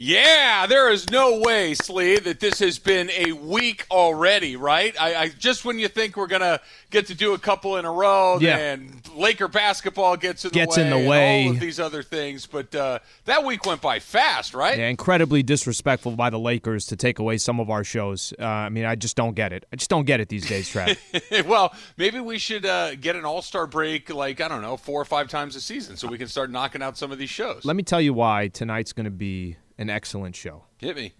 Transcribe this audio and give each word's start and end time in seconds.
Yeah, 0.00 0.66
there 0.68 0.90
is 0.92 1.10
no 1.10 1.40
way, 1.40 1.74
Slee, 1.74 2.18
that 2.20 2.38
this 2.38 2.60
has 2.60 2.78
been 2.78 3.10
a 3.10 3.32
week 3.32 3.84
already, 3.90 4.54
right? 4.54 4.94
I, 5.00 5.14
I 5.16 5.28
just 5.30 5.64
when 5.64 5.80
you 5.80 5.88
think 5.88 6.16
we're 6.16 6.28
gonna 6.28 6.60
get 6.90 7.06
to 7.08 7.14
do 7.16 7.34
a 7.34 7.38
couple 7.38 7.76
in 7.78 7.84
a 7.84 7.90
row, 7.90 8.38
Yeah. 8.40 8.56
then 8.58 9.02
Laker 9.16 9.48
basketball 9.48 10.16
gets 10.16 10.44
in 10.44 10.52
Gets 10.52 10.76
the 10.76 10.82
in 10.82 10.86
way, 10.86 10.90
the 10.92 10.98
and 11.00 11.08
way. 11.08 11.44
all 11.46 11.50
of 11.50 11.60
these 11.60 11.80
other 11.80 12.04
things. 12.04 12.46
But 12.46 12.72
uh, 12.76 13.00
that 13.24 13.44
week 13.44 13.66
went 13.66 13.80
by 13.80 13.98
fast, 13.98 14.54
right? 14.54 14.78
Yeah, 14.78 14.86
incredibly 14.86 15.42
disrespectful 15.42 16.12
by 16.12 16.30
the 16.30 16.38
Lakers 16.38 16.86
to 16.86 16.96
take 16.96 17.18
away 17.18 17.36
some 17.38 17.58
of 17.58 17.68
our 17.68 17.82
shows. 17.82 18.32
Uh, 18.38 18.44
I 18.46 18.68
mean, 18.68 18.84
I 18.84 18.94
just 18.94 19.16
don't 19.16 19.34
get 19.34 19.52
it. 19.52 19.66
I 19.72 19.76
just 19.76 19.90
don't 19.90 20.04
get 20.04 20.20
it 20.20 20.28
these 20.28 20.46
days, 20.48 20.72
Trav. 20.72 20.96
well, 21.46 21.74
maybe 21.96 22.20
we 22.20 22.38
should 22.38 22.64
uh, 22.64 22.94
get 22.94 23.16
an 23.16 23.24
All 23.24 23.42
Star 23.42 23.66
break, 23.66 24.10
like 24.14 24.40
I 24.40 24.46
don't 24.46 24.62
know, 24.62 24.76
four 24.76 25.00
or 25.00 25.04
five 25.04 25.26
times 25.28 25.56
a 25.56 25.60
season, 25.60 25.96
so 25.96 26.06
we 26.06 26.18
can 26.18 26.28
start 26.28 26.52
knocking 26.52 26.82
out 26.82 26.96
some 26.96 27.10
of 27.10 27.18
these 27.18 27.30
shows. 27.30 27.64
Let 27.64 27.74
me 27.74 27.82
tell 27.82 28.00
you 28.00 28.14
why 28.14 28.46
tonight's 28.46 28.92
going 28.92 29.04
to 29.06 29.10
be 29.10 29.56
an 29.78 29.88
excellent 29.88 30.36
show. 30.36 30.64
Hit 30.78 30.96
me. 30.96 31.12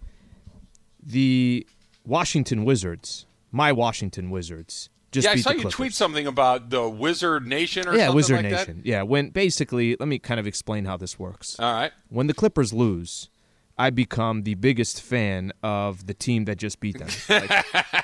The 1.01 1.65
Washington 2.05 2.65
Wizards, 2.65 3.25
my 3.51 3.71
Washington 3.71 4.29
Wizards, 4.29 4.89
just 5.11 5.25
yeah, 5.25 5.31
I 5.31 5.35
saw 5.37 5.51
you 5.51 5.61
Clippers. 5.61 5.73
tweet 5.73 5.93
something 5.93 6.27
about 6.27 6.69
the 6.69 6.87
Wizard 6.87 7.47
Nation 7.47 7.87
or 7.87 7.95
yeah, 7.95 8.09
Wizard 8.09 8.43
like 8.43 8.51
Nation. 8.51 8.81
Yeah, 8.83 9.01
when 9.01 9.29
basically, 9.29 9.95
let 9.99 10.07
me 10.07 10.19
kind 10.19 10.39
of 10.39 10.45
explain 10.45 10.85
how 10.85 10.97
this 10.97 11.17
works. 11.17 11.59
All 11.59 11.73
right. 11.73 11.91
When 12.09 12.27
the 12.27 12.33
Clippers 12.33 12.73
lose, 12.73 13.29
I 13.77 13.89
become 13.89 14.43
the 14.43 14.53
biggest 14.55 15.01
fan 15.01 15.51
of 15.63 16.05
the 16.05 16.13
team 16.13 16.45
that 16.45 16.57
just 16.57 16.79
beat 16.79 16.99
them. 16.99 17.09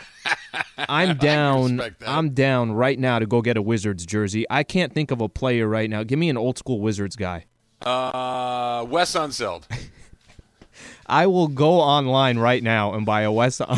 Like, 0.78 0.90
I'm 0.90 1.18
down. 1.18 1.82
I'm 2.06 2.30
down 2.32 2.72
right 2.72 2.98
now 2.98 3.20
to 3.20 3.26
go 3.26 3.42
get 3.42 3.58
a 3.58 3.62
Wizards 3.62 4.06
jersey. 4.06 4.46
I 4.50 4.64
can't 4.64 4.94
think 4.94 5.12
of 5.12 5.20
a 5.22 5.28
player 5.30 5.68
right 5.68 5.90
now. 5.90 6.04
Give 6.04 6.18
me 6.18 6.30
an 6.30 6.38
old 6.38 6.58
school 6.58 6.80
Wizards 6.80 7.16
guy. 7.16 7.46
Uh, 7.82 8.86
Wes 8.88 9.14
Unseld. 9.14 9.64
I 11.08 11.28
will 11.28 11.48
go 11.48 11.80
online 11.80 12.38
right 12.38 12.62
now 12.64 12.94
and 12.94 13.06
buy 13.06 13.22
a 13.22 13.32
West. 13.32 13.62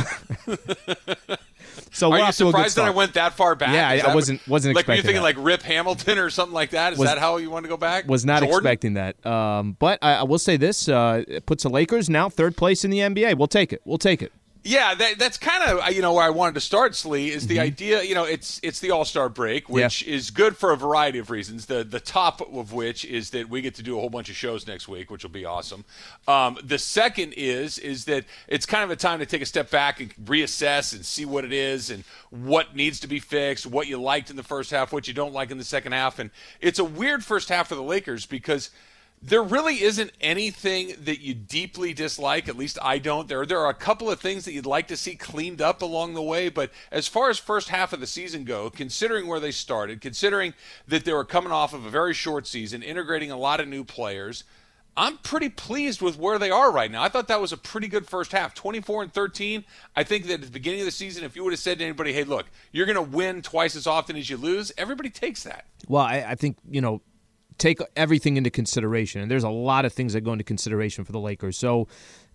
so 1.92 2.12
Are 2.12 2.18
you 2.20 2.24
off 2.24 2.38
to 2.38 2.44
a 2.44 2.46
good 2.46 2.52
surprised 2.52 2.76
that 2.78 2.86
I 2.86 2.90
went 2.92 3.14
that 3.16 3.34
far 3.34 3.56
back? 3.56 3.74
Yeah, 3.74 4.08
I- 4.08 4.12
I 4.12 4.16
wasn't- 4.16 4.48
wasn't 4.48 4.76
like. 4.76 4.88
Were 4.88 4.94
you 4.94 5.00
expecting 5.00 5.20
thinking 5.20 5.36
that. 5.36 5.38
like 5.38 5.46
Rip 5.46 5.62
Hamilton 5.64 6.18
or 6.20 6.30
something 6.30 6.54
like 6.54 6.72
that? 6.72 6.94
Is 6.94 7.00
Was- 7.00 7.10
that 7.10 7.18
how 7.18 7.38
you 7.38 7.50
want 7.50 7.66
to 7.66 7.70
go 7.70 7.78
back? 7.78 8.08
Was 8.08 8.26
not 8.26 8.40
Jordan? 8.40 8.58
expecting 8.58 8.94
that. 8.94 9.26
Um, 9.26 9.76
but 9.80 10.00
I, 10.02 10.16
I 10.16 10.24
will 10.24 10.40
say 10.40 10.58
this: 10.58 10.88
uh, 10.88 11.24
it 11.28 11.46
puts 11.46 11.64
the 11.64 11.70
Lakers 11.70 12.10
now 12.10 12.30
third 12.30 12.56
place 12.56 12.86
in 12.86 12.92
the 12.92 13.00
NBA. 13.00 13.38
We'll 13.38 13.48
take 13.48 13.74
it. 13.74 13.82
We'll 13.86 13.98
take 13.98 14.22
it. 14.22 14.32
Yeah, 14.68 14.96
that, 14.96 15.18
that's 15.18 15.38
kind 15.38 15.64
of 15.64 15.94
you 15.94 16.02
know 16.02 16.12
where 16.14 16.26
I 16.26 16.30
wanted 16.30 16.56
to 16.56 16.62
start, 16.62 16.94
Slee. 16.94 17.32
Is 17.32 17.48
the 17.48 17.60
idea 17.62 18.04
you 18.04 18.14
know 18.14 18.26
it's 18.26 18.60
it's 18.62 18.82
the 18.82 18.92
All 18.92 19.06
Star 19.06 19.30
break, 19.30 19.70
which 19.70 20.04
is 20.04 20.30
good 20.30 20.58
for 20.58 20.74
a 20.74 20.78
variety 20.78 21.20
of 21.20 21.30
reasons. 21.30 21.68
The 21.68 21.86
the 21.86 22.02
top 22.02 22.42
of 22.42 22.74
which 22.74 23.06
is 23.06 23.30
that 23.30 23.48
we 23.48 23.62
get 23.62 23.76
to 23.76 23.84
do 23.84 23.98
a 23.98 24.02
whole 24.02 24.10
bunch 24.10 24.30
of 24.30 24.36
shows 24.36 24.68
next 24.68 24.90
week, 24.90 25.10
which 25.10 25.24
will 25.24 25.32
be 25.32 25.46
awesome. 25.46 25.86
Um, 26.28 26.58
the 26.62 26.78
second 26.78 27.34
is 27.38 27.78
is 27.78 28.04
that 28.06 28.26
it's 28.50 28.66
kind 28.66 28.84
of 28.84 28.92
a 28.92 28.98
time 28.98 29.20
to 29.20 29.26
take 29.26 29.42
a 29.42 29.46
step 29.46 29.72
back 29.72 30.02
and 30.02 30.14
reassess 30.18 30.94
and 30.94 31.06
see 31.06 31.24
what 31.24 31.46
it 31.46 31.54
is 31.54 31.90
and 31.90 32.04
what 32.30 32.76
needs 32.76 33.00
to 33.00 33.08
be 33.08 33.20
fixed, 33.20 33.66
what 33.66 33.88
you 33.88 34.02
liked 34.02 34.30
in 34.30 34.36
the 34.36 34.44
first 34.44 34.72
half, 34.72 34.92
what 34.92 35.08
you 35.08 35.14
don't 35.14 35.34
like 35.34 35.50
in 35.50 35.58
the 35.58 35.64
second 35.64 35.94
half, 35.94 36.20
and 36.20 36.30
it's 36.60 36.80
a 36.80 36.86
weird 36.86 37.24
first 37.24 37.48
half 37.48 37.70
for 37.70 37.76
the 37.76 37.84
Lakers 37.84 38.26
because 38.26 38.70
there 39.22 39.42
really 39.42 39.82
isn't 39.82 40.12
anything 40.22 40.94
that 41.06 41.22
you 41.22 41.34
deeply 41.34 41.94
dislike. 41.94 42.48
At 42.48 42.58
least 42.58 42.78
I 42.82 43.00
don't. 43.00 43.28
There, 43.28 43.46
there 43.46 43.60
are 43.60 43.70
a 43.70 43.76
couple 43.76 44.12
of 44.12 44.20
things 44.20 44.46
that 44.46 44.54
you'd 44.54 44.66
like 44.66 44.88
to 44.90 44.98
see 44.98 45.16
cleaned 45.16 45.62
up 45.62 45.82
along 45.82 46.14
the 46.14 46.22
way. 46.22 46.50
But 46.50 46.72
as 46.92 47.08
far 47.08 47.30
as 47.30 47.40
first 47.40 47.70
half 47.70 47.94
of 47.94 48.00
the 48.00 48.08
season 48.08 48.44
go, 48.44 48.70
considering 48.70 49.28
where 49.28 49.40
they 49.40 49.52
started, 49.52 50.02
considering 50.02 50.54
that 50.88 51.04
they 51.04 51.14
were 51.14 51.26
coming 51.26 51.52
off 51.52 51.74
of 51.74 51.86
a 51.86 51.90
very 51.90 52.14
short 52.14 52.46
season, 52.46 52.84
integrating 52.84 53.32
a 53.32 53.38
lot 53.38 53.60
of 53.60 53.68
new 53.68 53.84
players, 53.84 54.44
I'm 54.96 55.18
pretty 55.18 55.50
pleased 55.50 56.02
with 56.02 56.18
where 56.18 56.40
they 56.40 56.50
are 56.50 56.72
right 56.72 56.90
now. 56.90 57.04
I 57.04 57.10
thought 57.10 57.28
that 57.28 57.42
was 57.42 57.52
a 57.52 57.58
pretty 57.58 57.88
good 57.88 58.08
first 58.08 58.32
half. 58.32 58.56
24 58.56 59.04
and 59.04 59.14
13. 59.14 59.64
I 59.96 60.04
think 60.04 60.26
that 60.26 60.34
at 60.34 60.42
the 60.42 60.52
beginning 60.52 60.82
of 60.82 60.86
the 60.86 60.92
season, 60.92 61.24
if 61.24 61.36
you 61.36 61.44
would 61.44 61.54
have 61.54 61.60
said 61.60 61.78
to 61.80 61.84
anybody, 61.84 62.14
hey, 62.14 62.24
look, 62.24 62.48
you're 62.72 62.88
going 62.88 62.96
to 62.96 63.02
win 63.02 63.44
twice 63.44 63.76
as 63.76 63.86
often 63.86 64.16
as 64.16 64.30
you 64.30 64.38
lose, 64.38 64.72
everybody 64.76 65.12
takes 65.12 65.44
that. 65.44 65.66
Well, 65.88 66.04
I, 66.04 66.26
I 66.30 66.36
think 66.36 66.58
you 66.70 66.82
know 66.82 67.02
take 67.58 67.80
everything 67.96 68.38
into 68.38 68.50
consideration, 68.50 69.22
and 69.22 69.30
there's 69.30 69.44
a 69.44 69.50
lot 69.50 69.86
of 69.86 69.94
things 69.94 70.14
that 70.14 70.22
go 70.22 70.32
into 70.32 70.44
consideration 70.44 71.04
for 71.04 71.12
the 71.12 71.20
Lakers. 71.20 71.58
So 71.58 71.88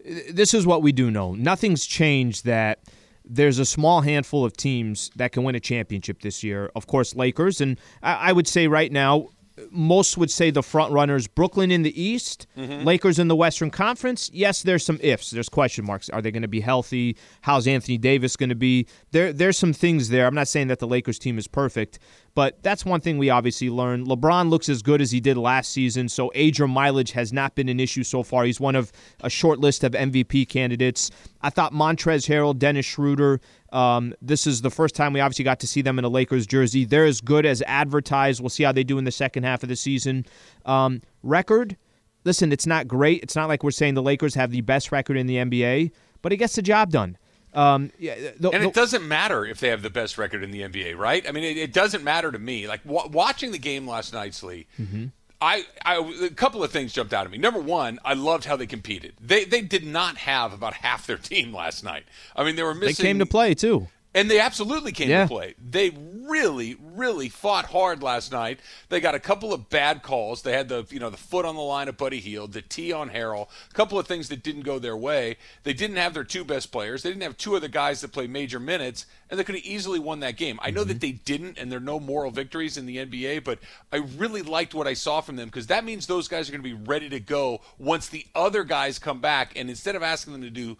uh, 0.08 0.14
this 0.30 0.54
is 0.54 0.66
what 0.66 0.82
we 0.82 0.92
do 0.92 1.10
know: 1.10 1.34
nothing's 1.34 1.86
changed. 1.86 2.44
That 2.44 2.80
there's 3.24 3.58
a 3.58 3.64
small 3.64 4.00
handful 4.00 4.44
of 4.44 4.56
teams 4.56 5.10
that 5.16 5.32
can 5.32 5.44
win 5.44 5.54
a 5.54 5.60
championship 5.60 6.22
this 6.22 6.42
year. 6.42 6.70
Of 6.74 6.86
course, 6.86 7.14
Lakers, 7.14 7.60
and 7.60 7.78
I, 8.02 8.14
I 8.14 8.32
would 8.32 8.48
say 8.48 8.68
right 8.68 8.90
now. 8.92 9.28
Most 9.70 10.16
would 10.18 10.30
say 10.30 10.50
the 10.50 10.62
front 10.62 10.92
runners, 10.92 11.26
Brooklyn 11.26 11.70
in 11.70 11.82
the 11.82 12.00
East, 12.00 12.46
mm-hmm. 12.56 12.84
Lakers 12.84 13.18
in 13.18 13.28
the 13.28 13.36
Western 13.36 13.70
Conference. 13.70 14.30
Yes, 14.32 14.62
there's 14.62 14.84
some 14.84 14.98
ifs. 15.02 15.30
There's 15.30 15.48
question 15.48 15.84
marks. 15.84 16.08
Are 16.10 16.22
they 16.22 16.30
going 16.30 16.42
to 16.42 16.48
be 16.48 16.60
healthy? 16.60 17.16
How's 17.42 17.66
Anthony 17.66 17.98
Davis 17.98 18.36
going 18.36 18.48
to 18.48 18.54
be? 18.54 18.86
There, 19.10 19.32
there's 19.32 19.58
some 19.58 19.72
things 19.72 20.08
there. 20.08 20.26
I'm 20.26 20.34
not 20.34 20.48
saying 20.48 20.68
that 20.68 20.78
the 20.78 20.86
Lakers 20.86 21.18
team 21.18 21.38
is 21.38 21.46
perfect, 21.46 21.98
but 22.34 22.62
that's 22.62 22.84
one 22.84 23.00
thing 23.00 23.18
we 23.18 23.30
obviously 23.30 23.70
learned. 23.70 24.06
LeBron 24.06 24.48
looks 24.48 24.68
as 24.68 24.82
good 24.82 25.00
as 25.00 25.10
he 25.10 25.20
did 25.20 25.36
last 25.36 25.72
season, 25.72 26.08
so 26.08 26.30
age 26.34 26.60
or 26.60 26.68
mileage 26.68 27.12
has 27.12 27.32
not 27.32 27.54
been 27.54 27.68
an 27.68 27.80
issue 27.80 28.04
so 28.04 28.22
far. 28.22 28.44
He's 28.44 28.60
one 28.60 28.74
of 28.74 28.92
a 29.20 29.30
short 29.30 29.58
list 29.58 29.84
of 29.84 29.92
MVP 29.92 30.48
candidates. 30.48 31.10
I 31.42 31.50
thought 31.50 31.72
Montrezl 31.72 32.28
Harrell, 32.28 32.58
Dennis 32.58 32.86
Schroeder, 32.86 33.40
um, 33.72 34.14
this 34.20 34.46
is 34.46 34.60
the 34.62 34.70
first 34.70 34.94
time 34.94 35.12
we 35.12 35.20
obviously 35.20 35.44
got 35.44 35.60
to 35.60 35.66
see 35.66 35.82
them 35.82 35.98
in 35.98 36.04
a 36.04 36.08
Lakers 36.08 36.46
jersey. 36.46 36.84
They're 36.84 37.04
as 37.06 37.20
good 37.20 37.46
as 37.46 37.62
advertised. 37.62 38.40
We'll 38.40 38.50
see 38.50 38.62
how 38.64 38.72
they 38.72 38.84
do 38.84 38.98
in 38.98 39.04
the 39.04 39.10
second 39.12 39.44
half 39.44 39.62
of 39.62 39.68
the 39.68 39.76
season. 39.76 40.26
Um, 40.66 41.00
record, 41.22 41.76
listen, 42.24 42.52
it's 42.52 42.66
not 42.66 42.86
great. 42.86 43.22
It's 43.22 43.34
not 43.36 43.48
like 43.48 43.62
we're 43.64 43.70
saying 43.70 43.94
the 43.94 44.02
Lakers 44.02 44.34
have 44.34 44.50
the 44.50 44.60
best 44.60 44.92
record 44.92 45.16
in 45.16 45.26
the 45.26 45.36
NBA, 45.36 45.90
but 46.20 46.32
it 46.32 46.36
gets 46.36 46.54
the 46.56 46.62
job 46.62 46.90
done. 46.90 47.16
Um, 47.54 47.90
yeah, 47.98 48.14
the- 48.38 48.50
And 48.50 48.64
the- 48.64 48.68
it 48.68 48.74
doesn't 48.74 49.06
matter 49.06 49.44
if 49.44 49.60
they 49.60 49.68
have 49.68 49.82
the 49.82 49.90
best 49.90 50.16
record 50.16 50.42
in 50.42 50.50
the 50.52 50.62
NBA, 50.62 50.96
right? 50.96 51.26
I 51.28 51.32
mean, 51.32 51.44
it, 51.44 51.56
it 51.58 51.72
doesn't 51.74 52.02
matter 52.02 52.32
to 52.32 52.38
me. 52.38 52.66
Like 52.66 52.80
wa 52.84 53.06
watching 53.08 53.52
the 53.52 53.58
game 53.58 53.86
last 53.86 54.12
night, 54.14 54.34
Slee. 54.34 54.66
Mm-hmm. 54.80 55.06
I, 55.42 55.64
I, 55.84 56.26
a 56.26 56.30
couple 56.30 56.62
of 56.62 56.70
things 56.70 56.92
jumped 56.92 57.12
out 57.12 57.26
at 57.26 57.32
me. 57.32 57.36
Number 57.36 57.60
one, 57.60 57.98
I 58.04 58.14
loved 58.14 58.44
how 58.44 58.54
they 58.54 58.66
competed. 58.66 59.14
They, 59.20 59.44
they 59.44 59.60
did 59.60 59.84
not 59.84 60.16
have 60.19 60.53
about 60.53 60.75
half 60.75 61.06
their 61.06 61.16
team 61.19 61.53
last 61.53 61.82
night. 61.82 62.04
I 62.36 62.44
mean, 62.44 62.54
they 62.54 62.62
were 62.62 62.75
missing. 62.75 63.03
they 63.03 63.08
came 63.08 63.19
to 63.19 63.26
play 63.26 63.54
too. 63.54 63.88
And 64.14 64.30
they 64.30 64.38
absolutely 64.38 64.92
came 64.92 65.08
Yeah. 65.08 65.22
to 65.22 65.28
play. 65.28 65.54
They 65.58 65.90
really, 65.90 66.76
really 66.80 67.28
fought 67.28 67.66
hard 67.66 68.02
last 68.02 68.30
night. 68.30 68.60
They 68.88 69.00
got 69.00 69.14
a 69.14 69.20
couple 69.20 69.52
of 69.52 69.68
bad 69.70 70.02
calls. 70.02 70.42
They 70.42 70.52
had 70.52 70.68
the 70.68 70.86
you 70.90 71.00
know 71.00 71.10
the 71.10 71.16
foot 71.16 71.44
on 71.44 71.54
the 71.54 71.62
line 71.62 71.88
of 71.88 71.96
Buddy 71.96 72.20
Hield, 72.20 72.52
the 72.52 72.62
tee 72.62 72.92
on 72.92 73.10
Harrell, 73.10 73.48
a 73.70 73.74
couple 73.74 73.98
of 73.98 74.06
things 74.06 74.28
that 74.28 74.42
didn't 74.42 74.62
go 74.62 74.78
their 74.78 74.96
way. 74.96 75.36
They 75.62 75.72
didn't 75.72 75.96
have 75.96 76.14
their 76.14 76.24
two 76.24 76.44
best 76.44 76.72
players. 76.72 77.02
They 77.02 77.10
didn't 77.10 77.22
have 77.22 77.36
two 77.36 77.56
other 77.56 77.68
guys 77.68 78.00
that 78.00 78.12
play 78.12 78.26
major 78.26 78.60
minutes, 78.60 79.06
and 79.30 79.38
they 79.38 79.44
could 79.44 79.54
have 79.54 79.64
easily 79.64 79.98
won 79.98 80.20
that 80.20 80.36
game. 80.36 80.58
I 80.62 80.70
know 80.70 80.84
that 80.84 80.94
mm-hmm. 80.94 81.00
they 81.00 81.12
didn't, 81.12 81.58
and 81.58 81.70
there 81.70 81.78
are 81.78 81.80
no 81.80 81.98
moral 82.00 82.30
victories 82.30 82.76
in 82.76 82.86
the 82.86 82.98
NBA, 82.98 83.44
but 83.44 83.58
I 83.92 83.96
really 83.96 84.42
liked 84.42 84.74
what 84.74 84.86
I 84.86 84.94
saw 84.94 85.20
from 85.20 85.36
them 85.36 85.48
because 85.48 85.66
that 85.68 85.84
means 85.84 86.06
those 86.06 86.28
guys 86.28 86.48
are 86.48 86.52
going 86.52 86.62
to 86.62 86.76
be 86.76 86.84
ready 86.84 87.08
to 87.08 87.20
go 87.20 87.60
once 87.78 88.08
the 88.08 88.26
other 88.34 88.64
guys 88.64 88.98
come 88.98 89.20
back. 89.20 89.52
And 89.56 89.68
instead 89.68 89.96
of 89.96 90.02
asking 90.02 90.34
them 90.34 90.42
to 90.42 90.50
do 90.50 90.76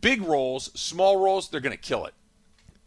big 0.00 0.22
roles, 0.22 0.70
small 0.78 1.18
roles, 1.18 1.48
they're 1.48 1.60
going 1.60 1.76
to 1.76 1.82
kill 1.82 2.06
it. 2.06 2.14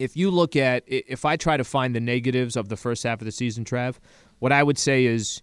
If 0.00 0.16
you 0.16 0.30
look 0.30 0.56
at 0.56 0.82
if 0.86 1.24
I 1.24 1.36
try 1.36 1.58
to 1.58 1.62
find 1.62 1.94
the 1.94 2.00
negatives 2.00 2.56
of 2.56 2.70
the 2.70 2.76
first 2.76 3.04
half 3.04 3.20
of 3.20 3.26
the 3.26 3.32
season, 3.32 3.64
Trav, 3.64 3.96
what 4.38 4.50
I 4.50 4.62
would 4.62 4.78
say 4.78 5.04
is, 5.04 5.42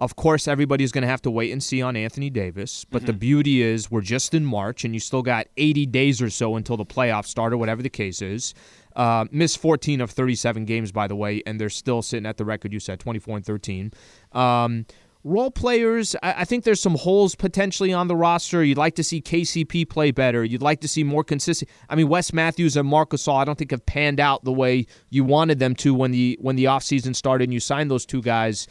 of 0.00 0.16
course, 0.16 0.48
everybody's 0.48 0.90
going 0.90 1.02
to 1.02 1.08
have 1.08 1.22
to 1.22 1.30
wait 1.30 1.52
and 1.52 1.62
see 1.62 1.80
on 1.80 1.94
Anthony 1.94 2.28
Davis. 2.28 2.84
But 2.84 3.06
the 3.06 3.12
beauty 3.12 3.62
is, 3.62 3.88
we're 3.88 4.00
just 4.00 4.34
in 4.34 4.44
March, 4.44 4.84
and 4.84 4.92
you 4.92 4.98
still 4.98 5.22
got 5.22 5.46
80 5.56 5.86
days 5.86 6.20
or 6.20 6.28
so 6.28 6.56
until 6.56 6.76
the 6.76 6.84
playoffs 6.84 7.26
start, 7.26 7.52
or 7.52 7.56
whatever 7.56 7.80
the 7.80 7.88
case 7.88 8.20
is. 8.20 8.54
Uh, 8.96 9.26
missed 9.30 9.58
14 9.58 10.00
of 10.00 10.10
37 10.10 10.64
games, 10.64 10.90
by 10.90 11.06
the 11.06 11.14
way, 11.14 11.40
and 11.46 11.60
they're 11.60 11.70
still 11.70 12.02
sitting 12.02 12.26
at 12.26 12.36
the 12.36 12.44
record 12.44 12.72
you 12.72 12.80
said, 12.80 12.98
24 12.98 13.36
and 13.36 13.46
13. 13.46 13.92
Um, 14.32 14.86
Role 15.24 15.52
players, 15.52 16.16
I 16.20 16.44
think 16.44 16.64
there's 16.64 16.80
some 16.80 16.96
holes 16.96 17.36
potentially 17.36 17.92
on 17.92 18.08
the 18.08 18.16
roster. 18.16 18.64
You'd 18.64 18.76
like 18.76 18.96
to 18.96 19.04
see 19.04 19.22
KCP 19.22 19.88
play 19.88 20.10
better. 20.10 20.42
You'd 20.42 20.62
like 20.62 20.80
to 20.80 20.88
see 20.88 21.04
more 21.04 21.22
consistent. 21.22 21.70
I 21.88 21.94
mean, 21.94 22.08
Wes 22.08 22.32
Matthews 22.32 22.76
and 22.76 22.88
Marc 22.88 23.10
Gasol, 23.10 23.40
I 23.40 23.44
don't 23.44 23.56
think 23.56 23.70
have 23.70 23.86
panned 23.86 24.18
out 24.18 24.42
the 24.42 24.52
way 24.52 24.86
you 25.10 25.22
wanted 25.22 25.60
them 25.60 25.76
to 25.76 25.94
when 25.94 26.10
the 26.10 26.36
when 26.40 26.56
the 26.56 26.64
offseason 26.64 27.14
started 27.14 27.44
and 27.44 27.54
you 27.54 27.60
signed 27.60 27.88
those 27.88 28.04
two 28.04 28.20
guys. 28.20 28.66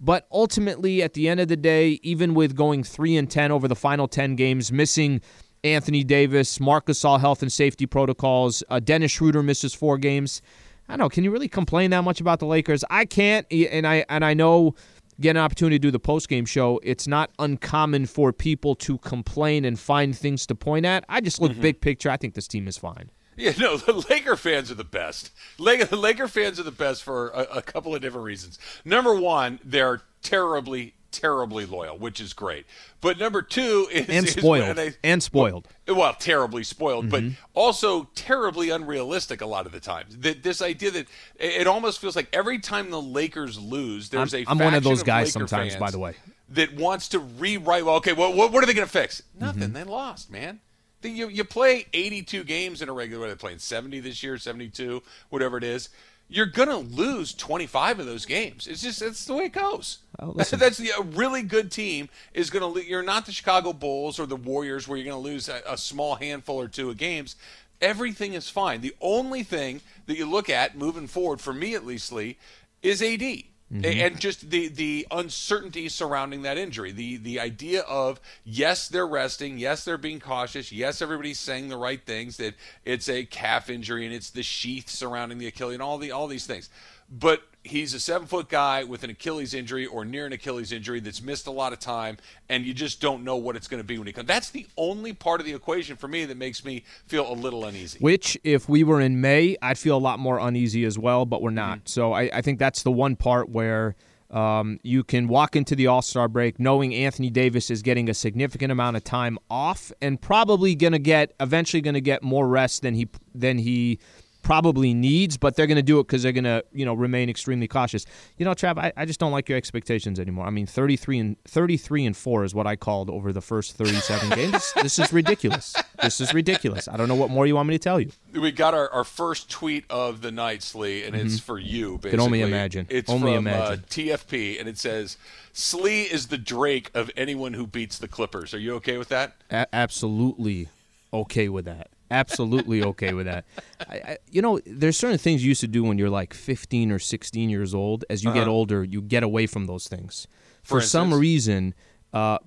But 0.00 0.28
ultimately, 0.30 1.02
at 1.02 1.14
the 1.14 1.28
end 1.28 1.40
of 1.40 1.48
the 1.48 1.56
day, 1.56 1.98
even 2.02 2.34
with 2.34 2.54
going 2.54 2.84
three 2.84 3.16
and 3.16 3.28
ten 3.28 3.50
over 3.50 3.66
the 3.66 3.74
final 3.74 4.06
ten 4.06 4.36
games, 4.36 4.70
missing 4.70 5.20
Anthony 5.64 6.04
Davis, 6.04 6.60
Marc 6.60 6.86
Gasol 6.86 7.18
health 7.18 7.42
and 7.42 7.50
safety 7.50 7.86
protocols, 7.86 8.62
uh, 8.68 8.78
Dennis 8.78 9.10
Schroeder 9.10 9.42
misses 9.42 9.74
four 9.74 9.98
games. 9.98 10.40
I 10.88 10.92
don't 10.92 11.00
know. 11.00 11.08
Can 11.08 11.24
you 11.24 11.32
really 11.32 11.48
complain 11.48 11.90
that 11.90 12.04
much 12.04 12.20
about 12.20 12.38
the 12.38 12.46
Lakers? 12.46 12.84
I 12.90 13.06
can't, 13.06 13.44
and 13.50 13.86
I 13.86 14.04
and 14.08 14.24
I 14.24 14.34
know 14.34 14.76
get 15.20 15.30
an 15.30 15.38
opportunity 15.38 15.76
to 15.76 15.82
do 15.82 15.90
the 15.90 15.98
post 15.98 16.28
game 16.28 16.44
show. 16.44 16.80
It's 16.82 17.06
not 17.06 17.30
uncommon 17.38 18.06
for 18.06 18.32
people 18.32 18.74
to 18.76 18.98
complain 18.98 19.64
and 19.64 19.78
find 19.78 20.16
things 20.16 20.46
to 20.46 20.54
point 20.54 20.86
at. 20.86 21.04
I 21.08 21.20
just 21.20 21.40
look 21.40 21.52
mm-hmm. 21.52 21.60
big 21.60 21.80
picture. 21.80 22.10
I 22.10 22.16
think 22.16 22.34
this 22.34 22.48
team 22.48 22.68
is 22.68 22.76
fine. 22.76 23.10
Yeah, 23.36 23.52
no, 23.58 23.76
the 23.76 23.92
Laker 24.08 24.36
fans 24.36 24.70
are 24.70 24.76
the 24.76 24.84
best. 24.84 25.30
Laker, 25.58 25.84
the 25.84 25.96
Laker 25.96 26.28
fans 26.28 26.58
are 26.58 26.64
the 26.64 26.70
best 26.70 27.02
for 27.02 27.28
a, 27.28 27.42
a 27.58 27.62
couple 27.62 27.94
of 27.94 28.00
different 28.00 28.24
reasons. 28.24 28.58
Number 28.84 29.14
one, 29.14 29.60
they're 29.64 30.02
terribly, 30.22 30.94
terribly 31.18 31.66
loyal, 31.66 31.96
which 31.98 32.20
is 32.20 32.32
great. 32.32 32.66
But 33.00 33.18
number 33.18 33.42
two 33.42 33.88
is 33.90 34.08
and 34.08 34.26
is 34.26 34.32
spoiled 34.32 34.76
when 34.76 34.88
I- 34.88 34.94
and 35.04 35.22
spoiled. 35.22 35.68
well, 35.88 36.14
terribly 36.14 36.64
spoiled, 36.64 37.06
Mm-hmm. 37.08 37.28
but 37.28 37.36
also 37.54 38.08
terribly 38.14 38.70
unrealistic 38.70 39.40
a 39.40 39.46
lot 39.46 39.66
of 39.66 39.72
the 39.72 39.80
times. 39.80 40.16
That 40.18 40.42
this 40.42 40.60
idea 40.62 40.90
that 40.92 41.06
it 41.38 41.66
almost 41.66 42.00
feels 42.00 42.16
like 42.16 42.28
every 42.32 42.58
time 42.58 42.90
the 42.90 43.00
Lakers 43.02 43.58
lose, 43.58 44.08
there's 44.10 44.34
I'm- 44.34 44.44
a 44.46 44.50
I'm 44.50 44.58
one 44.58 44.74
of 44.74 44.84
those 44.84 45.02
guys 45.02 45.32
sometimes, 45.32 45.76
by 45.76 45.90
the 45.90 45.98
way. 45.98 46.14
that 46.50 46.74
wants 46.76 47.08
to 47.08 47.18
rewrite. 47.18 47.84
Well, 47.84 47.96
okay, 47.96 48.12
well, 48.12 48.32
what, 48.32 48.52
what 48.52 48.62
are 48.62 48.66
they 48.66 48.74
going 48.74 48.86
to 48.86 48.92
fix? 48.92 49.22
Nothing. 49.38 49.62
Mm-hmm. 49.64 49.72
They 49.72 49.84
lost, 49.84 50.30
man. 50.30 50.60
You, 51.02 51.28
you 51.28 51.44
play 51.44 51.86
82 51.92 52.42
games 52.42 52.82
in 52.82 52.88
a 52.88 52.92
regular. 52.92 53.20
What 53.20 53.26
are 53.30 53.34
they 53.34 53.38
playing? 53.38 53.58
70 53.58 54.00
this 54.00 54.24
year, 54.24 54.38
72, 54.38 55.02
whatever 55.28 55.56
it 55.56 55.62
is. 55.62 55.88
You're 56.28 56.46
gonna 56.46 56.78
lose 56.78 57.32
25 57.34 58.00
of 58.00 58.06
those 58.06 58.26
games. 58.26 58.66
It's 58.66 58.82
just 58.82 59.00
that's 59.00 59.24
the 59.26 59.34
way 59.34 59.44
it 59.44 59.52
goes. 59.52 59.98
Oh. 60.18 60.32
That's 60.36 60.78
the 60.78 60.90
a 60.98 61.02
really 61.02 61.42
good 61.42 61.70
team 61.70 62.08
is 62.34 62.50
gonna. 62.50 62.66
lo- 62.66 62.80
You're 62.80 63.02
not 63.02 63.26
the 63.26 63.32
Chicago 63.32 63.72
Bulls 63.72 64.18
or 64.18 64.26
the 64.26 64.34
Warriors 64.36 64.88
where 64.88 64.98
you're 64.98 65.04
gonna 65.06 65.18
lose 65.22 65.48
a, 65.48 65.60
a 65.68 65.76
small 65.76 66.16
handful 66.16 66.56
or 66.60 66.68
two 66.68 66.90
of 66.90 66.96
games. 66.96 67.36
Everything 67.80 68.32
is 68.32 68.48
fine. 68.48 68.80
The 68.80 68.96
only 69.00 69.42
thing 69.42 69.82
that 70.06 70.16
you 70.16 70.28
look 70.28 70.48
at 70.48 70.76
moving 70.76 71.06
forward, 71.06 71.40
for 71.40 71.52
me 71.52 71.74
at 71.74 71.84
least, 71.86 72.10
Lee, 72.10 72.38
is 72.82 73.02
AD. 73.02 73.22
Mm-hmm. 73.72 73.84
And 73.84 74.20
just 74.20 74.50
the 74.50 74.68
the 74.68 75.08
uncertainty 75.10 75.88
surrounding 75.88 76.42
that 76.42 76.56
injury, 76.56 76.92
the 76.92 77.16
the 77.16 77.40
idea 77.40 77.80
of 77.82 78.20
yes 78.44 78.88
they're 78.88 79.06
resting, 79.06 79.58
yes 79.58 79.84
they're 79.84 79.98
being 79.98 80.20
cautious, 80.20 80.70
yes 80.70 81.02
everybody's 81.02 81.40
saying 81.40 81.68
the 81.68 81.76
right 81.76 82.00
things 82.06 82.36
that 82.36 82.54
it's 82.84 83.08
a 83.08 83.24
calf 83.24 83.68
injury 83.68 84.06
and 84.06 84.14
it's 84.14 84.30
the 84.30 84.44
sheath 84.44 84.88
surrounding 84.88 85.38
the 85.38 85.48
Achilles 85.48 85.74
and 85.74 85.82
all 85.82 85.98
the 85.98 86.12
all 86.12 86.28
these 86.28 86.46
things, 86.46 86.70
but 87.10 87.42
he's 87.66 87.94
a 87.94 88.00
seven 88.00 88.26
foot 88.26 88.48
guy 88.48 88.84
with 88.84 89.04
an 89.04 89.10
Achilles 89.10 89.54
injury 89.54 89.86
or 89.86 90.04
near 90.04 90.26
an 90.26 90.32
Achilles 90.32 90.72
injury 90.72 91.00
that's 91.00 91.22
missed 91.22 91.46
a 91.46 91.50
lot 91.50 91.72
of 91.72 91.78
time, 91.78 92.16
and 92.48 92.64
you 92.64 92.72
just 92.72 93.00
don't 93.00 93.24
know 93.24 93.36
what 93.36 93.56
it's 93.56 93.68
going 93.68 93.82
to 93.82 93.86
be 93.86 93.98
when 93.98 94.06
he 94.06 94.12
comes. 94.12 94.28
That's 94.28 94.50
the 94.50 94.66
only 94.76 95.12
part 95.12 95.40
of 95.40 95.46
the 95.46 95.54
equation 95.54 95.96
for 95.96 96.08
me 96.08 96.24
that 96.24 96.36
makes 96.36 96.64
me 96.64 96.84
feel 97.06 97.30
a 97.30 97.34
little 97.34 97.64
uneasy. 97.64 97.98
Which, 97.98 98.38
if 98.44 98.68
we 98.68 98.84
were 98.84 99.00
in 99.00 99.20
May, 99.20 99.56
I'd 99.60 99.78
feel 99.78 99.96
a 99.96 99.98
lot 99.98 100.18
more 100.18 100.38
uneasy 100.38 100.84
as 100.84 100.98
well, 100.98 101.26
but 101.26 101.42
we're 101.42 101.50
not. 101.50 101.78
Mm-hmm. 101.78 101.86
So 101.86 102.12
I, 102.12 102.30
I 102.32 102.42
think 102.42 102.58
that's 102.58 102.82
the 102.82 102.92
one 102.92 103.16
part 103.16 103.48
where 103.48 103.96
um, 104.30 104.80
you 104.82 105.04
can 105.04 105.28
walk 105.28 105.54
into 105.54 105.76
the 105.76 105.86
All 105.86 106.02
Star 106.02 106.28
break 106.28 106.58
knowing 106.58 106.94
Anthony 106.94 107.30
Davis 107.30 107.70
is 107.70 107.82
getting 107.82 108.08
a 108.08 108.14
significant 108.14 108.72
amount 108.72 108.96
of 108.96 109.04
time 109.04 109.38
off 109.48 109.92
and 110.02 110.20
probably 110.20 110.74
going 110.74 110.92
to 110.92 110.98
get 110.98 111.32
eventually 111.38 111.80
going 111.80 111.94
to 111.94 112.00
get 112.00 112.22
more 112.22 112.48
rest 112.48 112.82
than 112.82 112.94
he 112.94 113.08
than 113.34 113.58
he 113.58 113.98
probably 114.46 114.94
needs, 114.94 115.36
but 115.36 115.56
they're 115.56 115.66
going 115.66 115.74
to 115.76 115.82
do 115.82 115.98
it 115.98 116.06
because 116.06 116.22
they're 116.22 116.30
going 116.32 116.44
to 116.44 116.64
you 116.72 116.84
know 116.86 116.94
remain 116.94 117.28
extremely 117.28 117.66
cautious. 117.66 118.06
You 118.38 118.44
know, 118.44 118.52
Trav, 118.52 118.78
I, 118.78 118.92
I 118.96 119.04
just 119.04 119.18
don't 119.18 119.32
like 119.32 119.48
your 119.48 119.58
expectations 119.58 120.20
anymore. 120.20 120.46
I 120.46 120.50
mean, 120.50 120.66
thirty 120.66 120.96
three 120.96 121.18
and 121.18 121.36
thirty 121.44 121.76
three 121.76 122.06
and 122.06 122.16
four 122.16 122.44
is 122.44 122.54
what 122.54 122.66
I 122.66 122.76
called 122.76 123.10
over 123.10 123.32
the 123.32 123.40
first 123.40 123.76
thirty 123.76 123.96
seven 123.96 124.30
games. 124.30 124.52
This, 124.52 124.72
this 124.74 124.98
is 125.00 125.12
ridiculous. 125.12 125.74
This 126.00 126.20
is 126.20 126.32
ridiculous. 126.32 126.86
I 126.86 126.96
don't 126.96 127.08
know 127.08 127.16
what 127.16 127.30
more 127.30 127.46
you 127.46 127.56
want 127.56 127.68
me 127.68 127.74
to 127.74 127.82
tell 127.82 127.98
you. 128.00 128.10
We 128.32 128.52
got 128.52 128.72
our, 128.72 128.88
our 128.90 129.02
first 129.04 129.50
tweet 129.50 129.84
of 129.90 130.20
the 130.22 130.30
night, 130.30 130.62
Slee, 130.62 131.02
and 131.04 131.16
it's 131.16 131.40
for 131.40 131.58
you. 131.58 131.98
Basically, 131.98 132.10
Mm-hmm. 132.10 132.10
Can 132.10 132.20
only 132.20 132.40
imagine. 132.42 132.86
It's 132.88 133.10
Only 133.10 133.32
from 133.34 133.46
imagine. 133.48 133.80
Uh, 133.80 133.86
TFP, 133.88 134.60
and 134.60 134.68
it 134.68 134.78
says, 134.78 135.16
"Slee 135.52 136.02
is 136.02 136.28
the 136.28 136.38
Drake 136.38 136.90
of 136.94 137.10
anyone 137.16 137.54
who 137.54 137.66
beats 137.66 137.98
the 137.98 138.06
Clippers." 138.08 138.54
Are 138.54 138.58
you 138.58 138.74
okay 138.76 138.96
with 138.96 139.08
that? 139.08 139.34
A- 139.50 139.66
absolutely 139.74 140.68
okay 141.12 141.48
with 141.48 141.64
that. 141.64 141.88
Absolutely 142.10 142.82
okay 142.84 143.12
with 143.12 143.26
that. 143.26 143.44
I, 143.88 143.94
I, 143.94 144.18
you 144.30 144.40
know, 144.40 144.60
there's 144.64 144.96
certain 144.96 145.18
things 145.18 145.42
you 145.42 145.48
used 145.48 145.60
to 145.62 145.68
do 145.68 145.82
when 145.82 145.98
you're 145.98 146.10
like 146.10 146.34
15 146.34 146.92
or 146.92 146.98
16 146.98 147.50
years 147.50 147.74
old. 147.74 148.04
As 148.08 148.22
you 148.22 148.32
get 148.32 148.48
older, 148.48 148.84
you 148.84 149.02
get 149.02 149.22
away 149.22 149.46
from 149.46 149.66
those 149.66 149.88
things. 149.88 150.26
For, 150.62 150.80
some 150.80 151.14
reason, 151.14 151.74
uh, 152.12 152.38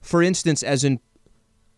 for 0.00 0.22
instance, 0.22 0.62
as 0.62 0.84
in 0.84 1.00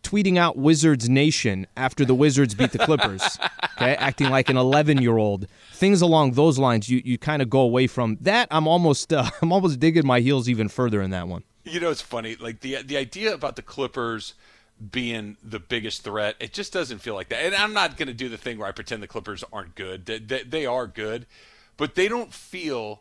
tweeting 0.02 0.36
out 0.38 0.56
Wizards 0.56 1.08
Nation 1.08 1.66
after 1.76 2.04
the 2.04 2.14
Wizards 2.14 2.54
beat 2.54 2.70
the 2.70 2.78
Clippers, 2.78 3.38
okay, 3.76 3.96
acting 3.96 4.30
like 4.30 4.48
an 4.48 4.56
11 4.56 5.02
year 5.02 5.16
old. 5.16 5.48
Things 5.72 6.00
along 6.00 6.32
those 6.32 6.58
lines, 6.58 6.88
you, 6.88 7.02
you 7.04 7.18
kind 7.18 7.42
of 7.42 7.50
go 7.50 7.60
away 7.60 7.86
from 7.88 8.16
that. 8.20 8.46
I'm 8.50 8.68
almost 8.68 9.12
uh, 9.12 9.28
I'm 9.42 9.52
almost 9.52 9.80
digging 9.80 10.06
my 10.06 10.20
heels 10.20 10.48
even 10.48 10.68
further 10.68 11.02
in 11.02 11.10
that 11.10 11.26
one. 11.28 11.42
You 11.64 11.80
know, 11.80 11.90
it's 11.90 12.02
funny. 12.02 12.36
Like 12.36 12.60
the 12.60 12.82
the 12.82 12.96
idea 12.96 13.34
about 13.34 13.56
the 13.56 13.62
Clippers 13.62 14.34
being 14.90 15.36
the 15.42 15.58
biggest 15.58 16.02
threat, 16.02 16.36
it 16.40 16.52
just 16.52 16.72
doesn't 16.72 16.98
feel 16.98 17.14
like 17.14 17.28
that. 17.30 17.42
And 17.44 17.54
I'm 17.54 17.72
not 17.72 17.96
going 17.96 18.08
to 18.08 18.14
do 18.14 18.28
the 18.28 18.36
thing 18.36 18.58
where 18.58 18.68
I 18.68 18.72
pretend 18.72 19.02
the 19.02 19.06
Clippers 19.08 19.42
aren't 19.52 19.74
good. 19.74 20.06
They, 20.06 20.18
they, 20.18 20.42
they 20.42 20.66
are 20.66 20.86
good, 20.86 21.26
but 21.76 21.94
they 21.94 22.08
don't 22.08 22.32
feel 22.32 23.00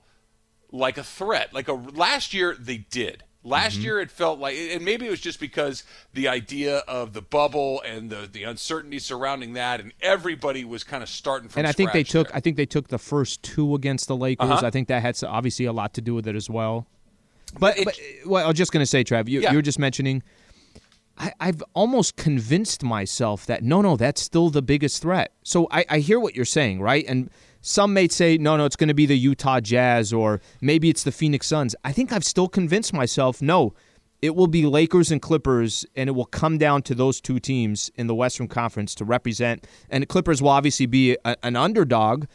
like 0.71 0.97
a 0.97 1.03
threat. 1.03 1.53
Like 1.53 1.67
a 1.67 1.73
last 1.73 2.33
year 2.33 2.55
they 2.57 2.77
did. 2.77 3.23
Last 3.43 3.77
year 3.77 3.99
it 3.99 4.09
felt 4.09 4.39
like, 4.39 4.55
and 4.57 4.83
maybe 4.83 5.05
it 5.05 5.11
was 5.11 5.19
just 5.21 5.39
because 5.39 5.83
the 6.13 6.27
idea 6.27 6.77
of 6.87 7.13
the 7.13 7.21
bubble 7.21 7.79
and 7.85 8.09
the 8.09 8.27
the 8.31 8.43
uncertainty 8.43 8.97
surrounding 8.97 9.53
that, 9.53 9.79
and 9.79 9.93
everybody 10.01 10.65
was 10.65 10.83
kind 10.83 11.03
of 11.03 11.09
starting 11.09 11.47
from. 11.49 11.59
and 11.59 11.67
I 11.67 11.71
think 11.71 11.91
they 11.91 12.03
took 12.03 12.29
there. 12.29 12.37
I 12.37 12.39
think 12.39 12.57
they 12.57 12.65
took 12.65 12.87
the 12.87 12.97
first 12.97 13.43
two 13.43 13.75
against 13.75 14.07
the 14.07 14.15
Lakers. 14.15 14.49
Uh-huh. 14.49 14.65
I 14.65 14.71
think 14.71 14.87
that 14.87 15.03
had 15.03 15.23
obviously 15.23 15.65
a 15.65 15.73
lot 15.73 15.93
to 15.93 16.01
do 16.01 16.15
with 16.15 16.27
it 16.27 16.35
as 16.35 16.49
well. 16.49 16.87
But, 17.59 17.77
it- 17.77 17.85
but 17.85 17.99
well, 18.25 18.43
I 18.43 18.47
was 18.47 18.57
just 18.57 18.71
going 18.71 18.81
to 18.81 18.87
say, 18.87 19.03
Trav, 19.03 19.27
you, 19.29 19.41
Yeah. 19.41 19.51
you 19.51 19.57
were 19.57 19.61
just 19.61 19.77
mentioning. 19.77 20.23
I, 21.17 21.33
I've 21.39 21.63
almost 21.73 22.15
convinced 22.15 22.83
myself 22.83 23.45
that 23.45 23.63
no, 23.63 23.81
no, 23.81 23.95
that's 23.95 24.21
still 24.21 24.49
the 24.49 24.61
biggest 24.61 25.01
threat. 25.01 25.31
So 25.43 25.67
I, 25.71 25.85
I 25.89 25.99
hear 25.99 26.19
what 26.19 26.35
you're 26.35 26.45
saying, 26.45 26.81
right? 26.81 27.05
And 27.07 27.29
some 27.61 27.93
may 27.93 28.07
say, 28.07 28.37
no, 28.37 28.57
no, 28.57 28.65
it's 28.65 28.75
going 28.75 28.89
to 28.89 28.93
be 28.93 29.05
the 29.05 29.17
Utah 29.17 29.59
Jazz 29.59 30.13
or 30.13 30.41
maybe 30.61 30.89
it's 30.89 31.03
the 31.03 31.11
Phoenix 31.11 31.47
Suns. 31.47 31.75
I 31.83 31.91
think 31.91 32.11
I've 32.11 32.25
still 32.25 32.47
convinced 32.47 32.93
myself, 32.93 33.41
no, 33.41 33.73
it 34.21 34.35
will 34.35 34.47
be 34.47 34.65
Lakers 34.65 35.11
and 35.11 35.21
Clippers, 35.21 35.85
and 35.95 36.09
it 36.09 36.13
will 36.13 36.25
come 36.25 36.57
down 36.57 36.81
to 36.83 36.95
those 36.95 37.21
two 37.21 37.39
teams 37.39 37.91
in 37.95 38.07
the 38.07 38.15
Western 38.15 38.47
Conference 38.47 38.95
to 38.95 39.05
represent. 39.05 39.67
And 39.89 40.01
the 40.01 40.07
Clippers 40.07 40.41
will 40.41 40.49
obviously 40.49 40.85
be 40.85 41.17
a, 41.25 41.35
an 41.43 41.55
underdog 41.55 42.25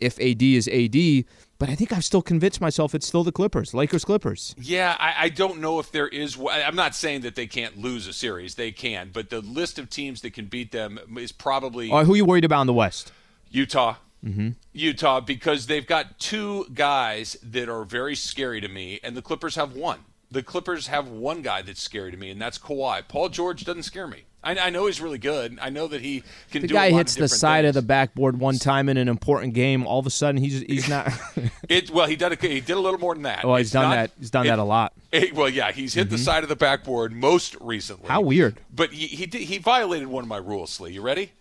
if 0.00 0.18
AD 0.20 0.42
is 0.42 0.68
AD. 0.68 1.24
But 1.58 1.70
I 1.70 1.74
think 1.74 1.92
I've 1.92 2.04
still 2.04 2.22
convinced 2.22 2.60
myself 2.60 2.94
it's 2.94 3.06
still 3.06 3.24
the 3.24 3.32
Clippers, 3.32 3.74
Lakers 3.74 4.04
Clippers. 4.04 4.54
Yeah, 4.58 4.96
I, 4.98 5.14
I 5.18 5.28
don't 5.28 5.60
know 5.60 5.78
if 5.78 5.92
there 5.92 6.08
is. 6.08 6.38
I'm 6.50 6.76
not 6.76 6.94
saying 6.94 7.20
that 7.22 7.36
they 7.36 7.46
can't 7.46 7.78
lose 7.78 8.06
a 8.06 8.12
series; 8.12 8.56
they 8.56 8.72
can. 8.72 9.10
But 9.12 9.30
the 9.30 9.40
list 9.40 9.78
of 9.78 9.88
teams 9.88 10.20
that 10.22 10.32
can 10.32 10.46
beat 10.46 10.72
them 10.72 10.98
is 11.16 11.32
probably 11.32 11.88
who 11.88 11.94
are 11.94 12.16
you 12.16 12.24
worried 12.24 12.44
about 12.44 12.62
in 12.62 12.66
the 12.66 12.74
West? 12.74 13.12
Utah. 13.50 13.96
Mm-hmm. 14.24 14.50
Utah, 14.72 15.20
because 15.20 15.66
they've 15.66 15.86
got 15.86 16.18
two 16.18 16.66
guys 16.72 17.36
that 17.42 17.68
are 17.68 17.84
very 17.84 18.16
scary 18.16 18.60
to 18.60 18.68
me, 18.68 18.98
and 19.04 19.14
the 19.16 19.22
Clippers 19.22 19.54
have 19.56 19.74
one. 19.74 20.00
The 20.30 20.42
Clippers 20.42 20.86
have 20.86 21.08
one 21.08 21.42
guy 21.42 21.60
that's 21.60 21.82
scary 21.82 22.10
to 22.10 22.16
me, 22.16 22.30
and 22.30 22.40
that's 22.40 22.58
Kawhi. 22.58 23.06
Paul 23.06 23.28
George 23.28 23.64
doesn't 23.64 23.82
scare 23.82 24.08
me. 24.08 24.24
I, 24.44 24.56
I 24.66 24.70
know 24.70 24.86
he's 24.86 25.00
really 25.00 25.18
good. 25.18 25.58
I 25.60 25.70
know 25.70 25.86
that 25.88 26.00
he 26.00 26.22
can 26.50 26.62
The 26.62 26.68
do. 26.68 26.74
guy 26.74 26.86
a 26.86 26.90
lot 26.92 26.98
hits 26.98 27.14
the 27.14 27.28
side 27.28 27.64
of 27.64 27.74
the 27.74 27.82
backboard 27.82 28.38
one 28.38 28.58
time 28.58 28.88
in 28.88 28.96
an 28.96 29.08
important 29.08 29.54
game. 29.54 29.86
All 29.86 29.98
of 29.98 30.06
a 30.06 30.10
sudden, 30.10 30.40
he's 30.40 30.60
he's 30.60 30.88
not. 30.88 31.10
It 31.68 31.90
well, 31.90 32.06
he 32.06 32.14
did. 32.14 32.30
A, 32.32 32.46
he 32.46 32.60
did 32.60 32.76
a 32.76 32.80
little 32.80 33.00
more 33.00 33.14
than 33.14 33.22
that. 33.22 33.42
well, 33.44 33.56
he's 33.56 33.68
It's 33.68 33.72
done 33.72 33.88
not- 33.88 33.94
that. 33.94 34.10
He's 34.18 34.30
done 34.30 34.46
it- 34.46 34.50
that 34.50 34.58
a 34.58 34.64
lot. 34.64 34.92
it- 35.10 35.34
well, 35.34 35.48
yeah, 35.48 35.72
he's 35.72 35.94
hit 35.94 36.10
the 36.10 36.16
mm-hmm. 36.16 36.24
side 36.24 36.42
of 36.42 36.48
the 36.50 36.56
backboard 36.56 37.12
most 37.12 37.56
recently. 37.60 38.06
How 38.08 38.20
weird. 38.20 38.58
But 38.74 38.92
he 38.92 39.06
he, 39.06 39.26
did, 39.26 39.42
he 39.42 39.58
violated 39.58 40.08
one 40.08 40.22
of 40.24 40.28
my 40.28 40.36
rules, 40.36 40.70
Slee. 40.72 40.92
You 40.92 41.00
ready? 41.02 41.32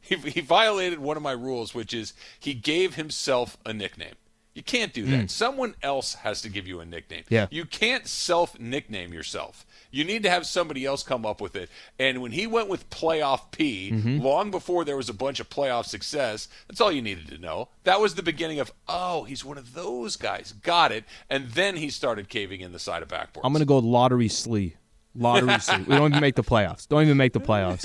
He, 0.00 0.16
he 0.16 0.40
violated 0.40 0.98
one 1.00 1.16
of 1.16 1.22
my 1.22 1.32
rules, 1.32 1.74
which 1.74 1.92
is 1.92 2.14
he 2.38 2.54
gave 2.54 2.94
himself 2.94 3.58
a 3.66 3.72
nickname. 3.72 4.14
You 4.54 4.62
can't 4.62 4.92
do 4.92 5.04
that. 5.06 5.26
Mm. 5.26 5.30
Someone 5.30 5.76
else 5.84 6.14
has 6.14 6.42
to 6.42 6.48
give 6.48 6.66
you 6.66 6.80
a 6.80 6.84
nickname. 6.84 7.22
Yeah. 7.28 7.46
You 7.50 7.64
can't 7.64 8.06
self 8.08 8.58
nickname 8.58 9.12
yourself. 9.12 9.64
You 9.90 10.04
need 10.04 10.22
to 10.24 10.30
have 10.30 10.46
somebody 10.46 10.84
else 10.84 11.02
come 11.02 11.24
up 11.24 11.40
with 11.40 11.56
it. 11.56 11.70
And 11.98 12.20
when 12.20 12.32
he 12.32 12.46
went 12.46 12.68
with 12.68 12.88
playoff 12.90 13.50
P, 13.52 13.90
Mm-hmm. 13.92 14.18
long 14.20 14.50
before 14.50 14.84
there 14.84 14.96
was 14.96 15.08
a 15.08 15.14
bunch 15.14 15.40
of 15.40 15.48
playoff 15.48 15.86
success, 15.86 16.48
that's 16.68 16.80
all 16.80 16.92
you 16.92 17.00
needed 17.02 17.28
to 17.28 17.38
know. 17.38 17.68
That 17.84 18.00
was 18.00 18.14
the 18.14 18.22
beginning 18.22 18.60
of, 18.60 18.70
oh, 18.88 19.24
he's 19.24 19.44
one 19.44 19.56
of 19.58 19.74
those 19.74 20.16
guys. 20.16 20.52
Got 20.62 20.92
it. 20.92 21.04
And 21.30 21.48
then 21.50 21.76
he 21.76 21.88
started 21.90 22.28
caving 22.28 22.60
in 22.60 22.72
the 22.72 22.78
side 22.78 23.02
of 23.02 23.08
backboards. 23.08 23.40
I'm 23.44 23.52
gonna 23.52 23.64
go 23.64 23.78
lottery 23.78 24.28
slee. 24.28 24.76
Lottery 25.14 25.58
slee. 25.60 25.84
We 25.88 25.96
don't 25.96 26.10
even 26.12 26.20
make 26.20 26.34
the 26.36 26.44
playoffs. 26.44 26.86
Don't 26.86 27.02
even 27.02 27.16
make 27.16 27.32
the 27.32 27.40
playoffs. 27.40 27.84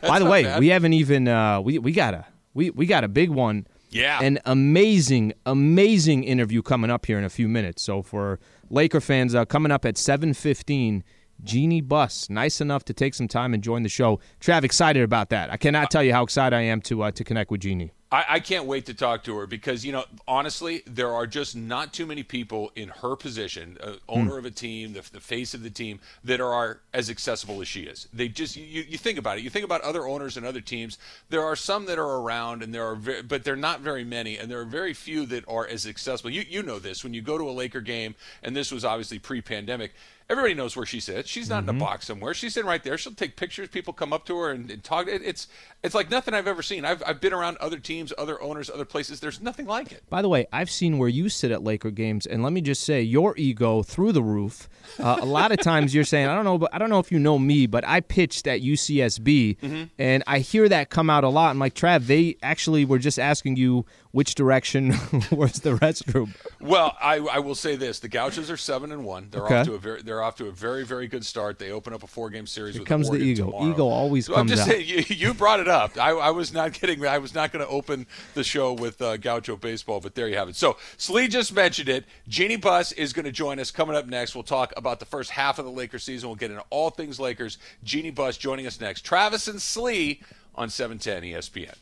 By 0.02 0.18
the 0.18 0.24
way, 0.26 0.44
bad. 0.44 0.60
we 0.60 0.68
haven't 0.68 0.92
even 0.94 1.28
uh, 1.28 1.60
we 1.60 1.78
we 1.78 1.92
got 1.92 2.14
a 2.14 2.26
we 2.54 2.70
we 2.70 2.86
got 2.86 3.04
a 3.04 3.08
big 3.08 3.30
one. 3.30 3.66
Yeah. 3.90 4.20
An 4.22 4.40
amazing, 4.44 5.34
amazing 5.46 6.24
interview 6.24 6.62
coming 6.62 6.90
up 6.90 7.06
here 7.06 7.16
in 7.16 7.22
a 7.24 7.28
few 7.30 7.48
minutes. 7.48 7.80
So 7.82 8.02
for 8.02 8.40
Laker 8.68 9.00
fans, 9.00 9.34
uh, 9.36 9.44
coming 9.44 9.70
up 9.70 9.84
at 9.84 9.94
7:15, 9.94 11.02
Jeanie 11.42 11.80
Buss, 11.80 12.30
nice 12.30 12.60
enough 12.60 12.84
to 12.86 12.94
take 12.94 13.14
some 13.14 13.28
time 13.28 13.54
and 13.54 13.62
join 13.62 13.82
the 13.82 13.88
show. 13.88 14.20
Trav, 14.40 14.64
excited 14.64 15.02
about 15.02 15.30
that. 15.30 15.50
I 15.50 15.56
cannot 15.56 15.90
tell 15.90 16.02
you 16.02 16.12
how 16.12 16.22
excited 16.22 16.56
I 16.56 16.62
am 16.62 16.80
to 16.82 17.02
uh, 17.02 17.10
to 17.12 17.24
connect 17.24 17.50
with 17.50 17.60
Jeanie. 17.60 17.92
I, 18.14 18.24
I, 18.28 18.40
can't 18.40 18.66
wait 18.66 18.86
to 18.86 18.94
talk 18.94 19.24
to 19.24 19.36
her 19.38 19.46
because 19.48 19.84
you 19.84 19.90
know 19.90 20.04
honestly 20.28 20.82
there 20.86 21.12
are 21.12 21.26
just 21.26 21.56
not 21.56 21.92
too 21.92 22.06
many 22.06 22.22
people 22.22 22.70
in 22.76 22.88
her 22.88 23.16
position 23.16 23.76
uh, 23.82 23.94
owner 24.08 24.34
mm. 24.34 24.38
of 24.38 24.44
a 24.44 24.52
team 24.52 24.92
the, 24.92 25.02
the, 25.12 25.18
face 25.18 25.52
of 25.52 25.64
the 25.64 25.70
team 25.70 25.98
that 26.22 26.40
are 26.40 26.80
as 26.92 27.10
accessible 27.10 27.60
as 27.60 27.66
she 27.66 27.82
is 27.82 28.06
they 28.12 28.28
just 28.28 28.56
you, 28.56 28.84
you 28.88 28.98
think 28.98 29.18
about 29.18 29.38
it 29.38 29.42
you 29.42 29.50
think 29.50 29.64
about 29.64 29.80
other 29.80 30.06
owners 30.06 30.36
and 30.36 30.46
other 30.46 30.60
teams 30.60 30.96
there 31.30 31.42
are 31.42 31.56
some 31.56 31.86
that 31.86 31.98
are 31.98 32.20
around 32.20 32.62
and 32.62 32.72
there 32.72 32.84
are 32.84 32.94
very, 32.94 33.22
but 33.22 33.42
they're 33.42 33.56
not 33.56 33.80
very 33.80 34.04
many 34.04 34.38
and 34.38 34.48
there 34.48 34.60
are 34.60 34.64
very 34.64 34.94
few 34.94 35.26
that 35.26 35.42
are 35.48 35.66
as 35.66 35.84
accessible 35.84 36.30
you, 36.30 36.44
you 36.48 36.62
know 36.62 36.78
this 36.78 37.02
when 37.02 37.14
you 37.14 37.20
go 37.22 37.36
to 37.36 37.48
a 37.48 37.50
Laker 37.50 37.80
game 37.80 38.14
and 38.44 38.54
this 38.54 38.70
was 38.70 38.84
obviously 38.84 39.18
pre-pandemic 39.18 39.92
Everybody 40.30 40.54
knows 40.54 40.74
where 40.74 40.86
she 40.86 41.00
sits. 41.00 41.28
She's 41.28 41.50
not 41.50 41.60
mm-hmm. 41.60 41.68
in 41.70 41.76
a 41.76 41.78
mm-hmm. 41.78 41.86
box 41.86 42.06
somewhere. 42.06 42.32
She's 42.32 42.54
sitting 42.54 42.68
right 42.68 42.82
there. 42.82 42.96
She'll 42.96 43.12
take 43.12 43.36
pictures. 43.36 43.68
People 43.68 43.92
come 43.92 44.12
up 44.12 44.24
to 44.26 44.38
her 44.38 44.50
and, 44.50 44.70
and 44.70 44.82
talk. 44.82 45.06
It, 45.06 45.22
it's 45.22 45.48
it's 45.82 45.94
like 45.94 46.10
nothing 46.10 46.32
I've 46.32 46.46
ever 46.46 46.62
seen. 46.62 46.86
I've, 46.86 47.02
I've 47.06 47.20
been 47.20 47.34
around 47.34 47.58
other 47.58 47.78
teams, 47.78 48.10
other 48.16 48.40
owners, 48.40 48.70
other 48.70 48.86
places. 48.86 49.20
There's 49.20 49.42
nothing 49.42 49.66
like 49.66 49.92
it. 49.92 50.02
By 50.08 50.22
the 50.22 50.30
way, 50.30 50.46
I've 50.50 50.70
seen 50.70 50.96
where 50.96 51.10
you 51.10 51.28
sit 51.28 51.50
at 51.50 51.62
Laker 51.62 51.90
games, 51.90 52.24
and 52.24 52.42
let 52.42 52.54
me 52.54 52.62
just 52.62 52.82
say, 52.84 53.02
your 53.02 53.36
ego 53.36 53.82
through 53.82 54.12
the 54.12 54.22
roof. 54.22 54.68
Uh, 54.98 55.18
a 55.20 55.26
lot 55.26 55.52
of 55.52 55.58
times 55.60 55.94
you're 55.94 56.04
saying, 56.04 56.26
I 56.26 56.34
don't 56.34 56.44
know, 56.44 56.56
but 56.56 56.74
I 56.74 56.78
don't 56.78 56.88
know 56.88 57.00
if 57.00 57.12
you 57.12 57.18
know 57.18 57.38
me, 57.38 57.66
but 57.66 57.86
I 57.86 58.00
pitched 58.00 58.46
at 58.46 58.62
UCSB, 58.62 59.58
mm-hmm. 59.58 59.84
and 59.98 60.24
I 60.26 60.38
hear 60.38 60.68
that 60.70 60.88
come 60.88 61.10
out 61.10 61.22
a 61.22 61.28
lot. 61.28 61.50
I'm 61.50 61.58
like, 61.58 61.74
Trav, 61.74 62.06
they 62.06 62.38
actually 62.42 62.86
were 62.86 62.98
just 62.98 63.18
asking 63.18 63.56
you 63.56 63.84
which 64.12 64.34
direction 64.36 64.88
was 65.30 65.54
the 65.60 65.76
restroom. 65.78 66.34
Well, 66.60 66.96
I, 67.00 67.16
I 67.16 67.40
will 67.40 67.56
say 67.56 67.76
this: 67.76 67.98
the 67.98 68.08
Gauchos 68.08 68.50
are 68.50 68.56
seven 68.56 68.92
and 68.92 69.04
one. 69.04 69.28
They're 69.30 69.44
okay. 69.44 69.56
off 69.56 69.66
to 69.66 69.74
a 69.74 69.78
very 69.78 70.02
they're 70.14 70.22
off 70.22 70.36
to 70.36 70.46
a 70.46 70.52
very 70.52 70.84
very 70.84 71.08
good 71.08 71.26
start. 71.26 71.58
They 71.58 71.72
open 71.72 71.92
up 71.92 72.02
a 72.02 72.06
four 72.06 72.30
game 72.30 72.46
series. 72.46 72.76
Here 72.76 72.84
comes 72.84 73.10
the, 73.10 73.18
the 73.18 73.24
ego. 73.24 73.46
Tomorrow. 73.46 73.70
Ego 73.70 73.88
always 73.88 74.26
so 74.26 74.34
comes 74.34 74.52
I'm 74.52 74.56
just 74.56 74.68
out. 74.68 74.74
saying 74.74 74.86
you, 74.86 75.04
you 75.08 75.34
brought 75.34 75.60
it 75.60 75.68
up. 75.68 75.98
I, 75.98 76.10
I, 76.10 76.30
was 76.30 76.52
not 76.52 76.72
kidding. 76.72 77.04
I 77.04 77.18
was 77.18 77.34
not 77.34 77.52
going 77.52 77.64
to 77.64 77.70
open 77.70 78.06
the 78.34 78.44
show 78.44 78.72
with 78.72 79.02
uh, 79.02 79.16
Gaucho 79.16 79.56
baseball, 79.56 80.00
but 80.00 80.14
there 80.14 80.28
you 80.28 80.36
have 80.36 80.48
it. 80.48 80.56
So 80.56 80.76
Slee 80.96 81.26
just 81.26 81.52
mentioned 81.52 81.88
it. 81.88 82.04
Jeanie 82.28 82.56
Buss 82.56 82.92
is 82.92 83.12
going 83.12 83.24
to 83.24 83.32
join 83.32 83.58
us 83.58 83.70
coming 83.70 83.96
up 83.96 84.06
next. 84.06 84.34
We'll 84.34 84.44
talk 84.44 84.72
about 84.76 85.00
the 85.00 85.06
first 85.06 85.30
half 85.30 85.58
of 85.58 85.64
the 85.64 85.70
Lakers 85.70 86.04
season. 86.04 86.28
We'll 86.28 86.36
get 86.36 86.50
into 86.50 86.64
all 86.70 86.90
things 86.90 87.18
Lakers. 87.18 87.58
Jeanie 87.82 88.10
Buss 88.10 88.36
joining 88.36 88.66
us 88.66 88.80
next. 88.80 89.02
Travis 89.02 89.48
and 89.48 89.60
Slee 89.60 90.22
on 90.54 90.70
710 90.70 91.32
ESPN. 91.32 91.74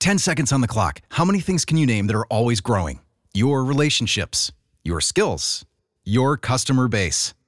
10 0.00 0.18
seconds 0.18 0.50
on 0.50 0.60
the 0.60 0.68
clock. 0.68 1.00
How 1.10 1.24
many 1.24 1.38
things 1.38 1.64
can 1.64 1.76
you 1.76 1.86
name 1.86 2.08
that 2.08 2.16
are 2.16 2.26
always 2.26 2.60
growing? 2.60 2.98
Your 3.34 3.64
relationships, 3.64 4.50
your 4.82 5.00
skills, 5.00 5.64
your 6.04 6.36
customer 6.36 6.88
base. 6.88 7.34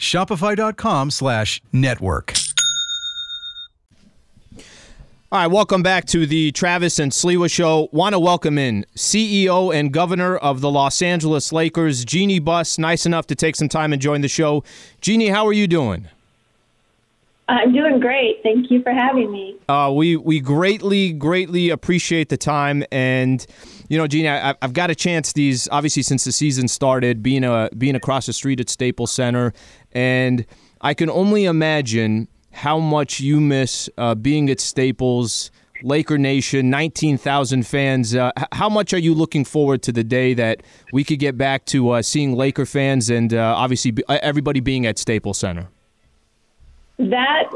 Shopify.com 0.00 1.10
slash 1.10 1.62
network. 1.72 2.32
All 5.32 5.38
right, 5.38 5.46
welcome 5.46 5.84
back 5.84 6.06
to 6.06 6.26
the 6.26 6.50
Travis 6.50 6.98
and 6.98 7.12
Sliwa 7.12 7.48
Show. 7.48 7.88
Want 7.92 8.14
to 8.14 8.18
welcome 8.18 8.58
in 8.58 8.84
CEO 8.96 9.72
and 9.72 9.92
Governor 9.92 10.36
of 10.36 10.60
the 10.60 10.68
Los 10.68 11.00
Angeles 11.02 11.52
Lakers, 11.52 12.04
Jeanie 12.04 12.40
Buss. 12.40 12.78
Nice 12.78 13.06
enough 13.06 13.28
to 13.28 13.36
take 13.36 13.54
some 13.54 13.68
time 13.68 13.92
and 13.92 14.02
join 14.02 14.22
the 14.22 14.28
show. 14.28 14.64
Jeanie, 15.00 15.28
how 15.28 15.46
are 15.46 15.52
you 15.52 15.68
doing? 15.68 16.08
I'm 17.46 17.72
doing 17.72 18.00
great. 18.00 18.42
Thank 18.42 18.72
you 18.72 18.82
for 18.82 18.92
having 18.92 19.30
me. 19.30 19.56
Uh, 19.68 19.92
we 19.94 20.16
we 20.16 20.40
greatly 20.40 21.12
greatly 21.12 21.70
appreciate 21.70 22.28
the 22.28 22.36
time 22.36 22.82
and 22.90 23.46
you 23.90 23.98
know, 23.98 24.06
Jeanie, 24.06 24.28
I, 24.28 24.54
have 24.62 24.72
got 24.72 24.88
a 24.88 24.94
chance 24.94 25.32
these 25.32 25.68
obviously 25.72 26.04
since 26.04 26.22
the 26.22 26.30
season 26.30 26.68
started, 26.68 27.24
being 27.24 27.42
a 27.42 27.68
being 27.76 27.96
across 27.96 28.26
the 28.26 28.32
street 28.32 28.60
at 28.60 28.70
Staples 28.70 29.10
Center, 29.10 29.52
and 29.90 30.46
I 30.80 30.94
can 30.94 31.10
only 31.10 31.44
imagine 31.44 32.28
how 32.52 32.78
much 32.78 33.18
you 33.18 33.40
miss 33.40 33.90
uh, 33.98 34.14
being 34.14 34.48
at 34.48 34.60
Staples. 34.60 35.50
Laker 35.82 36.18
Nation, 36.18 36.68
19,000 36.68 37.66
fans. 37.66 38.14
Uh, 38.14 38.30
how 38.52 38.68
much 38.68 38.92
are 38.92 38.98
you 38.98 39.14
looking 39.14 39.46
forward 39.46 39.80
to 39.84 39.92
the 39.92 40.04
day 40.04 40.34
that 40.34 40.62
we 40.92 41.04
could 41.04 41.18
get 41.18 41.38
back 41.38 41.64
to 41.64 41.88
uh, 41.92 42.02
seeing 42.02 42.36
Laker 42.36 42.66
fans 42.66 43.08
and 43.08 43.32
uh, 43.32 43.54
obviously 43.56 43.94
uh, 44.06 44.18
everybody 44.20 44.60
being 44.60 44.84
at 44.84 44.98
Staples 44.98 45.38
Center? 45.38 45.68
That 46.98 47.50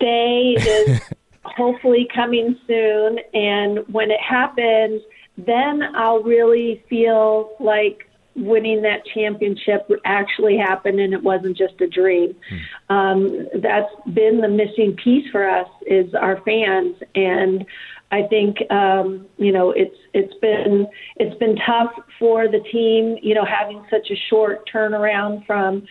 day 0.00 0.56
is 0.58 1.02
hopefully 1.44 2.08
coming 2.12 2.58
soon. 2.66 3.20
And 3.32 3.86
when 3.86 4.10
it 4.10 4.20
happens, 4.20 5.00
then 5.36 5.82
I'll 5.94 6.22
really 6.22 6.84
feel 6.88 7.56
like 7.58 8.08
winning 8.34 8.82
that 8.82 9.04
championship 9.14 9.88
actually 10.04 10.56
happened 10.56 11.00
and 11.00 11.12
it 11.12 11.22
wasn't 11.22 11.56
just 11.56 11.80
a 11.80 11.86
dream. 11.86 12.34
Hmm. 12.48 12.94
Um, 12.94 13.48
that's 13.62 13.92
been 14.14 14.40
the 14.40 14.48
missing 14.48 14.96
piece 15.02 15.30
for 15.30 15.48
us 15.48 15.68
is 15.86 16.14
our 16.14 16.40
fans 16.44 16.96
and 17.14 17.64
I 18.12 18.26
think 18.28 18.58
um, 18.70 19.26
you 19.38 19.52
know 19.52 19.70
it's 19.70 19.96
it's 20.12 20.34
been 20.40 20.86
it's 21.16 21.36
been 21.38 21.56
tough 21.66 21.92
for 22.18 22.46
the 22.46 22.60
team 22.70 23.16
you 23.22 23.34
know 23.34 23.44
having 23.44 23.84
such 23.90 24.10
a 24.10 24.16
short 24.28 24.68
turnaround 24.72 25.46
from 25.46 25.86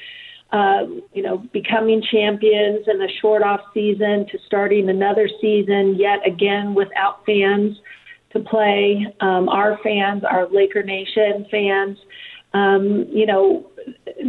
uh, 0.52 0.86
you 1.14 1.24
know 1.24 1.40
becoming 1.52 2.02
champions 2.12 2.88
and 2.88 3.02
a 3.02 3.12
short 3.22 3.42
off 3.42 3.62
season 3.74 4.28
to 4.32 4.38
starting 4.46 4.90
another 4.90 5.28
season 5.42 5.96
yet 5.98 6.20
again 6.26 6.76
without 6.76 7.26
fans 7.26 7.78
to 8.34 8.40
play. 8.40 9.06
Um, 9.20 9.50
our 9.50 9.80
fans, 9.84 10.24
our 10.24 10.48
Laker 10.50 10.84
Nation 10.84 11.46
fans, 11.50 11.98
um, 12.54 13.08
you 13.12 13.26
know, 13.26 13.70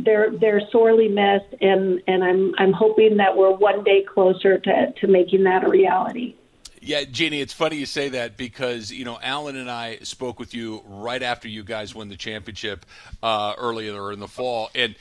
they're 0.04 0.30
they're 0.38 0.62
sorely 0.70 1.08
missed, 1.08 1.60
and 1.60 2.00
and 2.06 2.22
I'm 2.22 2.54
I'm 2.58 2.72
hoping 2.72 3.16
that 3.16 3.36
we're 3.36 3.52
one 3.52 3.82
day 3.82 4.02
closer 4.02 4.58
to 4.58 4.92
to 4.92 5.06
making 5.06 5.44
that 5.44 5.64
a 5.64 5.68
reality. 5.68 6.36
Yeah, 6.84 7.04
Jeanie, 7.04 7.40
it's 7.40 7.52
funny 7.52 7.76
you 7.76 7.86
say 7.86 8.08
that 8.10 8.36
because 8.36 8.90
you 8.90 9.04
know 9.04 9.18
Alan 9.22 9.56
and 9.56 9.70
I 9.70 9.98
spoke 10.02 10.38
with 10.38 10.54
you 10.54 10.82
right 10.86 11.22
after 11.22 11.48
you 11.48 11.62
guys 11.64 11.94
won 11.94 12.08
the 12.08 12.16
championship 12.16 12.86
uh, 13.22 13.54
earlier 13.56 14.12
in 14.12 14.20
the 14.20 14.28
fall, 14.28 14.70
and 14.74 14.94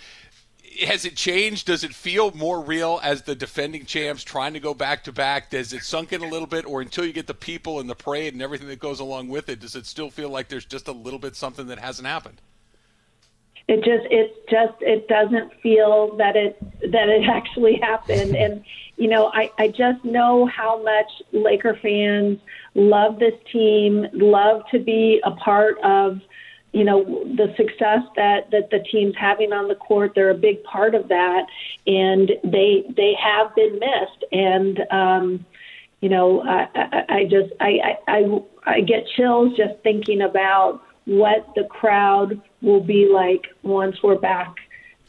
has 0.85 1.05
it 1.05 1.15
changed? 1.15 1.67
Does 1.67 1.83
it 1.83 1.93
feel 1.93 2.31
more 2.31 2.61
real 2.61 2.99
as 3.03 3.23
the 3.23 3.35
defending 3.35 3.85
champs 3.85 4.23
trying 4.23 4.53
to 4.53 4.59
go 4.59 4.73
back 4.73 5.03
to 5.05 5.11
back? 5.11 5.49
Does 5.49 5.73
it 5.73 5.83
sunk 5.83 6.13
in 6.13 6.21
a 6.21 6.27
little 6.27 6.47
bit, 6.47 6.65
or 6.65 6.81
until 6.81 7.05
you 7.05 7.13
get 7.13 7.27
the 7.27 7.33
people 7.33 7.79
and 7.79 7.89
the 7.89 7.95
parade 7.95 8.33
and 8.33 8.41
everything 8.41 8.67
that 8.67 8.79
goes 8.79 8.99
along 8.99 9.27
with 9.29 9.49
it, 9.49 9.59
does 9.59 9.75
it 9.75 9.85
still 9.85 10.09
feel 10.09 10.29
like 10.29 10.47
there's 10.47 10.65
just 10.65 10.87
a 10.87 10.91
little 10.91 11.19
bit 11.19 11.35
something 11.35 11.67
that 11.67 11.79
hasn't 11.79 12.07
happened? 12.07 12.41
It 13.67 13.77
just 13.77 14.05
it 14.11 14.49
just 14.49 14.73
it 14.81 15.07
doesn't 15.07 15.53
feel 15.61 16.15
that 16.17 16.35
it 16.35 16.57
that 16.91 17.09
it 17.09 17.23
actually 17.29 17.75
happened, 17.75 18.35
and 18.35 18.63
you 18.97 19.07
know 19.07 19.31
I 19.33 19.51
I 19.57 19.67
just 19.67 20.03
know 20.03 20.45
how 20.45 20.81
much 20.81 21.11
Laker 21.31 21.77
fans 21.81 22.39
love 22.73 23.19
this 23.19 23.35
team, 23.51 24.07
love 24.13 24.63
to 24.71 24.79
be 24.79 25.21
a 25.23 25.31
part 25.31 25.77
of 25.83 26.21
you 26.71 26.83
know 26.83 27.03
the 27.03 27.53
success 27.57 28.01
that 28.15 28.49
that 28.51 28.69
the 28.69 28.79
team's 28.91 29.15
having 29.17 29.51
on 29.51 29.67
the 29.67 29.75
court 29.75 30.13
they're 30.15 30.29
a 30.29 30.35
big 30.35 30.63
part 30.63 30.95
of 30.95 31.07
that 31.09 31.45
and 31.85 32.31
they 32.43 32.83
they 32.95 33.13
have 33.21 33.53
been 33.55 33.79
missed 33.79 34.23
and 34.31 34.79
um 34.91 35.45
you 35.99 36.09
know 36.09 36.41
i 36.43 36.67
i, 36.75 37.05
I 37.09 37.23
just 37.25 37.51
I, 37.59 37.97
I 38.07 38.41
i 38.65 38.81
get 38.81 39.05
chills 39.15 39.55
just 39.57 39.79
thinking 39.83 40.21
about 40.21 40.81
what 41.05 41.47
the 41.55 41.65
crowd 41.65 42.39
will 42.61 42.79
be 42.81 43.09
like 43.11 43.47
once 43.63 44.01
we're 44.03 44.15
back 44.19 44.55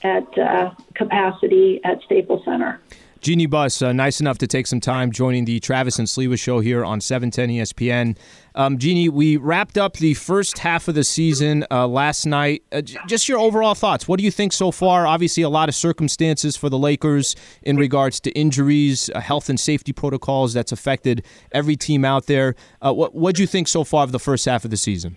at 0.02 0.38
uh, 0.38 0.70
capacity 0.94 1.80
at 1.84 2.02
Staples 2.02 2.44
Center. 2.44 2.80
Jeanie 3.22 3.46
Buss, 3.46 3.80
uh, 3.80 3.92
nice 3.92 4.20
enough 4.20 4.38
to 4.38 4.48
take 4.48 4.66
some 4.66 4.80
time 4.80 5.12
joining 5.12 5.44
the 5.44 5.60
Travis 5.60 5.96
and 6.00 6.08
Sliwa 6.08 6.36
show 6.36 6.58
here 6.58 6.84
on 6.84 7.00
710 7.00 7.50
ESPN. 7.50 8.16
Um, 8.56 8.78
Jeanie, 8.78 9.08
we 9.08 9.36
wrapped 9.36 9.78
up 9.78 9.92
the 9.98 10.14
first 10.14 10.58
half 10.58 10.88
of 10.88 10.96
the 10.96 11.04
season 11.04 11.64
uh, 11.70 11.86
last 11.86 12.26
night. 12.26 12.64
Uh, 12.72 12.80
j- 12.80 12.98
just 13.06 13.28
your 13.28 13.38
overall 13.38 13.76
thoughts. 13.76 14.08
What 14.08 14.18
do 14.18 14.24
you 14.24 14.32
think 14.32 14.52
so 14.52 14.72
far? 14.72 15.06
Obviously, 15.06 15.44
a 15.44 15.48
lot 15.48 15.68
of 15.68 15.76
circumstances 15.76 16.56
for 16.56 16.68
the 16.68 16.78
Lakers 16.78 17.36
in 17.62 17.76
regards 17.76 18.18
to 18.20 18.32
injuries, 18.32 19.08
uh, 19.14 19.20
health 19.20 19.48
and 19.48 19.58
safety 19.58 19.92
protocols 19.92 20.52
that's 20.52 20.72
affected 20.72 21.24
every 21.52 21.76
team 21.76 22.04
out 22.04 22.26
there. 22.26 22.56
Uh, 22.80 22.92
what 22.92 23.36
do 23.36 23.42
you 23.42 23.46
think 23.46 23.68
so 23.68 23.84
far 23.84 24.02
of 24.02 24.10
the 24.10 24.18
first 24.18 24.46
half 24.46 24.64
of 24.64 24.72
the 24.72 24.76
season? 24.76 25.16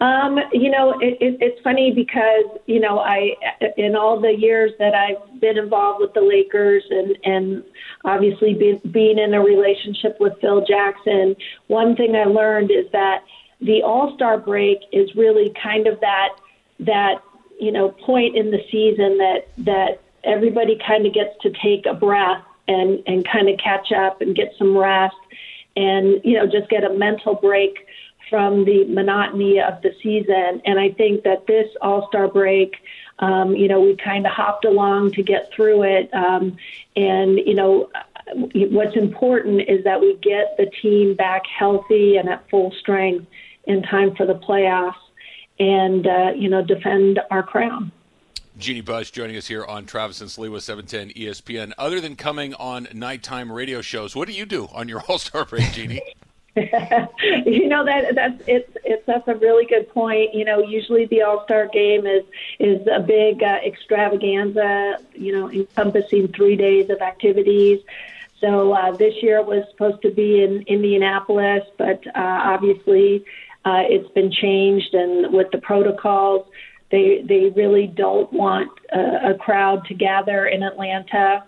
Um, 0.00 0.38
you 0.52 0.70
know, 0.70 0.92
it, 1.00 1.18
it, 1.20 1.38
it's 1.40 1.60
funny 1.62 1.90
because 1.92 2.44
you 2.66 2.78
know 2.78 3.00
I, 3.00 3.34
in 3.76 3.96
all 3.96 4.20
the 4.20 4.32
years 4.32 4.70
that 4.78 4.94
I've 4.94 5.40
been 5.40 5.58
involved 5.58 6.00
with 6.00 6.14
the 6.14 6.20
Lakers, 6.20 6.84
and 6.88 7.18
and 7.24 7.64
obviously 8.04 8.54
be, 8.54 8.80
being 8.90 9.18
in 9.18 9.34
a 9.34 9.42
relationship 9.42 10.18
with 10.20 10.34
Phil 10.40 10.64
Jackson, 10.64 11.34
one 11.66 11.96
thing 11.96 12.14
I 12.14 12.24
learned 12.24 12.70
is 12.70 12.86
that 12.92 13.24
the 13.60 13.82
All 13.82 14.14
Star 14.14 14.38
break 14.38 14.78
is 14.92 15.12
really 15.16 15.52
kind 15.60 15.88
of 15.88 15.98
that 16.00 16.36
that 16.78 17.20
you 17.58 17.72
know 17.72 17.88
point 17.88 18.36
in 18.36 18.52
the 18.52 18.62
season 18.70 19.18
that 19.18 19.48
that 19.58 20.00
everybody 20.22 20.78
kind 20.86 21.06
of 21.06 21.12
gets 21.12 21.36
to 21.42 21.50
take 21.60 21.86
a 21.86 21.94
breath 21.94 22.44
and 22.68 23.02
and 23.08 23.26
kind 23.26 23.48
of 23.48 23.58
catch 23.58 23.90
up 23.90 24.20
and 24.20 24.36
get 24.36 24.52
some 24.58 24.78
rest 24.78 25.16
and 25.76 26.20
you 26.24 26.34
know 26.34 26.46
just 26.46 26.68
get 26.68 26.84
a 26.84 26.94
mental 26.94 27.34
break 27.34 27.87
from 28.28 28.64
the 28.64 28.84
monotony 28.84 29.60
of 29.60 29.80
the 29.82 29.94
season. 30.02 30.62
And 30.64 30.78
I 30.78 30.90
think 30.90 31.24
that 31.24 31.46
this 31.46 31.68
All 31.80 32.08
Star 32.08 32.28
break, 32.28 32.76
um, 33.18 33.54
you 33.54 33.68
know, 33.68 33.80
we 33.80 33.96
kind 33.96 34.26
of 34.26 34.32
hopped 34.32 34.64
along 34.64 35.12
to 35.12 35.22
get 35.22 35.52
through 35.52 35.82
it. 35.84 36.12
Um, 36.14 36.56
and 36.96 37.38
you 37.38 37.54
know, 37.54 37.90
what's 38.34 38.96
important 38.96 39.62
is 39.68 39.84
that 39.84 40.00
we 40.00 40.16
get 40.16 40.56
the 40.56 40.66
team 40.82 41.14
back 41.14 41.42
healthy 41.46 42.16
and 42.16 42.28
at 42.28 42.48
full 42.50 42.72
strength 42.80 43.26
in 43.64 43.82
time 43.82 44.14
for 44.16 44.26
the 44.26 44.34
playoffs, 44.34 44.94
and 45.58 46.06
uh, 46.06 46.32
you 46.34 46.48
know, 46.48 46.64
defend 46.64 47.20
our 47.30 47.42
crown. 47.42 47.92
Jeanie 48.58 48.80
Buss 48.80 49.12
joining 49.12 49.36
us 49.36 49.46
here 49.46 49.64
on 49.64 49.86
Travis 49.86 50.20
and 50.20 50.28
Sliwa 50.28 50.60
710 50.60 51.10
ESPN. 51.10 51.72
Other 51.78 52.00
than 52.00 52.16
coming 52.16 52.54
on 52.54 52.88
nighttime 52.92 53.52
radio 53.52 53.80
shows, 53.80 54.16
what 54.16 54.26
do 54.26 54.34
you 54.34 54.46
do 54.46 54.68
on 54.72 54.88
your 54.88 55.00
All 55.08 55.18
Star 55.18 55.44
break, 55.44 55.70
Jeanie? 55.72 56.02
you 57.46 57.68
know 57.68 57.84
that 57.84 58.14
that's 58.14 58.42
it's 58.46 58.76
it's 58.84 59.06
that's 59.06 59.26
a 59.28 59.34
really 59.34 59.66
good 59.66 59.88
point. 59.90 60.34
You 60.34 60.44
know, 60.44 60.62
usually 60.62 61.06
the 61.06 61.22
All 61.22 61.44
Star 61.44 61.66
Game 61.66 62.06
is 62.06 62.24
is 62.58 62.86
a 62.86 63.00
big 63.00 63.42
uh, 63.42 63.58
extravaganza. 63.64 64.98
You 65.14 65.32
know, 65.32 65.50
encompassing 65.50 66.28
three 66.28 66.56
days 66.56 66.90
of 66.90 67.00
activities. 67.00 67.80
So 68.40 68.72
uh, 68.72 68.92
this 68.92 69.14
year 69.22 69.42
was 69.42 69.64
supposed 69.70 70.02
to 70.02 70.10
be 70.10 70.42
in 70.42 70.62
Indianapolis, 70.62 71.64
but 71.76 72.06
uh, 72.06 72.12
obviously 72.14 73.24
uh, 73.64 73.82
it's 73.84 74.10
been 74.12 74.30
changed, 74.30 74.94
and 74.94 75.32
with 75.32 75.50
the 75.50 75.58
protocols, 75.58 76.46
they 76.90 77.22
they 77.22 77.50
really 77.50 77.86
don't 77.86 78.32
want 78.32 78.70
a, 78.92 79.32
a 79.32 79.34
crowd 79.34 79.84
to 79.86 79.94
gather 79.94 80.46
in 80.46 80.62
Atlanta. 80.62 81.44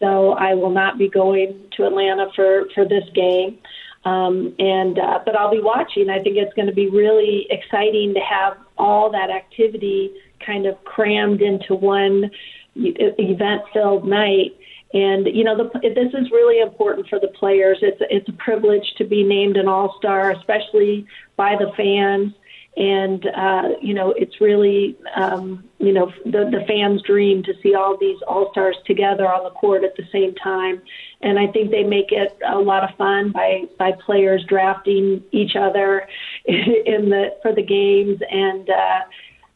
So 0.00 0.32
I 0.32 0.54
will 0.54 0.70
not 0.70 0.96
be 0.96 1.08
going 1.08 1.68
to 1.76 1.86
Atlanta 1.86 2.30
for 2.34 2.68
for 2.74 2.84
this 2.84 3.04
game. 3.14 3.58
Um, 4.04 4.54
and 4.58 4.98
uh, 4.98 5.20
but 5.24 5.36
I'll 5.36 5.50
be 5.50 5.60
watching. 5.60 6.08
I 6.08 6.22
think 6.22 6.36
it's 6.36 6.54
going 6.54 6.68
to 6.68 6.74
be 6.74 6.88
really 6.88 7.46
exciting 7.50 8.14
to 8.14 8.20
have 8.20 8.56
all 8.78 9.10
that 9.10 9.28
activity 9.30 10.12
kind 10.44 10.66
of 10.66 10.82
crammed 10.84 11.42
into 11.42 11.74
one 11.74 12.30
event-filled 12.76 14.08
night. 14.08 14.56
And 14.94 15.26
you 15.26 15.44
know, 15.44 15.56
the, 15.56 15.80
this 15.80 16.14
is 16.14 16.30
really 16.30 16.60
important 16.60 17.08
for 17.08 17.20
the 17.20 17.28
players. 17.28 17.78
It's 17.82 18.00
it's 18.08 18.28
a 18.28 18.32
privilege 18.32 18.94
to 18.96 19.04
be 19.04 19.22
named 19.22 19.56
an 19.56 19.68
All-Star, 19.68 20.30
especially 20.30 21.06
by 21.36 21.56
the 21.56 21.70
fans 21.76 22.32
and 22.76 23.26
uh, 23.26 23.70
you 23.82 23.94
know 23.94 24.12
it's 24.12 24.40
really 24.40 24.96
um, 25.16 25.64
you 25.78 25.92
know 25.92 26.12
the 26.24 26.48
the 26.50 26.64
fans' 26.68 27.02
dream 27.02 27.42
to 27.42 27.52
see 27.62 27.74
all 27.74 27.96
these 27.96 28.18
all 28.28 28.50
stars 28.52 28.76
together 28.86 29.26
on 29.26 29.44
the 29.44 29.50
court 29.50 29.82
at 29.82 29.96
the 29.96 30.06
same 30.12 30.34
time, 30.36 30.80
and 31.20 31.38
I 31.38 31.48
think 31.48 31.70
they 31.70 31.82
make 31.82 32.12
it 32.12 32.36
a 32.46 32.58
lot 32.58 32.88
of 32.88 32.96
fun 32.96 33.32
by 33.32 33.64
by 33.78 33.92
players 33.92 34.44
drafting 34.48 35.22
each 35.32 35.56
other 35.56 36.06
in 36.44 37.10
the 37.10 37.36
for 37.42 37.52
the 37.52 37.62
games, 37.62 38.20
and 38.30 38.70
uh, 38.70 39.00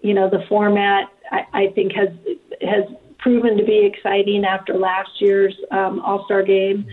you 0.01 0.13
know 0.13 0.29
the 0.29 0.45
format 0.49 1.09
I, 1.31 1.47
I 1.53 1.67
think 1.69 1.93
has 1.93 2.11
has 2.63 2.85
proven 3.19 3.57
to 3.57 3.65
be 3.65 3.87
exciting 3.87 4.45
after 4.45 4.75
last 4.75 5.21
year's 5.21 5.55
um, 5.71 6.01
All 6.01 6.25
Star 6.25 6.43
game. 6.43 6.87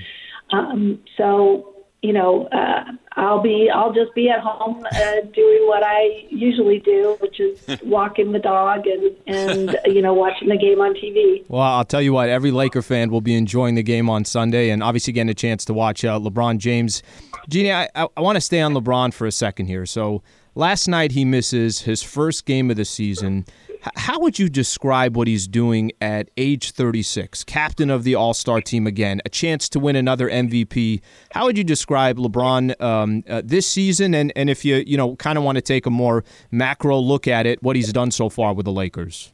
Um, 0.52 1.00
so 1.18 1.71
you 2.02 2.14
know, 2.14 2.48
uh, 2.48 2.84
I'll 3.14 3.42
be, 3.42 3.70
I'll 3.74 3.94
just 3.94 4.14
be 4.16 4.30
at 4.30 4.40
home 4.40 4.84
uh, 4.84 5.22
doing 5.34 5.68
what 5.68 5.84
I 5.84 6.26
usually 6.30 6.80
do, 6.80 7.16
which 7.20 7.40
is 7.40 7.60
walking 7.84 8.32
the 8.32 8.40
dog 8.40 8.88
and, 8.88 9.16
and 9.28 9.78
you 9.86 10.02
know, 10.02 10.14
watching 10.14 10.50
the 10.50 10.58
game 10.58 10.82
on 10.82 10.96
TV. 10.96 11.44
Well, 11.48 11.62
I'll 11.62 11.86
tell 11.86 12.02
you 12.02 12.14
what, 12.14 12.30
every 12.30 12.52
Laker 12.52 12.82
fan 12.82 13.12
will 13.12 13.22
be 13.22 13.36
enjoying 13.36 13.76
the 13.76 13.84
game 13.84 14.10
on 14.10 14.26
Sunday, 14.26 14.72
and 14.72 14.82
obviously 14.82 15.14
getting 15.14 15.30
a 15.30 15.36
chance 15.36 15.64
to 15.66 15.74
watch 15.74 16.04
uh, 16.04 16.18
LeBron 16.20 16.58
James. 16.58 17.04
Jeanie, 17.50 17.72
I, 17.72 17.90
I, 17.96 18.08
I 18.18 18.22
want 18.22 18.36
to 18.36 18.42
stay 18.42 18.62
on 18.62 18.74
LeBron 18.74 19.14
for 19.14 19.28
a 19.28 19.32
second 19.32 19.68
here. 19.68 19.86
So 19.86 20.24
last 20.56 20.88
night 20.88 21.12
he 21.12 21.26
misses 21.26 21.82
his 21.82 22.04
first 22.04 22.46
game 22.46 22.70
of 22.70 22.78
the 22.78 22.86
season. 22.86 23.46
How 23.96 24.20
would 24.20 24.38
you 24.38 24.48
describe 24.48 25.18
what 25.18 25.28
he's 25.28 25.48
doing 25.48 25.92
at 26.00 26.30
age 26.38 26.72
36, 26.72 27.44
captain 27.46 27.90
of 27.90 28.04
the 28.04 28.14
All 28.14 28.34
Star 28.34 28.62
team 28.62 28.86
again, 28.86 29.22
a 29.26 29.30
chance 29.30 29.68
to 29.70 29.80
win 29.80 29.96
another 29.96 30.30
MVP? 30.30 31.02
How 31.32 31.46
would 31.46 31.58
you 31.58 31.64
describe 31.64 32.18
LeBron 32.18 32.80
um, 32.80 33.24
uh, 33.28 33.42
this 33.44 33.66
season, 33.66 34.14
and 34.14 34.32
and 34.36 34.52
if 34.52 34.64
you 34.64 34.84
you 34.86 34.98
know 34.98 35.16
kind 35.16 35.38
of 35.38 35.44
want 35.44 35.56
to 35.56 35.62
take 35.62 35.88
a 35.88 35.90
more 35.90 36.24
macro 36.52 37.00
look 37.00 37.28
at 37.28 37.48
it, 37.48 37.64
what 37.64 37.76
he's 37.76 37.92
done 37.92 38.12
so 38.12 38.30
far 38.30 38.54
with 38.54 38.66
the 38.66 38.72
Lakers? 38.72 39.34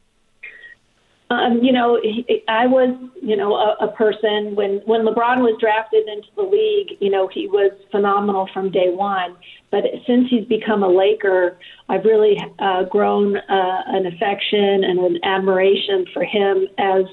Um, 1.30 1.60
you 1.62 1.72
know, 1.72 2.00
he, 2.02 2.42
I 2.48 2.66
was, 2.66 2.96
you 3.20 3.36
know, 3.36 3.54
a, 3.54 3.76
a 3.80 3.92
person 3.92 4.54
when 4.54 4.80
when 4.86 5.02
LeBron 5.02 5.40
was 5.40 5.58
drafted 5.60 6.08
into 6.08 6.28
the 6.36 6.42
league. 6.42 6.96
You 7.00 7.10
know, 7.10 7.28
he 7.28 7.46
was 7.46 7.72
phenomenal 7.90 8.48
from 8.54 8.70
day 8.70 8.90
one. 8.90 9.36
But 9.70 9.84
since 10.06 10.30
he's 10.30 10.46
become 10.46 10.82
a 10.82 10.88
Laker, 10.88 11.58
I've 11.90 12.04
really 12.04 12.38
uh, 12.58 12.84
grown 12.84 13.36
uh, 13.36 13.82
an 13.86 14.06
affection 14.06 14.84
and 14.84 14.98
an 15.00 15.18
admiration 15.22 16.06
for 16.14 16.24
him 16.24 16.66
as 16.78 17.04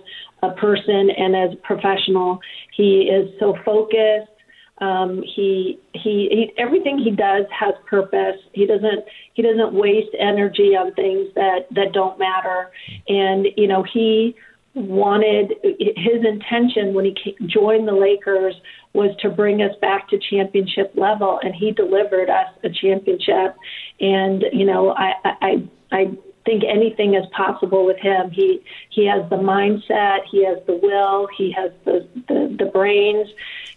a 0.41 0.51
person 0.51 1.10
and 1.10 1.36
as 1.36 1.54
a 1.54 1.58
professional. 1.58 2.39
He 2.73 3.10
is 3.10 3.30
so 3.39 3.58
focused. 3.65 4.32
Um, 4.80 5.24
he, 5.24 5.80
he 5.94 6.28
he 6.30 6.54
everything 6.58 6.98
he 6.98 7.12
does 7.12 7.46
has 7.58 7.74
purpose. 7.90 8.38
He 8.54 8.66
doesn't 8.66 9.06
he 9.34 9.42
doesn't 9.42 9.74
waste 9.74 10.14
energy 10.20 10.76
on 10.76 10.94
things 10.94 11.30
that 11.36 11.68
that 11.72 11.94
don't 11.94 12.20
matter. 12.20 12.72
And 13.08 13.48
you 13.56 13.68
know 13.68 13.84
he 13.84 14.36
wanted 14.74 15.54
his 15.64 16.26
intention 16.26 16.94
when 16.94 17.06
he 17.06 17.38
joined 17.48 17.88
the 17.88 17.94
Lakers 17.94 18.56
was 18.92 19.16
to 19.22 19.30
bring 19.30 19.62
us 19.62 19.74
back 19.80 20.10
to 20.10 20.20
championship 20.30 20.92
level, 20.96 21.40
and 21.42 21.56
he 21.56 21.72
delivered 21.72 22.30
us 22.30 22.48
a 22.64 22.70
championship. 22.70 23.56
And 24.02 24.44
you 24.52 24.66
know 24.66 24.94
I 24.94 25.14
I 25.24 25.70
I 25.94 26.18
think 26.46 26.64
anything 26.64 27.16
is 27.16 27.26
possible 27.36 27.86
with 27.86 27.98
him. 27.98 28.30
He 28.32 28.62
he 28.90 29.06
has 29.06 29.28
the 29.30 29.38
mindset, 29.38 30.20
he 30.32 30.46
has 30.46 30.58
the 30.68 30.76
will, 30.82 31.28
he 31.38 31.52
has 31.52 31.72
the 31.86 32.08
the, 32.28 32.56
the 32.60 32.66
brains, 32.66 33.30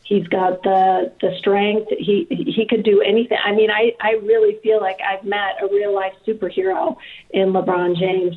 he's 0.09 0.27
got 0.29 0.63
the 0.63 1.13
the 1.21 1.37
strength. 1.39 1.89
He 1.99 2.27
he 2.31 2.67
could 2.69 2.83
do 2.83 3.03
anything. 3.03 3.39
I 3.45 3.53
mean, 3.53 3.71
I 3.71 3.93
I 4.01 4.13
really 4.23 4.59
feel 4.63 4.81
like 4.81 4.99
I've 5.07 5.25
met 5.25 5.63
a 5.63 5.67
real 5.67 5.95
life 5.95 6.15
superhero 6.27 6.97
in 7.31 7.53
LeBron 7.53 7.97
James. 7.97 8.37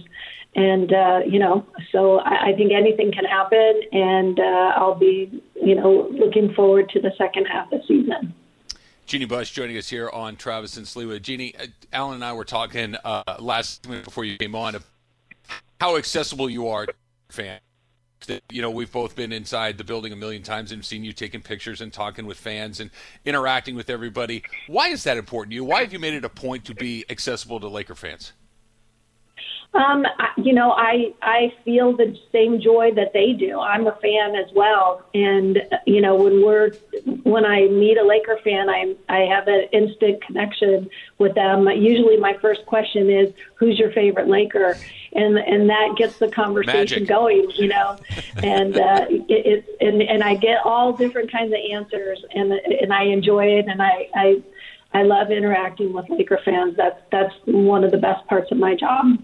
And 0.53 0.91
uh, 0.91 1.21
you 1.25 1.39
know, 1.39 1.65
so 1.93 2.19
I, 2.19 2.49
I 2.49 2.53
think 2.57 2.73
anything 2.73 3.13
can 3.13 3.23
happen, 3.23 3.81
and 3.93 4.37
uh, 4.37 4.73
I'll 4.75 4.95
be, 4.95 5.41
you 5.55 5.75
know, 5.75 6.09
looking 6.11 6.53
forward 6.53 6.89
to 6.89 6.99
the 6.99 7.13
second 7.17 7.45
half 7.45 7.71
of 7.71 7.79
the 7.79 7.87
season. 7.87 8.33
Jeanie 9.05 9.25
Buss 9.25 9.49
joining 9.49 9.77
us 9.77 9.89
here 9.89 10.09
on 10.09 10.35
Travis 10.35 10.75
and 10.75 10.85
Sliwa. 10.85 11.21
Jeanie, 11.21 11.55
uh, 11.57 11.67
Alan 11.93 12.15
and 12.15 12.25
I 12.25 12.33
were 12.33 12.43
talking 12.43 12.95
uh, 13.05 13.23
last 13.39 13.87
week 13.87 14.03
before 14.03 14.25
you 14.25 14.37
came 14.37 14.55
on 14.55 14.75
of 14.75 14.85
how 15.79 15.95
accessible 15.95 16.49
you 16.49 16.67
are 16.67 16.85
to 16.85 16.93
You 18.49 18.61
know, 18.61 18.69
we've 18.69 18.91
both 18.91 19.15
been 19.15 19.31
inside 19.31 19.77
the 19.77 19.83
building 19.83 20.13
a 20.13 20.15
million 20.15 20.43
times 20.43 20.71
and 20.71 20.83
seen 20.83 21.03
you 21.03 21.13
taking 21.13 21.41
pictures 21.41 21.81
and 21.81 21.91
talking 21.91 22.25
with 22.25 22.37
fans 22.37 22.79
and 22.79 22.91
interacting 23.25 23.75
with 23.75 23.89
everybody. 23.89 24.43
Why 24.67 24.89
is 24.89 25.03
that 25.05 25.17
important 25.17 25.51
to 25.51 25.55
you? 25.55 25.63
Why 25.63 25.81
have 25.81 25.93
you 25.93 25.99
made 25.99 26.13
it 26.13 26.25
a 26.25 26.29
point 26.29 26.65
to 26.65 26.75
be 26.75 27.05
accessible 27.09 27.59
to 27.59 27.67
Laker 27.67 27.95
fans? 27.95 28.33
Um, 29.73 30.05
you 30.35 30.51
know, 30.51 30.71
I 30.71 31.13
I 31.21 31.53
feel 31.63 31.95
the 31.95 32.17
same 32.31 32.59
joy 32.59 32.91
that 32.95 33.13
they 33.13 33.31
do. 33.31 33.59
I'm 33.59 33.87
a 33.87 33.93
fan 33.93 34.35
as 34.35 34.51
well, 34.53 35.01
and 35.13 35.61
you 35.85 36.01
know, 36.01 36.15
when 36.15 36.43
we're 36.43 36.71
when 37.23 37.45
I 37.45 37.67
meet 37.67 37.97
a 37.97 38.03
Laker 38.03 38.37
fan, 38.43 38.69
I 38.69 38.95
I 39.07 39.19
have 39.19 39.47
an 39.47 39.67
instant 39.71 40.21
connection 40.25 40.89
with 41.19 41.35
them. 41.35 41.69
Usually, 41.69 42.17
my 42.17 42.33
first 42.41 42.65
question 42.65 43.09
is, 43.09 43.33
"Who's 43.55 43.79
your 43.79 43.91
favorite 43.93 44.27
Laker?" 44.27 44.75
and 45.13 45.37
and 45.37 45.69
that 45.69 45.95
gets 45.97 46.17
the 46.17 46.29
conversation 46.29 47.03
Magic. 47.03 47.07
going. 47.07 47.49
You 47.51 47.69
know, 47.69 47.97
and 48.43 48.77
uh, 48.77 49.05
it, 49.09 49.25
it 49.29 49.65
and 49.79 50.01
and 50.01 50.21
I 50.21 50.35
get 50.35 50.65
all 50.65 50.91
different 50.91 51.31
kinds 51.31 51.53
of 51.53 51.59
answers, 51.71 52.23
and 52.35 52.51
and 52.51 52.91
I 52.91 53.03
enjoy 53.03 53.45
it, 53.45 53.67
and 53.67 53.81
I 53.81 54.09
I 54.15 54.41
I 54.93 55.03
love 55.03 55.31
interacting 55.31 55.93
with 55.93 56.09
Laker 56.09 56.39
fans. 56.43 56.75
That's 56.75 57.01
that's 57.11 57.33
one 57.45 57.83
of 57.83 57.91
the 57.91 57.97
best 57.97 58.25
parts 58.27 58.51
of 58.51 58.57
my 58.57 58.75
job. 58.75 59.17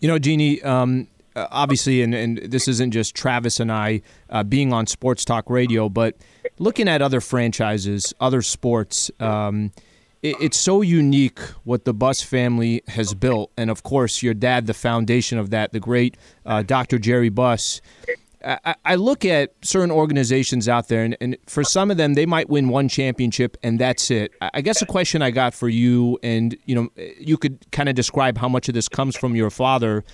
You 0.00 0.08
know, 0.08 0.18
Jeanie, 0.18 0.62
um, 0.62 1.08
uh, 1.34 1.46
obviously, 1.50 2.02
and, 2.02 2.14
and 2.14 2.38
this 2.38 2.68
isn't 2.68 2.90
just 2.92 3.14
Travis 3.14 3.60
and 3.60 3.70
I 3.70 4.02
uh, 4.30 4.42
being 4.42 4.72
on 4.72 4.86
Sports 4.86 5.24
Talk 5.24 5.50
Radio, 5.50 5.88
but 5.88 6.16
looking 6.58 6.88
at 6.88 7.02
other 7.02 7.20
franchises, 7.20 8.14
other 8.20 8.42
sports, 8.42 9.10
um, 9.20 9.72
it, 10.22 10.36
it's 10.40 10.56
so 10.56 10.82
unique 10.82 11.38
what 11.64 11.84
the 11.84 11.94
Buss 11.94 12.22
family 12.22 12.82
has 12.88 13.14
built. 13.14 13.50
And 13.56 13.70
of 13.70 13.82
course, 13.82 14.22
your 14.22 14.34
dad, 14.34 14.66
the 14.66 14.74
foundation 14.74 15.38
of 15.38 15.50
that, 15.50 15.72
the 15.72 15.80
great 15.80 16.16
uh, 16.44 16.62
Dr. 16.62 16.98
Jerry 16.98 17.28
Buss. 17.28 17.80
I, 18.44 18.74
I, 18.84 18.94
look 18.94 19.24
at 19.24 19.52
certain 19.62 19.90
organizations 19.90 20.68
out 20.68 20.88
there, 20.88 21.02
and, 21.02 21.16
and, 21.20 21.36
for 21.46 21.64
some 21.64 21.90
of 21.90 21.96
them, 21.96 22.14
they 22.14 22.26
might 22.26 22.48
win 22.48 22.68
one 22.68 22.88
championship 22.88 23.56
and 23.62 23.78
that's 23.78 24.10
it. 24.10 24.32
I 24.40 24.60
guess 24.60 24.80
a 24.80 24.86
question 24.86 25.22
I 25.22 25.30
got 25.30 25.54
for 25.54 25.68
you, 25.68 26.18
and 26.22 26.56
you 26.64 26.74
know, 26.74 26.88
you 27.18 27.36
could 27.36 27.70
kind 27.72 27.88
of 27.88 27.94
describe 27.94 28.38
how 28.38 28.48
much 28.48 28.68
of 28.68 28.74
this 28.74 28.88
comes 28.88 29.16
from 29.16 29.34
your 29.34 29.50
father. 29.50 30.04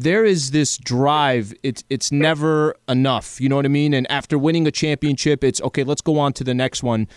There 0.00 0.24
is 0.24 0.50
this 0.50 0.76
drive. 0.78 1.52
It's 1.62 1.84
it's 1.90 2.12
never 2.12 2.74
enough. 2.88 3.40
You 3.40 3.48
know 3.48 3.56
what 3.56 3.64
I 3.64 3.68
mean? 3.68 3.94
And 3.94 4.10
after 4.10 4.38
winning 4.38 4.66
a 4.66 4.72
championship, 4.72 5.42
it's 5.42 5.60
okay. 5.62 5.84
Let's 5.84 6.02
go 6.02 6.18
on 6.18 6.32
to 6.34 6.44
the 6.44 6.54
next 6.54 6.82
one. 6.82 7.08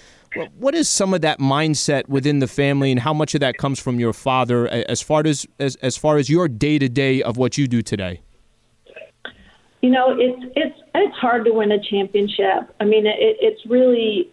What 0.58 0.76
is 0.76 0.90
some 0.90 1.14
of 1.14 1.22
that 1.22 1.40
mindset 1.40 2.08
within 2.10 2.40
the 2.40 2.48
family, 2.48 2.92
and 2.92 3.00
how 3.00 3.14
much 3.14 3.34
of 3.34 3.42
that 3.42 3.58
comes 3.58 3.80
from 3.80 4.00
your 4.00 4.14
father, 4.14 4.68
as 4.68 5.02
far 5.02 5.26
as 5.26 5.46
as, 5.60 5.76
as 5.78 5.98
far 5.98 6.18
as 6.18 6.30
your 6.30 6.48
day 6.48 6.80
to 6.80 6.90
day 6.90 7.22
of 7.22 7.38
what 7.38 7.58
you 7.58 7.68
do 7.68 7.82
today? 7.82 8.22
You 9.82 9.92
know, 9.92 10.16
it's 10.18 10.54
it's 10.56 10.80
it's 10.96 11.16
hard 11.18 11.46
to 11.46 11.52
win 11.52 11.72
a 11.72 11.80
championship. 11.80 12.74
I 12.80 12.86
mean, 12.86 13.06
it, 13.06 13.38
it's 13.40 13.66
really, 13.68 14.30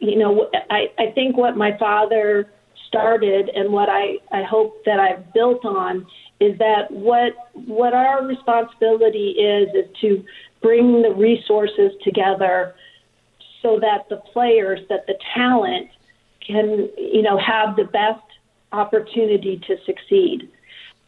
you 0.00 0.18
know, 0.18 0.50
I 0.70 0.90
I 0.98 1.12
think 1.14 1.36
what 1.36 1.56
my 1.56 1.76
father 1.78 2.50
started 2.88 3.48
and 3.48 3.72
what 3.72 3.88
I 3.88 4.18
I 4.30 4.42
hope 4.42 4.84
that 4.84 5.00
I've 5.00 5.32
built 5.32 5.64
on 5.64 6.06
is 6.40 6.58
that 6.58 6.90
what 6.90 7.32
what 7.54 7.94
our 7.94 8.24
responsibility 8.26 9.30
is 9.30 9.68
is 9.74 9.96
to 10.02 10.24
bring 10.60 11.02
the 11.02 11.10
resources 11.10 11.92
together 12.04 12.74
so 13.62 13.78
that 13.80 14.08
the 14.10 14.16
players 14.16 14.80
that 14.88 15.06
the 15.06 15.14
talent 15.34 15.88
can 16.46 16.90
you 16.98 17.22
know 17.22 17.38
have 17.38 17.76
the 17.76 17.84
best 17.84 18.24
opportunity 18.72 19.60
to 19.66 19.76
succeed 19.86 20.50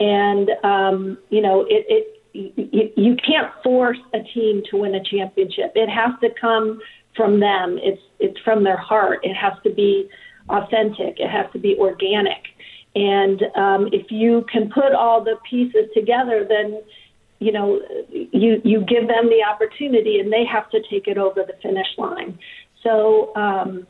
and 0.00 0.50
um, 0.62 1.18
you 1.30 1.40
know 1.40 1.62
it, 1.62 1.84
it 1.88 2.23
you, 2.34 2.90
you 2.96 3.16
can't 3.16 3.50
force 3.62 3.98
a 4.12 4.18
team 4.34 4.62
to 4.70 4.76
win 4.78 4.94
a 4.94 5.02
championship. 5.02 5.72
It 5.74 5.88
has 5.88 6.18
to 6.20 6.28
come 6.38 6.80
from 7.16 7.40
them. 7.40 7.78
It's 7.80 8.02
it's 8.18 8.38
from 8.40 8.64
their 8.64 8.76
heart. 8.76 9.20
It 9.22 9.34
has 9.34 9.54
to 9.62 9.70
be 9.70 10.08
authentic. 10.48 11.20
It 11.20 11.30
has 11.30 11.46
to 11.52 11.58
be 11.58 11.76
organic. 11.78 12.44
And 12.96 13.42
um, 13.56 13.88
if 13.92 14.10
you 14.10 14.44
can 14.52 14.70
put 14.70 14.92
all 14.92 15.22
the 15.22 15.36
pieces 15.48 15.88
together, 15.94 16.44
then 16.48 16.82
you 17.38 17.52
know 17.52 17.80
you 18.10 18.60
you 18.64 18.80
give 18.80 19.06
them 19.06 19.28
the 19.28 19.44
opportunity, 19.48 20.18
and 20.18 20.32
they 20.32 20.44
have 20.44 20.68
to 20.70 20.80
take 20.90 21.06
it 21.06 21.18
over 21.18 21.44
the 21.46 21.54
finish 21.62 21.88
line. 21.96 22.38
So. 22.82 23.34
Um, 23.36 23.86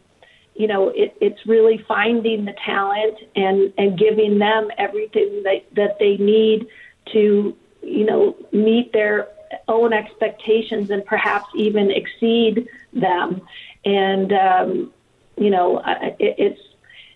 you 0.57 0.68
know, 0.68 0.90
it, 0.90 1.16
it's 1.20 1.40
really 1.48 1.85
finding 1.88 2.44
the 2.44 2.54
talent 2.64 3.16
and, 3.35 3.72
and 3.76 3.98
giving 3.98 4.38
them 4.38 4.68
everything 4.78 5.42
that, 5.42 5.64
that 5.74 5.96
they 5.98 6.16
need 6.16 6.68
to 7.12 7.57
you 7.85 8.05
know, 8.05 8.37
meet 8.53 8.92
their 8.92 9.29
own 9.68 9.92
expectations 9.92 10.90
and 10.90 11.05
perhaps 11.05 11.47
even 11.55 11.90
exceed 11.90 12.68
them. 12.92 13.40
And, 13.85 14.33
um, 14.33 14.92
you 15.37 15.51
know, 15.51 15.83
it, 16.18 16.35
it's, 16.38 16.61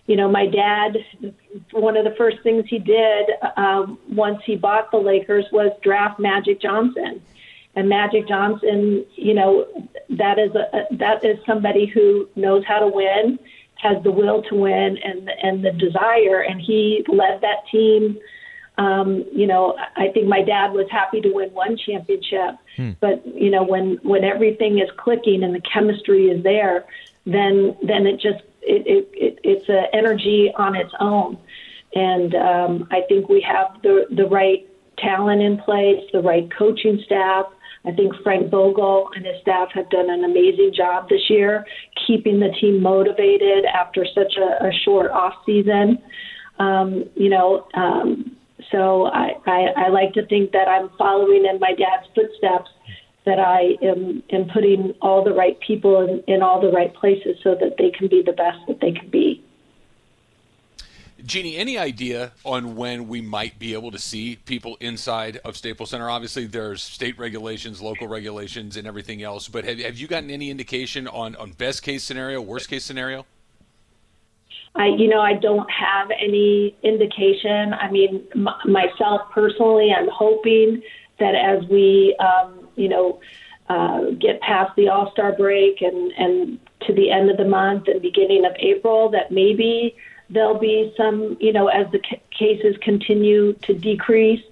you 0.07 0.15
know, 0.15 0.29
my 0.29 0.47
dad, 0.47 0.97
one 1.71 1.95
of 1.95 2.03
the 2.03 2.15
first 2.17 2.41
things 2.41 2.65
he 2.67 2.79
did 2.79 3.29
um, 3.57 3.99
once 4.09 4.41
he 4.45 4.55
bought 4.55 4.89
the 4.91 4.97
Lakers 4.97 5.45
was 5.51 5.71
draft 5.83 6.19
Magic 6.19 6.59
Johnson. 6.61 7.21
And 7.75 7.87
Magic 7.87 8.27
Johnson, 8.27 9.05
you 9.15 9.35
know, 9.35 9.67
that 10.09 10.39
is 10.39 10.53
a 10.55 10.87
that 10.91 11.23
is 11.23 11.37
somebody 11.45 11.85
who 11.85 12.27
knows 12.35 12.63
how 12.65 12.79
to 12.79 12.87
win, 12.87 13.37
has 13.75 14.01
the 14.03 14.11
will 14.11 14.41
to 14.43 14.55
win, 14.55 14.97
and 14.97 15.29
and 15.43 15.63
the 15.63 15.71
desire. 15.71 16.41
And 16.41 16.59
he 16.59 17.05
led 17.07 17.41
that 17.41 17.67
team 17.71 18.17
um, 18.79 19.25
you 19.33 19.45
know, 19.45 19.77
I 19.97 20.07
think 20.07 20.27
my 20.27 20.41
dad 20.41 20.71
was 20.71 20.87
happy 20.89 21.19
to 21.19 21.29
win 21.29 21.49
one 21.49 21.75
championship, 21.75 22.55
hmm. 22.77 22.91
but 23.01 23.27
you 23.27 23.51
know, 23.51 23.61
when 23.61 23.99
when 24.03 24.23
everything 24.23 24.79
is 24.79 24.89
clicking 24.97 25.43
and 25.43 25.53
the 25.53 25.59
chemistry 25.59 26.27
is 26.27 26.41
there, 26.43 26.85
then 27.25 27.75
then 27.83 28.07
it 28.07 28.21
just 28.21 28.41
it, 28.61 28.87
it, 28.87 29.09
it 29.13 29.39
it's 29.43 29.67
an 29.67 29.85
energy 29.91 30.53
on 30.55 30.77
its 30.77 30.93
own, 31.01 31.37
and 31.93 32.33
um, 32.35 32.87
I 32.89 33.01
think 33.09 33.27
we 33.27 33.41
have 33.41 33.81
the 33.83 34.07
the 34.11 34.25
right 34.27 34.65
talent 34.97 35.41
in 35.41 35.57
place, 35.57 36.01
the 36.13 36.21
right 36.21 36.49
coaching 36.57 37.01
staff. 37.05 37.47
I 37.85 37.91
think 37.91 38.13
Frank 38.23 38.49
Vogel 38.49 39.09
and 39.13 39.25
his 39.25 39.41
staff 39.41 39.69
have 39.73 39.89
done 39.89 40.09
an 40.09 40.23
amazing 40.23 40.71
job 40.73 41.09
this 41.09 41.29
year, 41.29 41.65
keeping 42.07 42.39
the 42.39 42.53
team 42.61 42.81
motivated 42.81 43.65
after 43.65 44.05
such 44.05 44.37
a, 44.37 44.67
a 44.67 44.71
short 44.85 45.11
off 45.11 45.33
season. 45.45 46.01
Um, 46.59 47.09
you 47.15 47.29
know, 47.29 47.67
um, 47.73 48.35
so 48.71 49.05
I, 49.05 49.35
I, 49.45 49.67
I 49.75 49.87
like 49.89 50.13
to 50.13 50.25
think 50.25 50.51
that 50.51 50.67
I'm 50.67 50.89
following 50.97 51.45
in 51.45 51.59
my 51.59 51.73
dad's 51.73 52.07
footsteps, 52.13 52.69
that 53.25 53.39
I 53.39 53.77
am, 53.81 54.23
am 54.31 54.49
putting 54.49 54.93
all 55.01 55.23
the 55.23 55.33
right 55.33 55.59
people 55.59 56.01
in, 56.01 56.23
in 56.33 56.41
all 56.41 56.61
the 56.61 56.71
right 56.71 56.93
places 56.93 57.37
so 57.43 57.55
that 57.55 57.75
they 57.77 57.91
can 57.91 58.07
be 58.07 58.21
the 58.21 58.33
best 58.33 58.59
that 58.67 58.79
they 58.81 58.91
can 58.91 59.09
be. 59.09 59.43
Jeanie, 61.25 61.57
any 61.57 61.77
idea 61.77 62.31
on 62.45 62.75
when 62.75 63.07
we 63.07 63.21
might 63.21 63.59
be 63.59 63.73
able 63.73 63.91
to 63.91 63.99
see 63.99 64.37
people 64.45 64.77
inside 64.79 65.39
of 65.43 65.57
Staples 65.57 65.89
Center? 65.89 66.09
Obviously, 66.09 66.45
there's 66.45 66.81
state 66.81 67.19
regulations, 67.19 67.81
local 67.81 68.07
regulations, 68.07 68.77
and 68.77 68.87
everything 68.87 69.21
else. 69.21 69.49
But 69.49 69.65
have, 69.65 69.79
have 69.79 69.97
you 69.97 70.07
gotten 70.07 70.29
any 70.29 70.49
indication 70.49 71.07
on, 71.07 71.35
on 71.35 71.51
best 71.51 71.83
case 71.83 72.03
scenario, 72.03 72.41
worst 72.41 72.69
case 72.69 72.85
scenario? 72.85 73.25
I, 74.75 74.87
you 74.87 75.07
know, 75.07 75.19
I 75.19 75.33
don't 75.33 75.69
have 75.69 76.11
any 76.11 76.75
indication. 76.83 77.73
I 77.73 77.89
mean, 77.91 78.23
m- 78.35 78.49
myself 78.65 79.21
personally, 79.31 79.91
I'm 79.91 80.09
hoping 80.09 80.81
that 81.19 81.35
as 81.35 81.67
we, 81.69 82.15
um, 82.19 82.67
you 82.75 82.87
know, 82.87 83.19
uh, 83.67 84.11
get 84.11 84.41
past 84.41 84.75
the 84.75 84.89
All 84.89 85.11
Star 85.11 85.33
break 85.33 85.81
and 85.81 86.11
and 86.13 86.59
to 86.87 86.93
the 86.93 87.11
end 87.11 87.29
of 87.29 87.37
the 87.37 87.45
month 87.45 87.87
and 87.87 88.01
beginning 88.01 88.45
of 88.45 88.53
April, 88.59 89.09
that 89.09 89.31
maybe 89.31 89.95
there'll 90.29 90.59
be 90.59 90.93
some, 90.95 91.37
you 91.39 91.51
know, 91.51 91.67
as 91.67 91.91
the 91.91 91.99
c- 92.09 92.21
cases 92.31 92.75
continue 92.81 93.53
to 93.53 93.73
decrease. 93.73 94.43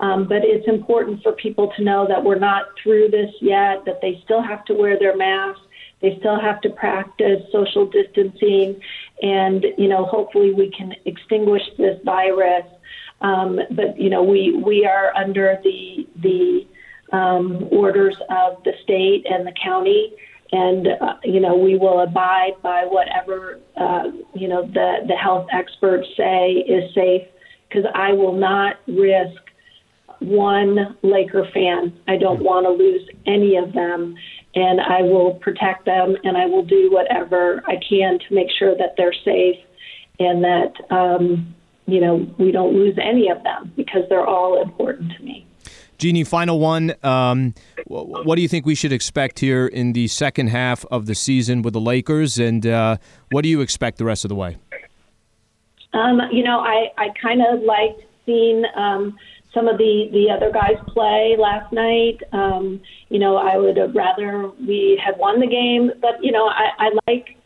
Um, 0.00 0.26
but 0.26 0.44
it's 0.44 0.66
important 0.66 1.22
for 1.22 1.32
people 1.32 1.72
to 1.76 1.82
know 1.82 2.06
that 2.06 2.22
we're 2.24 2.38
not 2.38 2.66
through 2.82 3.08
this 3.08 3.30
yet, 3.40 3.84
that 3.84 4.00
they 4.00 4.20
still 4.24 4.42
have 4.42 4.64
to 4.66 4.74
wear 4.74 4.98
their 4.98 5.16
masks. 5.16 5.62
They 6.00 6.18
still 6.18 6.38
have 6.40 6.60
to 6.62 6.70
practice 6.70 7.42
social 7.52 7.86
distancing, 7.86 8.80
and 9.22 9.64
you 9.78 9.88
know, 9.88 10.04
hopefully, 10.04 10.52
we 10.52 10.70
can 10.76 10.94
extinguish 11.06 11.62
this 11.78 11.98
virus. 12.04 12.66
Um, 13.20 13.60
but 13.70 13.98
you 13.98 14.10
know, 14.10 14.22
we 14.22 14.52
we 14.52 14.84
are 14.84 15.14
under 15.16 15.58
the 15.62 16.06
the 16.20 16.66
um, 17.16 17.68
orders 17.70 18.16
of 18.28 18.62
the 18.64 18.72
state 18.82 19.24
and 19.30 19.46
the 19.46 19.52
county, 19.62 20.12
and 20.50 20.88
uh, 20.88 21.14
you 21.22 21.38
know, 21.40 21.56
we 21.56 21.76
will 21.76 22.00
abide 22.00 22.60
by 22.62 22.84
whatever 22.84 23.60
uh, 23.76 24.10
you 24.34 24.48
know 24.48 24.66
the 24.66 25.04
the 25.06 25.14
health 25.14 25.46
experts 25.52 26.08
say 26.16 26.52
is 26.52 26.92
safe. 26.94 27.22
Because 27.68 27.90
I 27.94 28.12
will 28.12 28.34
not 28.34 28.76
risk 28.86 29.40
one 30.18 30.94
Laker 31.02 31.48
fan. 31.54 31.98
I 32.06 32.18
don't 32.18 32.42
want 32.42 32.66
to 32.66 32.70
lose 32.70 33.08
any 33.24 33.56
of 33.56 33.72
them 33.72 34.14
and 34.54 34.80
I 34.80 35.02
will 35.02 35.34
protect 35.34 35.84
them 35.84 36.16
and 36.24 36.36
I 36.36 36.46
will 36.46 36.64
do 36.64 36.90
whatever 36.90 37.62
I 37.66 37.76
can 37.88 38.18
to 38.18 38.34
make 38.34 38.48
sure 38.58 38.74
that 38.76 38.94
they're 38.96 39.14
safe 39.24 39.58
and 40.18 40.44
that 40.44 40.72
um, 40.90 41.54
you 41.86 42.00
know 42.00 42.26
we 42.38 42.52
don't 42.52 42.74
lose 42.74 42.96
any 43.00 43.30
of 43.30 43.42
them 43.42 43.72
because 43.76 44.02
they're 44.08 44.26
all 44.26 44.62
important 44.62 45.12
to 45.16 45.22
me. 45.22 45.46
Jeanie, 45.98 46.24
final 46.24 46.58
one. 46.58 46.94
Um, 47.04 47.54
what 47.86 48.34
do 48.34 48.42
you 48.42 48.48
think 48.48 48.66
we 48.66 48.74
should 48.74 48.92
expect 48.92 49.38
here 49.38 49.68
in 49.68 49.92
the 49.92 50.08
second 50.08 50.48
half 50.48 50.84
of 50.90 51.06
the 51.06 51.14
season 51.14 51.62
with 51.62 51.74
the 51.74 51.80
Lakers, 51.80 52.40
and 52.40 52.66
uh, 52.66 52.96
what 53.30 53.42
do 53.42 53.48
you 53.48 53.60
expect 53.60 53.98
the 53.98 54.04
rest 54.04 54.24
of 54.24 54.28
the 54.28 54.34
way? 54.34 54.56
Um, 55.92 56.20
you 56.32 56.42
know, 56.42 56.58
I, 56.58 56.88
I 56.98 57.10
kind 57.22 57.40
of 57.40 57.62
liked 57.62 58.02
seeing 58.26 58.64
um, 58.74 59.16
some 59.54 59.68
of 59.68 59.78
the 59.78 60.08
the 60.12 60.30
other 60.30 60.50
guys 60.50 60.76
play 60.88 61.36
last 61.38 61.72
night. 61.72 62.18
Um, 62.32 62.80
you 63.08 63.18
know, 63.18 63.36
I 63.36 63.56
would 63.56 63.76
have 63.76 63.94
rather 63.94 64.50
we 64.66 65.00
had 65.04 65.18
won 65.18 65.40
the 65.40 65.46
game, 65.46 65.90
but 66.00 66.22
you 66.22 66.32
know, 66.32 66.46
I, 66.46 66.86
I 66.86 66.90
like. 67.06 67.36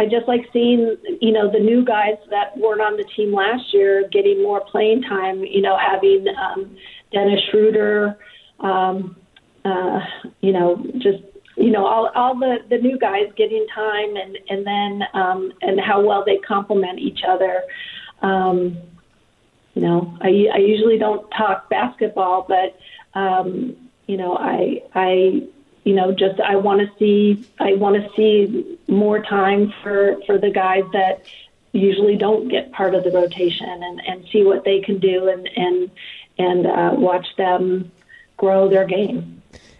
I 0.00 0.04
just 0.04 0.28
like 0.28 0.42
seeing, 0.52 0.94
you 1.20 1.32
know, 1.32 1.50
the 1.50 1.58
new 1.58 1.84
guys 1.84 2.14
that 2.30 2.56
weren't 2.56 2.80
on 2.80 2.96
the 2.96 3.04
team 3.16 3.34
last 3.34 3.74
year 3.74 4.08
getting 4.12 4.40
more 4.40 4.64
playing 4.70 5.02
time. 5.02 5.42
You 5.42 5.60
know, 5.60 5.76
having 5.76 6.24
um, 6.40 6.76
Dennis 7.12 7.40
Schroeder, 7.50 8.16
um, 8.60 9.16
uh, 9.64 9.98
you 10.40 10.52
know, 10.52 10.76
just 10.98 11.24
you 11.56 11.72
know 11.72 11.84
all 11.84 12.12
all 12.14 12.38
the 12.38 12.58
the 12.70 12.78
new 12.78 12.96
guys 12.96 13.26
getting 13.36 13.66
time 13.74 14.14
and 14.14 14.38
and 14.48 14.64
then 14.64 15.02
um, 15.14 15.52
and 15.62 15.80
how 15.80 16.00
well 16.00 16.22
they 16.24 16.38
complement 16.46 17.00
each 17.00 17.20
other. 17.28 17.62
Um, 18.22 18.78
you 19.78 19.86
know, 19.86 20.18
I, 20.20 20.48
I 20.52 20.58
usually 20.58 20.98
don't 20.98 21.30
talk 21.30 21.70
basketball, 21.70 22.44
but 22.48 22.76
um, 23.14 23.76
you 24.08 24.16
know, 24.16 24.36
I 24.36 24.82
I 24.92 25.46
you 25.84 25.94
know 25.94 26.10
just 26.10 26.40
I 26.40 26.56
want 26.56 26.80
to 26.80 26.90
see 26.98 27.46
I 27.60 27.74
want 27.74 27.94
to 27.94 28.10
see 28.16 28.76
more 28.88 29.22
time 29.22 29.72
for 29.84 30.20
for 30.26 30.36
the 30.36 30.50
guys 30.50 30.82
that 30.92 31.22
usually 31.70 32.16
don't 32.16 32.48
get 32.48 32.72
part 32.72 32.96
of 32.96 33.04
the 33.04 33.12
rotation 33.12 33.68
and 33.68 34.02
and 34.04 34.26
see 34.32 34.42
what 34.42 34.64
they 34.64 34.80
can 34.80 34.98
do 34.98 35.28
and 35.28 35.48
and 35.54 35.90
and 36.38 36.66
uh, 36.66 36.94
watch 36.94 37.28
them 37.36 37.92
grow 38.36 38.68
their 38.68 38.84
game. 38.84 39.37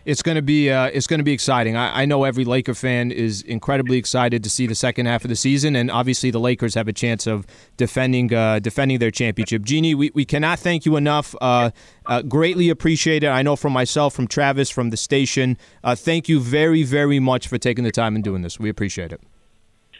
It's 0.08 0.22
going 0.22 0.36
to 0.36 0.42
be 0.42 0.70
uh, 0.70 0.86
it's 0.86 1.06
going 1.06 1.20
to 1.20 1.24
be 1.24 1.34
exciting. 1.34 1.76
I, 1.76 2.00
I, 2.00 2.04
know 2.06 2.24
every 2.24 2.46
Laker 2.46 2.72
fan 2.72 3.10
is 3.10 3.42
incredibly 3.42 3.98
excited 3.98 4.42
to 4.42 4.48
see 4.48 4.66
the 4.66 4.74
second 4.74 5.04
half 5.04 5.22
of 5.22 5.28
the 5.28 5.36
season, 5.36 5.76
and 5.76 5.90
obviously 5.90 6.30
the 6.30 6.40
Lakers 6.40 6.74
have 6.76 6.88
a 6.88 6.94
chance 6.94 7.26
of 7.26 7.46
defending 7.76 8.32
uh, 8.32 8.58
defending 8.58 9.00
their 9.00 9.10
championship. 9.10 9.64
Jeanie, 9.64 9.94
we, 9.94 10.10
we 10.14 10.24
cannot 10.24 10.60
thank 10.60 10.86
you 10.86 10.96
enough. 10.96 11.34
Uh, 11.42 11.72
uh 12.06 12.22
greatly 12.22 12.70
appreciate 12.70 13.22
it. 13.22 13.26
I 13.26 13.42
know 13.42 13.54
from 13.54 13.74
myself, 13.74 14.14
from 14.14 14.26
Travis, 14.26 14.70
from 14.70 14.88
the 14.88 14.96
station. 14.96 15.58
Uh, 15.84 15.94
thank 15.94 16.26
you 16.26 16.40
very 16.40 16.84
very 16.84 17.20
much 17.20 17.46
for 17.46 17.58
taking 17.58 17.84
the 17.84 17.92
time 17.92 18.14
and 18.14 18.24
doing 18.24 18.40
this. 18.40 18.58
We 18.58 18.70
appreciate 18.70 19.12
it. 19.12 19.20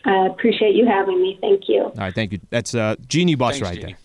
I 0.06 0.24
appreciate 0.24 0.74
you 0.74 0.86
having 0.86 1.20
me. 1.20 1.36
Thank 1.42 1.68
you. 1.68 1.82
All 1.82 1.92
right, 1.94 2.14
thank 2.14 2.32
you. 2.32 2.40
That's 2.48 2.74
uh, 2.74 2.96
Jeanie 3.08 3.34
Buss 3.34 3.58
Thanks, 3.58 3.68
right 3.68 3.78
Jeanie. 3.78 3.96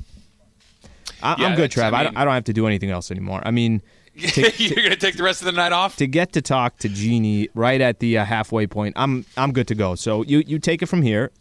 there. 0.81 0.91
I, 1.23 1.43
am 1.45 1.55
good, 1.55 1.71
Trav. 1.71 1.93
I, 1.93 2.03
mean, 2.03 2.17
I 2.17 2.25
don't 2.25 2.33
have 2.33 2.43
to 2.43 2.53
do 2.53 2.67
anything 2.67 2.89
else 2.89 3.09
anymore. 3.09 3.41
I 3.45 3.51
mean. 3.51 3.81
To, 4.34 4.52
You're 4.58 4.76
going 4.76 4.91
to 4.91 4.95
take 4.95 5.17
the 5.17 5.23
rest 5.23 5.41
of 5.41 5.45
the 5.45 5.52
night 5.52 5.71
off 5.71 5.97
to 5.97 6.08
get 6.08 6.34
to 6.34 6.41
talk 6.41 6.78
to 6.80 6.89
Jeanie 6.89 7.49
right 7.56 7.82
at 7.82 7.99
the 7.99 8.19
uh, 8.19 8.26
halfway 8.26 8.67
point. 8.67 8.93
I'm 8.95 9.26
I'm 9.38 9.52
good 9.52 9.67
to 9.69 9.76
go. 9.76 9.95
So 9.95 10.23
you 10.23 10.43
you 10.45 10.60
take 10.60 10.82
it 10.82 10.86
from 10.86 11.02
here. 11.02 11.32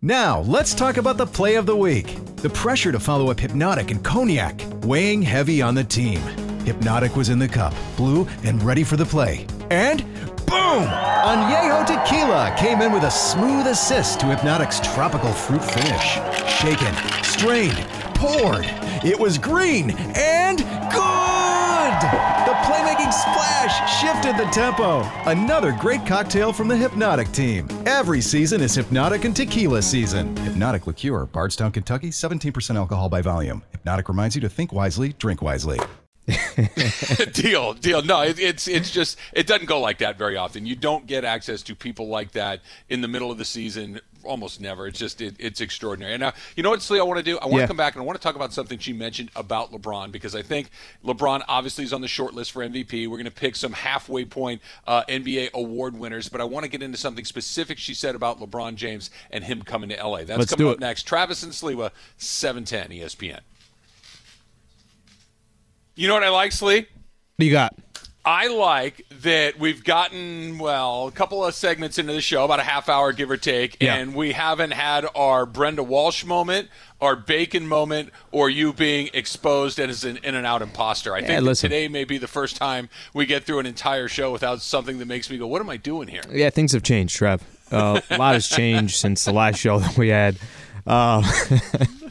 Now 0.00 0.40
let's 0.40 0.74
talk 0.74 0.96
about 0.96 1.16
the 1.18 1.26
play 1.26 1.56
of 1.56 1.66
the 1.66 1.76
week. 1.76 2.18
The 2.36 2.50
pressure 2.50 2.92
to 2.92 3.00
follow 3.00 3.30
up 3.30 3.40
Hypnotic 3.40 3.90
and 3.90 4.02
Cognac 4.02 4.62
weighing 4.84 5.20
heavy 5.22 5.60
on 5.60 5.74
the 5.74 5.84
team. 5.84 6.20
Hypnotic 6.64 7.14
was 7.14 7.28
in 7.28 7.38
the 7.38 7.48
cup, 7.48 7.74
blue, 7.96 8.26
and 8.42 8.62
ready 8.62 8.84
for 8.84 8.96
the 8.96 9.04
play. 9.04 9.46
And 9.70 10.02
boom! 10.46 10.84
Añejo 10.84 11.86
Tequila 11.86 12.54
came 12.58 12.80
in 12.80 12.92
with 12.92 13.04
a 13.04 13.10
smooth 13.10 13.66
assist 13.66 14.20
to 14.20 14.26
Hypnotic's 14.26 14.80
tropical 14.80 15.32
fruit 15.32 15.62
finish. 15.62 16.18
Shaken, 16.58 16.94
strained, 17.22 17.86
poured. 18.14 18.66
It 19.04 19.18
was 19.18 19.36
green 19.36 19.90
and 20.16 20.58
good! 20.90 21.43
The 22.04 22.52
playmaking 22.64 23.12
splash 23.12 24.00
shifted 24.00 24.36
the 24.36 24.50
tempo. 24.50 25.00
Another 25.24 25.72
great 25.72 26.04
cocktail 26.04 26.52
from 26.52 26.68
the 26.68 26.76
Hypnotic 26.76 27.32
team. 27.32 27.66
Every 27.86 28.20
season 28.20 28.60
is 28.60 28.74
Hypnotic 28.74 29.24
and 29.24 29.34
Tequila 29.34 29.80
season. 29.80 30.36
Hypnotic 30.38 30.86
Liqueur, 30.86 31.24
Bardstown, 31.24 31.72
Kentucky, 31.72 32.10
17% 32.10 32.76
alcohol 32.76 33.08
by 33.08 33.22
volume. 33.22 33.62
Hypnotic 33.72 34.08
reminds 34.08 34.34
you 34.34 34.42
to 34.42 34.50
think 34.50 34.72
wisely, 34.72 35.14
drink 35.14 35.40
wisely. 35.40 35.78
deal, 37.32 37.74
deal. 37.74 38.02
No, 38.02 38.22
it, 38.22 38.38
it's 38.38 38.66
it's 38.66 38.90
just 38.90 39.18
it 39.34 39.46
doesn't 39.46 39.66
go 39.66 39.78
like 39.80 39.98
that 39.98 40.16
very 40.16 40.36
often. 40.36 40.64
You 40.64 40.74
don't 40.74 41.06
get 41.06 41.22
access 41.22 41.62
to 41.64 41.74
people 41.74 42.08
like 42.08 42.32
that 42.32 42.60
in 42.88 43.02
the 43.02 43.08
middle 43.08 43.30
of 43.30 43.36
the 43.36 43.44
season. 43.44 44.00
Almost 44.24 44.60
never. 44.60 44.86
It's 44.86 44.98
just 44.98 45.20
it, 45.20 45.36
it's 45.38 45.60
extraordinary. 45.60 46.14
And 46.14 46.20
now 46.20 46.32
you 46.56 46.62
know 46.62 46.70
what, 46.70 46.82
Slee, 46.82 47.00
I 47.00 47.02
want 47.02 47.18
to 47.18 47.24
do. 47.24 47.38
I 47.38 47.46
want 47.46 47.56
yeah. 47.56 47.60
to 47.62 47.66
come 47.66 47.76
back 47.76 47.94
and 47.94 48.02
I 48.02 48.04
want 48.04 48.18
to 48.18 48.22
talk 48.22 48.36
about 48.36 48.52
something 48.52 48.78
she 48.78 48.92
mentioned 48.92 49.30
about 49.36 49.72
LeBron 49.72 50.12
because 50.12 50.34
I 50.34 50.42
think 50.42 50.70
LeBron 51.04 51.42
obviously 51.48 51.84
is 51.84 51.92
on 51.92 52.00
the 52.00 52.08
short 52.08 52.34
list 52.34 52.52
for 52.52 52.64
MVP. 52.66 53.08
We're 53.08 53.16
going 53.16 53.24
to 53.24 53.30
pick 53.30 53.56
some 53.56 53.72
halfway 53.72 54.24
point 54.24 54.60
uh, 54.86 55.04
NBA 55.08 55.52
award 55.52 55.98
winners, 55.98 56.28
but 56.28 56.40
I 56.40 56.44
want 56.44 56.64
to 56.64 56.70
get 56.70 56.82
into 56.82 56.98
something 56.98 57.24
specific 57.24 57.78
she 57.78 57.94
said 57.94 58.14
about 58.14 58.40
LeBron 58.40 58.76
James 58.76 59.10
and 59.30 59.44
him 59.44 59.62
coming 59.62 59.90
to 59.90 59.96
LA. 59.96 60.24
That's 60.24 60.38
Let's 60.38 60.54
coming 60.54 60.72
up 60.72 60.78
next. 60.78 61.04
Travis 61.04 61.42
and 61.42 61.52
Sliwa, 61.52 61.90
seven 62.16 62.64
ten 62.64 62.88
ESPN. 62.88 63.40
You 65.96 66.08
know 66.08 66.14
what 66.14 66.24
I 66.24 66.30
like, 66.30 66.52
Slee? 66.52 66.78
What 66.78 66.86
do 67.38 67.46
you 67.46 67.52
got? 67.52 67.74
I 68.26 68.46
like 68.46 69.06
that 69.22 69.58
we've 69.58 69.84
gotten, 69.84 70.58
well, 70.58 71.08
a 71.08 71.12
couple 71.12 71.44
of 71.44 71.54
segments 71.54 71.98
into 71.98 72.14
the 72.14 72.22
show, 72.22 72.44
about 72.44 72.58
a 72.58 72.62
half 72.62 72.88
hour, 72.88 73.12
give 73.12 73.30
or 73.30 73.36
take, 73.36 73.76
yeah. 73.80 73.96
and 73.96 74.14
we 74.14 74.32
haven't 74.32 74.70
had 74.70 75.06
our 75.14 75.44
Brenda 75.44 75.82
Walsh 75.82 76.24
moment, 76.24 76.70
our 77.02 77.16
Bacon 77.16 77.66
moment, 77.68 78.10
or 78.32 78.48
you 78.48 78.72
being 78.72 79.10
exposed 79.12 79.78
as 79.78 80.04
an 80.04 80.16
in 80.18 80.34
and 80.34 80.46
out 80.46 80.62
imposter. 80.62 81.14
I 81.14 81.18
yeah, 81.18 81.40
think 81.40 81.58
today 81.58 81.86
may 81.88 82.04
be 82.04 82.16
the 82.16 82.26
first 82.26 82.56
time 82.56 82.88
we 83.12 83.26
get 83.26 83.44
through 83.44 83.58
an 83.58 83.66
entire 83.66 84.08
show 84.08 84.32
without 84.32 84.62
something 84.62 84.98
that 85.00 85.06
makes 85.06 85.28
me 85.28 85.36
go, 85.36 85.46
what 85.46 85.60
am 85.60 85.68
I 85.68 85.76
doing 85.76 86.08
here? 86.08 86.22
Yeah, 86.30 86.48
things 86.48 86.72
have 86.72 86.82
changed, 86.82 87.16
Trev. 87.16 87.42
Uh, 87.70 88.00
a 88.08 88.16
lot 88.16 88.34
has 88.34 88.48
changed 88.48 88.96
since 88.96 89.26
the 89.26 89.32
last 89.32 89.58
show 89.58 89.80
that 89.80 89.98
we 89.98 90.08
had. 90.08 90.38
Uh, 90.86 91.22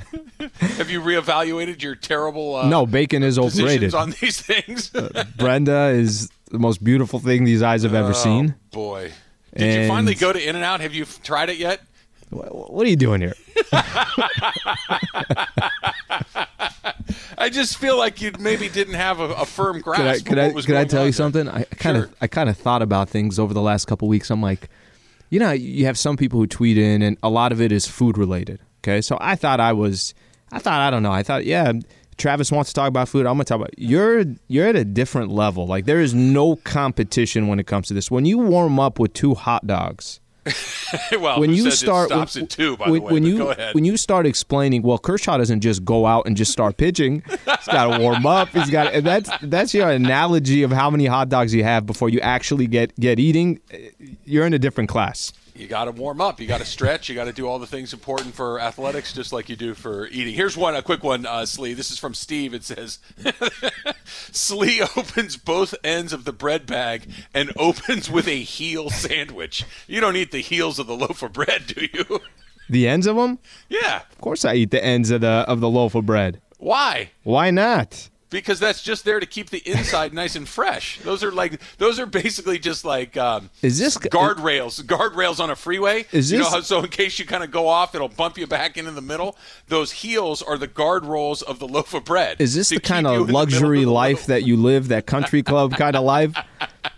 Have 0.77 0.89
you 0.89 1.01
reevaluated 1.01 1.81
your 1.81 1.95
terrible? 1.95 2.55
Uh, 2.55 2.69
no, 2.69 2.85
bacon 2.85 3.23
is 3.23 3.39
overrated 3.39 3.93
on 3.93 4.11
these 4.21 4.41
things. 4.41 4.93
uh, 4.95 5.25
Brenda 5.37 5.87
is 5.87 6.29
the 6.51 6.59
most 6.59 6.83
beautiful 6.83 7.19
thing 7.19 7.43
these 7.43 7.61
eyes 7.61 7.83
have 7.83 7.93
ever 7.93 8.09
oh, 8.09 8.13
seen. 8.13 8.55
Boy, 8.71 9.11
did 9.55 9.61
and 9.61 9.83
you 9.83 9.87
finally 9.87 10.15
go 10.15 10.33
to 10.33 10.49
In 10.49 10.55
and 10.55 10.65
Out? 10.65 10.81
Have 10.81 10.93
you 10.93 11.05
tried 11.05 11.49
it 11.49 11.57
yet? 11.57 11.81
What 12.29 12.85
are 12.85 12.89
you 12.89 12.95
doing 12.95 13.21
here? 13.21 13.35
I 17.37 17.49
just 17.51 17.77
feel 17.77 17.97
like 17.97 18.21
you 18.21 18.31
maybe 18.39 18.69
didn't 18.69 18.95
have 18.95 19.19
a, 19.19 19.25
a 19.33 19.45
firm 19.45 19.81
grasp. 19.81 20.25
Could 20.25 20.39
I, 20.39 20.49
could 20.49 20.57
I, 20.57 20.61
could 20.65 20.75
I 20.75 20.85
tell 20.85 21.01
you 21.01 21.11
there. 21.11 21.13
something? 21.13 21.47
I 21.47 21.63
kind 21.63 21.97
of 21.97 22.05
sure. 22.05 22.13
I 22.21 22.27
kind 22.27 22.49
of 22.49 22.57
thought 22.57 22.81
about 22.81 23.09
things 23.09 23.37
over 23.37 23.53
the 23.53 23.61
last 23.61 23.85
couple 23.85 24.07
weeks. 24.07 24.31
I'm 24.31 24.41
like, 24.41 24.69
you 25.29 25.39
know, 25.39 25.51
you 25.51 25.85
have 25.85 25.97
some 25.97 26.17
people 26.17 26.39
who 26.39 26.47
tweet 26.47 26.77
in, 26.77 27.01
and 27.01 27.17
a 27.21 27.29
lot 27.29 27.51
of 27.51 27.61
it 27.61 27.71
is 27.71 27.87
food 27.87 28.17
related. 28.17 28.59
Okay, 28.83 29.01
so 29.01 29.17
I 29.21 29.35
thought 29.35 29.59
I 29.59 29.73
was 29.73 30.13
I 30.53 30.59
thought 30.59 30.79
I 30.79 30.89
don't 30.91 31.03
know. 31.03 31.11
I 31.11 31.23
thought 31.23 31.45
yeah, 31.45 31.73
Travis 32.17 32.51
wants 32.51 32.69
to 32.71 32.75
talk 32.75 32.87
about 32.87 33.09
food. 33.09 33.25
I'm 33.25 33.33
gonna 33.33 33.45
talk 33.45 33.57
about 33.57 33.77
you're 33.77 34.23
you're 34.47 34.67
at 34.67 34.75
a 34.75 34.85
different 34.85 35.31
level. 35.31 35.65
Like 35.65 35.85
there 35.85 35.99
is 35.99 36.13
no 36.13 36.57
competition 36.57 37.47
when 37.47 37.59
it 37.59 37.67
comes 37.67 37.87
to 37.87 37.93
this. 37.93 38.11
When 38.11 38.25
you 38.25 38.37
warm 38.37 38.79
up 38.79 38.99
with 38.99 39.13
two 39.13 39.33
hot 39.33 39.65
dogs. 39.65 40.19
well, 41.19 41.39
when 41.39 41.53
you 41.53 41.71
start 41.71 42.09
stops 42.09 42.35
when, 42.35 42.43
at 42.43 42.49
two, 42.49 42.75
by 42.75 42.89
when, 42.89 42.93
the 42.95 42.99
way, 42.99 43.13
when 43.13 43.23
you 43.23 43.53
when 43.71 43.85
you 43.85 43.95
start 43.95 44.25
explaining, 44.25 44.81
well, 44.81 44.97
Kershaw 44.97 45.37
doesn't 45.37 45.61
just 45.61 45.85
go 45.85 46.05
out 46.05 46.27
and 46.27 46.35
just 46.35 46.51
start 46.51 46.75
pitching. 46.75 47.23
He's 47.29 47.67
got 47.67 47.97
to 47.97 47.99
warm 48.03 48.25
up. 48.25 48.49
He's 48.49 48.69
got 48.69 48.93
and 48.93 49.07
that's 49.07 49.29
that's 49.41 49.73
your 49.73 49.89
analogy 49.89 50.61
of 50.63 50.71
how 50.71 50.89
many 50.89 51.05
hot 51.05 51.29
dogs 51.29 51.53
you 51.53 51.63
have 51.63 51.85
before 51.85 52.09
you 52.09 52.19
actually 52.19 52.67
get 52.67 52.93
get 52.99 53.19
eating. 53.19 53.61
You're 54.25 54.45
in 54.45 54.53
a 54.53 54.59
different 54.59 54.89
class 54.89 55.31
you 55.55 55.67
got 55.67 55.85
to 55.85 55.91
warm 55.91 56.19
up. 56.21 56.39
You 56.39 56.47
got 56.47 56.59
to 56.59 56.65
stretch. 56.65 57.09
You 57.09 57.15
got 57.15 57.25
to 57.25 57.33
do 57.33 57.47
all 57.47 57.59
the 57.59 57.67
things 57.67 57.93
important 57.93 58.33
for 58.33 58.59
athletics, 58.59 59.13
just 59.13 59.31
like 59.31 59.49
you 59.49 59.55
do 59.55 59.73
for 59.73 60.07
eating. 60.07 60.33
Here's 60.33 60.57
one, 60.57 60.75
a 60.75 60.81
quick 60.81 61.03
one, 61.03 61.25
uh, 61.25 61.45
Slee. 61.45 61.73
This 61.73 61.91
is 61.91 61.99
from 61.99 62.13
Steve. 62.13 62.53
It 62.53 62.63
says, 62.63 62.99
Slee 64.05 64.81
opens 64.81 65.37
both 65.37 65.75
ends 65.83 66.13
of 66.13 66.25
the 66.25 66.33
bread 66.33 66.65
bag 66.65 67.09
and 67.33 67.51
opens 67.57 68.09
with 68.09 68.27
a 68.27 68.39
heel 68.41 68.89
sandwich. 68.89 69.65
You 69.87 70.01
don't 70.01 70.15
eat 70.15 70.31
the 70.31 70.39
heels 70.39 70.79
of 70.79 70.87
the 70.87 70.95
loaf 70.95 71.21
of 71.21 71.33
bread, 71.33 71.67
do 71.67 71.87
you? 71.93 72.21
The 72.69 72.87
ends 72.87 73.07
of 73.07 73.15
them? 73.17 73.39
Yeah. 73.69 74.01
Of 74.11 74.21
course, 74.21 74.45
I 74.45 74.55
eat 74.55 74.71
the 74.71 74.83
ends 74.83 75.11
of 75.11 75.21
the 75.21 75.45
of 75.47 75.59
the 75.59 75.69
loaf 75.69 75.95
of 75.95 76.05
bread. 76.05 76.41
Why? 76.57 77.11
Why 77.23 77.51
not? 77.51 78.09
Because 78.33 78.59
that's 78.59 78.81
just 78.83 79.05
there 79.05 79.19
to 79.19 79.25
keep 79.25 79.49
the 79.49 79.59
inside 79.69 80.13
nice 80.13 80.35
and 80.35 80.47
fresh. 80.47 80.99
Those 80.99 81.23
are 81.23 81.31
like 81.31 81.61
those 81.77 81.99
are 81.99 82.05
basically 82.05 82.59
just 82.59 82.83
like 82.83 83.15
um, 83.15 83.49
is 83.61 83.79
this 83.79 83.97
guardrails? 83.97 84.81
Guardrails 84.83 85.39
on 85.39 85.49
a 85.49 85.55
freeway. 85.55 86.05
Is 86.11 86.29
this, 86.29 86.31
you 86.31 86.39
know 86.39 86.49
how, 86.49 86.61
so 86.61 86.79
in 86.79 86.89
case 86.89 87.19
you 87.19 87.25
kind 87.25 87.43
of 87.43 87.51
go 87.51 87.67
off, 87.67 87.95
it'll 87.95 88.09
bump 88.09 88.37
you 88.37 88.47
back 88.47 88.75
into 88.75 88.91
the 88.91 89.01
middle. 89.01 89.37
Those 89.67 89.91
heels 89.91 90.41
are 90.41 90.57
the 90.57 90.67
guard 90.67 91.05
rolls 91.05 91.41
of 91.41 91.59
the 91.59 91.67
loaf 91.67 91.93
of 91.93 92.03
bread. 92.03 92.41
Is 92.41 92.55
this 92.55 92.69
the 92.69 92.79
kind 92.79 93.07
of 93.07 93.29
luxury 93.29 93.85
life 93.85 94.25
that 94.25 94.43
you 94.43 94.57
live? 94.57 94.89
That 94.89 95.05
country 95.05 95.43
club 95.43 95.75
kind 95.75 95.95
of 95.95 96.03
life? 96.03 96.35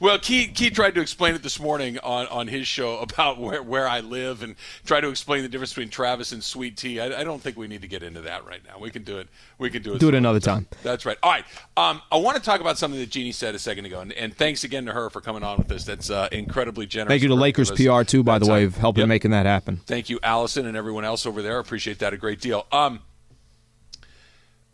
Well, 0.00 0.18
Key, 0.18 0.48
Key 0.48 0.70
tried 0.70 0.94
to 0.94 1.00
explain 1.00 1.34
it 1.34 1.42
this 1.42 1.58
morning 1.58 1.98
on, 2.00 2.26
on 2.26 2.48
his 2.48 2.66
show 2.66 2.98
about 2.98 3.38
where, 3.38 3.62
where 3.62 3.88
I 3.88 4.00
live 4.00 4.42
and 4.42 4.56
try 4.84 5.00
to 5.00 5.08
explain 5.08 5.42
the 5.42 5.48
difference 5.48 5.70
between 5.70 5.88
Travis 5.88 6.32
and 6.32 6.42
Sweet 6.42 6.76
Tea. 6.76 7.00
I, 7.00 7.20
I, 7.20 7.24
don't 7.24 7.40
think 7.40 7.56
we 7.56 7.66
need 7.66 7.82
to 7.82 7.88
get 7.88 8.02
into 8.02 8.22
that 8.22 8.46
right 8.46 8.60
now. 8.66 8.78
We 8.78 8.90
can 8.90 9.04
do 9.04 9.18
it. 9.18 9.28
We 9.58 9.70
can 9.70 9.82
do 9.82 9.94
it. 9.94 10.00
Do 10.00 10.08
it 10.08 10.14
another 10.14 10.40
time. 10.40 10.66
That's 10.82 11.06
right. 11.06 11.16
All 11.22 11.30
right. 11.30 11.44
Um, 11.76 12.02
I 12.12 12.16
want 12.16 12.36
to 12.36 12.42
talk 12.42 12.60
about 12.60 12.78
something 12.78 13.00
that 13.00 13.10
Jeanie 13.10 13.32
said 13.32 13.54
a 13.54 13.58
second 13.58 13.86
ago, 13.86 14.00
and, 14.00 14.12
and 14.12 14.36
thanks 14.36 14.64
again 14.64 14.86
to 14.86 14.92
her 14.92 15.10
for 15.10 15.20
coming 15.20 15.42
on 15.42 15.58
with 15.58 15.70
us. 15.72 15.84
That's 15.84 16.10
uh, 16.10 16.28
incredibly 16.32 16.86
generous. 16.86 17.10
Thank 17.10 17.22
you 17.22 17.28
to 17.28 17.34
Lakers 17.34 17.70
PR 17.70 18.02
too, 18.02 18.22
by 18.22 18.38
the 18.38 18.46
way, 18.46 18.64
of 18.64 18.76
helping 18.76 19.02
yep. 19.02 19.08
making 19.08 19.30
that 19.30 19.46
happen. 19.46 19.80
Thank 19.86 20.10
you, 20.10 20.18
Allison, 20.22 20.66
and 20.66 20.76
everyone 20.76 21.04
else 21.04 21.26
over 21.26 21.42
there. 21.42 21.58
Appreciate 21.58 21.98
that 22.00 22.12
a 22.12 22.16
great 22.16 22.40
deal. 22.40 22.66
Um, 22.72 23.00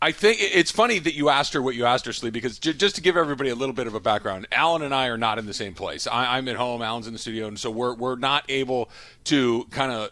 I 0.03 0.11
think 0.11 0.39
it's 0.41 0.69
funny 0.69 0.99
that 0.99 1.13
you 1.13 1.29
asked 1.29 1.53
her 1.53 1.61
what 1.61 1.75
you 1.75 1.85
asked 1.85 2.05
her, 2.07 2.11
Slee, 2.11 2.29
because 2.29 2.59
j- 2.59 2.73
just 2.73 2.95
to 2.95 3.01
give 3.01 3.15
everybody 3.15 3.49
a 3.49 3.55
little 3.55 3.73
bit 3.73 3.87
of 3.87 3.95
a 3.95 4.01
background, 4.01 4.45
Alan 4.51 4.81
and 4.81 4.93
I 4.93 5.07
are 5.07 5.17
not 5.17 5.39
in 5.39 5.45
the 5.45 5.53
same 5.53 5.73
place. 5.73 6.07
I- 6.07 6.35
I'm 6.37 6.49
at 6.49 6.57
home, 6.57 6.81
Alan's 6.81 7.07
in 7.07 7.13
the 7.13 7.19
studio, 7.19 7.47
and 7.47 7.57
so 7.57 7.71
we're 7.71 7.93
we're 7.95 8.17
not 8.17 8.43
able 8.49 8.89
to 9.25 9.63
kind 9.71 9.93
of 9.93 10.09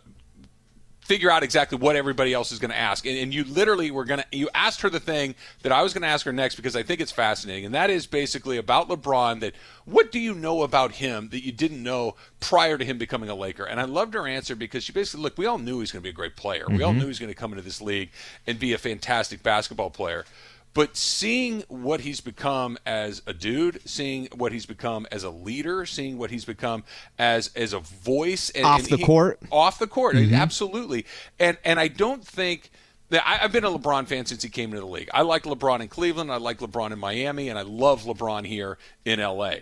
figure 1.12 1.30
out 1.30 1.44
exactly 1.44 1.78
what 1.78 1.98
everybody 1.98 2.34
else 2.34 2.54
is 2.54 2.60
going 2.60 2.72
to 2.72 2.78
ask. 2.78 3.06
And, 3.06 3.18
and, 3.18 3.34
you 3.34 3.44
literally 3.44 3.92
were 3.92 4.06
going 4.06 4.22
to, 4.22 4.38
you 4.38 4.50
asked 4.56 4.80
her 4.80 4.90
the 4.90 5.00
thing 5.00 5.36
that 5.62 5.74
I 5.74 5.82
was 5.82 5.94
going 5.94 6.04
to 6.04 6.08
ask 6.08 6.26
her 6.26 6.32
next 6.32 6.56
because 6.56 6.74
I 6.74 6.84
think 6.84 7.02
it's 7.02 7.12
fascinating. 7.12 7.66
And 7.66 7.76
that 7.76 7.90
is 7.90 8.08
basically 8.08 8.56
about 8.56 8.88
LeBron 8.88 9.42
that 9.42 9.54
what 9.84 10.14
do 10.14 10.20
you 10.20 10.34
know 10.34 10.64
about 10.64 10.94
him 10.94 11.28
that 11.32 11.44
you 11.44 11.52
didn't 11.52 11.84
know 11.84 12.16
prior 12.40 12.78
to 12.78 12.86
him 12.86 12.98
becoming 12.98 13.30
a 13.30 13.36
Laker? 13.36 13.66
And 13.66 13.78
I 13.78 13.84
loved 13.84 14.14
her 14.14 14.26
answer 14.26 14.56
because 14.56 14.86
she 14.86 14.94
basically, 14.94 15.24
look, 15.24 15.38
we 15.38 15.46
all 15.46 15.58
knew 15.58 15.82
he's 15.82 15.92
going 15.92 16.02
to 16.02 16.04
be 16.06 16.12
a 16.12 16.14
great 16.14 16.38
player. 16.38 16.64
Mm-hmm. 16.64 16.78
We 16.78 16.84
all 16.84 16.92
mm-hmm. 16.92 17.02
knew 17.02 17.08
he's 17.08 17.20
going 17.20 17.32
to 17.32 17.38
come 17.38 17.52
into 17.52 17.64
this 17.64 17.82
league 17.82 18.12
and 18.48 18.58
be 18.58 18.72
a 18.72 18.78
fantastic 18.78 19.44
basketball 19.44 19.90
player. 19.90 20.24
But 20.74 20.96
seeing 20.96 21.64
what 21.68 22.02
he's 22.02 22.22
become 22.22 22.78
as 22.86 23.22
a 23.28 23.34
dude, 23.34 23.82
seeing 23.84 24.28
what 24.34 24.54
he's 24.54 24.66
become 24.66 25.06
as 25.12 25.24
a 25.24 25.30
leader, 25.30 25.86
seeing 25.86 26.18
what 26.18 26.32
he's 26.32 26.46
become 26.46 26.86
as 27.20 27.52
as 27.56 27.74
a 27.74 27.80
voice 27.80 28.50
and, 28.52 28.66
off 28.66 28.80
and 28.80 28.90
the 28.90 28.98
he, 28.98 29.04
court, 29.04 29.40
off 29.52 29.80
the 29.80 29.88
court, 29.88 30.16
mm-hmm. 30.16 30.34
absolutely. 30.34 31.06
And 31.40 31.58
and 31.66 31.80
I 31.80 31.90
don't 31.90 32.26
think 32.26 32.72
that 33.10 33.28
I, 33.28 33.36
have 33.38 33.52
been 33.52 33.66
a 33.66 33.70
LeBron 33.70 34.08
fan 34.08 34.26
since 34.26 34.44
he 34.44 34.50
came 34.50 34.70
into 34.70 34.80
the 34.80 34.88
league. 34.88 35.10
I 35.14 35.24
like 35.24 35.44
LeBron 35.44 35.82
in 35.82 35.90
Cleveland. 35.90 36.32
I 36.32 36.38
like 36.38 36.60
LeBron 36.60 36.92
in 36.92 37.00
Miami, 37.00 37.50
and 37.50 37.60
I 37.60 37.64
love 37.64 38.04
LeBron 38.04 38.46
here 38.46 38.78
in 39.04 39.20
LA. 39.20 39.56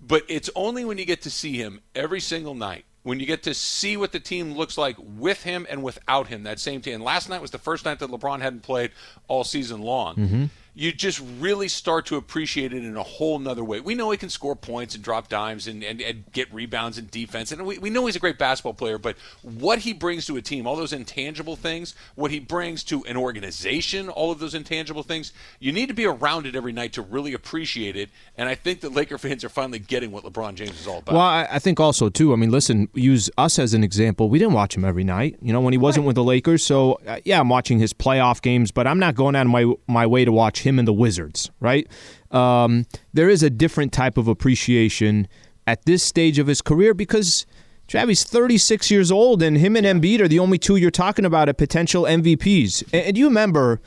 But 0.00 0.24
it's 0.28 0.50
only 0.56 0.84
when 0.84 0.98
you 0.98 1.04
get 1.04 1.22
to 1.22 1.30
see 1.30 1.56
him 1.56 1.80
every 1.94 2.20
single 2.20 2.56
night, 2.56 2.85
when 3.06 3.20
you 3.20 3.26
get 3.26 3.44
to 3.44 3.54
see 3.54 3.96
what 3.96 4.10
the 4.10 4.18
team 4.18 4.54
looks 4.54 4.76
like 4.76 4.96
with 4.98 5.44
him 5.44 5.64
and 5.70 5.84
without 5.84 6.26
him, 6.26 6.42
that 6.42 6.58
same 6.58 6.80
team. 6.80 6.94
And 6.94 7.04
last 7.04 7.28
night 7.28 7.40
was 7.40 7.52
the 7.52 7.58
first 7.58 7.84
night 7.84 8.00
that 8.00 8.10
LeBron 8.10 8.40
hadn't 8.40 8.64
played 8.64 8.90
all 9.28 9.44
season 9.44 9.80
long. 9.80 10.16
Mm-hmm 10.16 10.44
you 10.78 10.92
just 10.92 11.22
really 11.40 11.68
start 11.68 12.04
to 12.04 12.16
appreciate 12.16 12.74
it 12.74 12.84
in 12.84 12.98
a 12.98 13.02
whole 13.02 13.38
nother 13.38 13.64
way. 13.64 13.80
We 13.80 13.94
know 13.94 14.10
he 14.10 14.18
can 14.18 14.28
score 14.28 14.54
points 14.54 14.94
and 14.94 15.02
drop 15.02 15.30
dimes 15.30 15.66
and, 15.66 15.82
and, 15.82 16.02
and 16.02 16.30
get 16.32 16.52
rebounds 16.52 16.98
and 16.98 17.10
defense. 17.10 17.50
And 17.50 17.64
we, 17.64 17.78
we 17.78 17.88
know 17.88 18.04
he's 18.04 18.14
a 18.14 18.18
great 18.18 18.36
basketball 18.36 18.74
player, 18.74 18.98
but 18.98 19.16
what 19.40 19.78
he 19.80 19.94
brings 19.94 20.26
to 20.26 20.36
a 20.36 20.42
team, 20.42 20.66
all 20.66 20.76
those 20.76 20.92
intangible 20.92 21.56
things, 21.56 21.94
what 22.14 22.30
he 22.30 22.38
brings 22.38 22.84
to 22.84 23.02
an 23.06 23.16
organization, 23.16 24.10
all 24.10 24.30
of 24.30 24.38
those 24.38 24.54
intangible 24.54 25.02
things, 25.02 25.32
you 25.60 25.72
need 25.72 25.86
to 25.86 25.94
be 25.94 26.04
around 26.04 26.44
it 26.44 26.54
every 26.54 26.72
night 26.72 26.92
to 26.92 27.00
really 27.00 27.32
appreciate 27.32 27.96
it. 27.96 28.10
And 28.36 28.46
I 28.46 28.54
think 28.54 28.82
that 28.82 28.92
Laker 28.92 29.16
fans 29.16 29.44
are 29.44 29.48
finally 29.48 29.78
getting 29.78 30.12
what 30.12 30.24
LeBron 30.24 30.56
James 30.56 30.78
is 30.78 30.86
all 30.86 30.98
about. 30.98 31.14
Well, 31.14 31.22
I, 31.22 31.48
I 31.52 31.58
think 31.58 31.80
also, 31.80 32.10
too, 32.10 32.34
I 32.34 32.36
mean, 32.36 32.50
listen, 32.50 32.90
use 32.92 33.30
us 33.38 33.58
as 33.58 33.72
an 33.72 33.82
example. 33.82 34.28
We 34.28 34.38
didn't 34.38 34.52
watch 34.52 34.76
him 34.76 34.84
every 34.84 35.04
night, 35.04 35.38
you 35.40 35.54
know, 35.54 35.62
when 35.62 35.72
he 35.72 35.78
wasn't 35.78 36.02
right. 36.02 36.08
with 36.08 36.16
the 36.16 36.24
Lakers. 36.24 36.62
So, 36.62 37.00
uh, 37.06 37.20
yeah, 37.24 37.40
I'm 37.40 37.48
watching 37.48 37.78
his 37.78 37.94
playoff 37.94 38.42
games, 38.42 38.70
but 38.72 38.86
I'm 38.86 38.98
not 38.98 39.14
going 39.14 39.34
out 39.36 39.46
of 39.46 39.52
my, 39.52 39.72
my 39.86 40.06
way 40.06 40.26
to 40.26 40.32
watch 40.32 40.65
him 40.66 40.78
and 40.78 40.88
the 40.88 40.92
Wizards 40.92 41.50
right? 41.60 41.86
Um, 42.30 42.86
there 43.12 43.28
is 43.28 43.42
a 43.42 43.50
different 43.50 43.92
type 43.92 44.18
of 44.18 44.28
appreciation 44.28 45.28
at 45.66 45.84
this 45.84 46.02
stage 46.02 46.38
of 46.38 46.46
his 46.46 46.62
career 46.62 46.94
because 46.94 47.46
Travis 47.88 48.24
36 48.24 48.90
years 48.90 49.12
old, 49.12 49.42
and 49.42 49.56
him 49.56 49.76
and 49.76 49.86
Embiid 49.86 50.20
are 50.20 50.28
the 50.28 50.38
only 50.38 50.58
two 50.58 50.76
you're 50.76 50.90
talking 50.90 51.24
about 51.24 51.48
at 51.48 51.56
potential 51.56 52.02
MVPs. 52.02 52.82
And, 52.92 53.16
you 53.16 53.26
remember, 53.26 53.80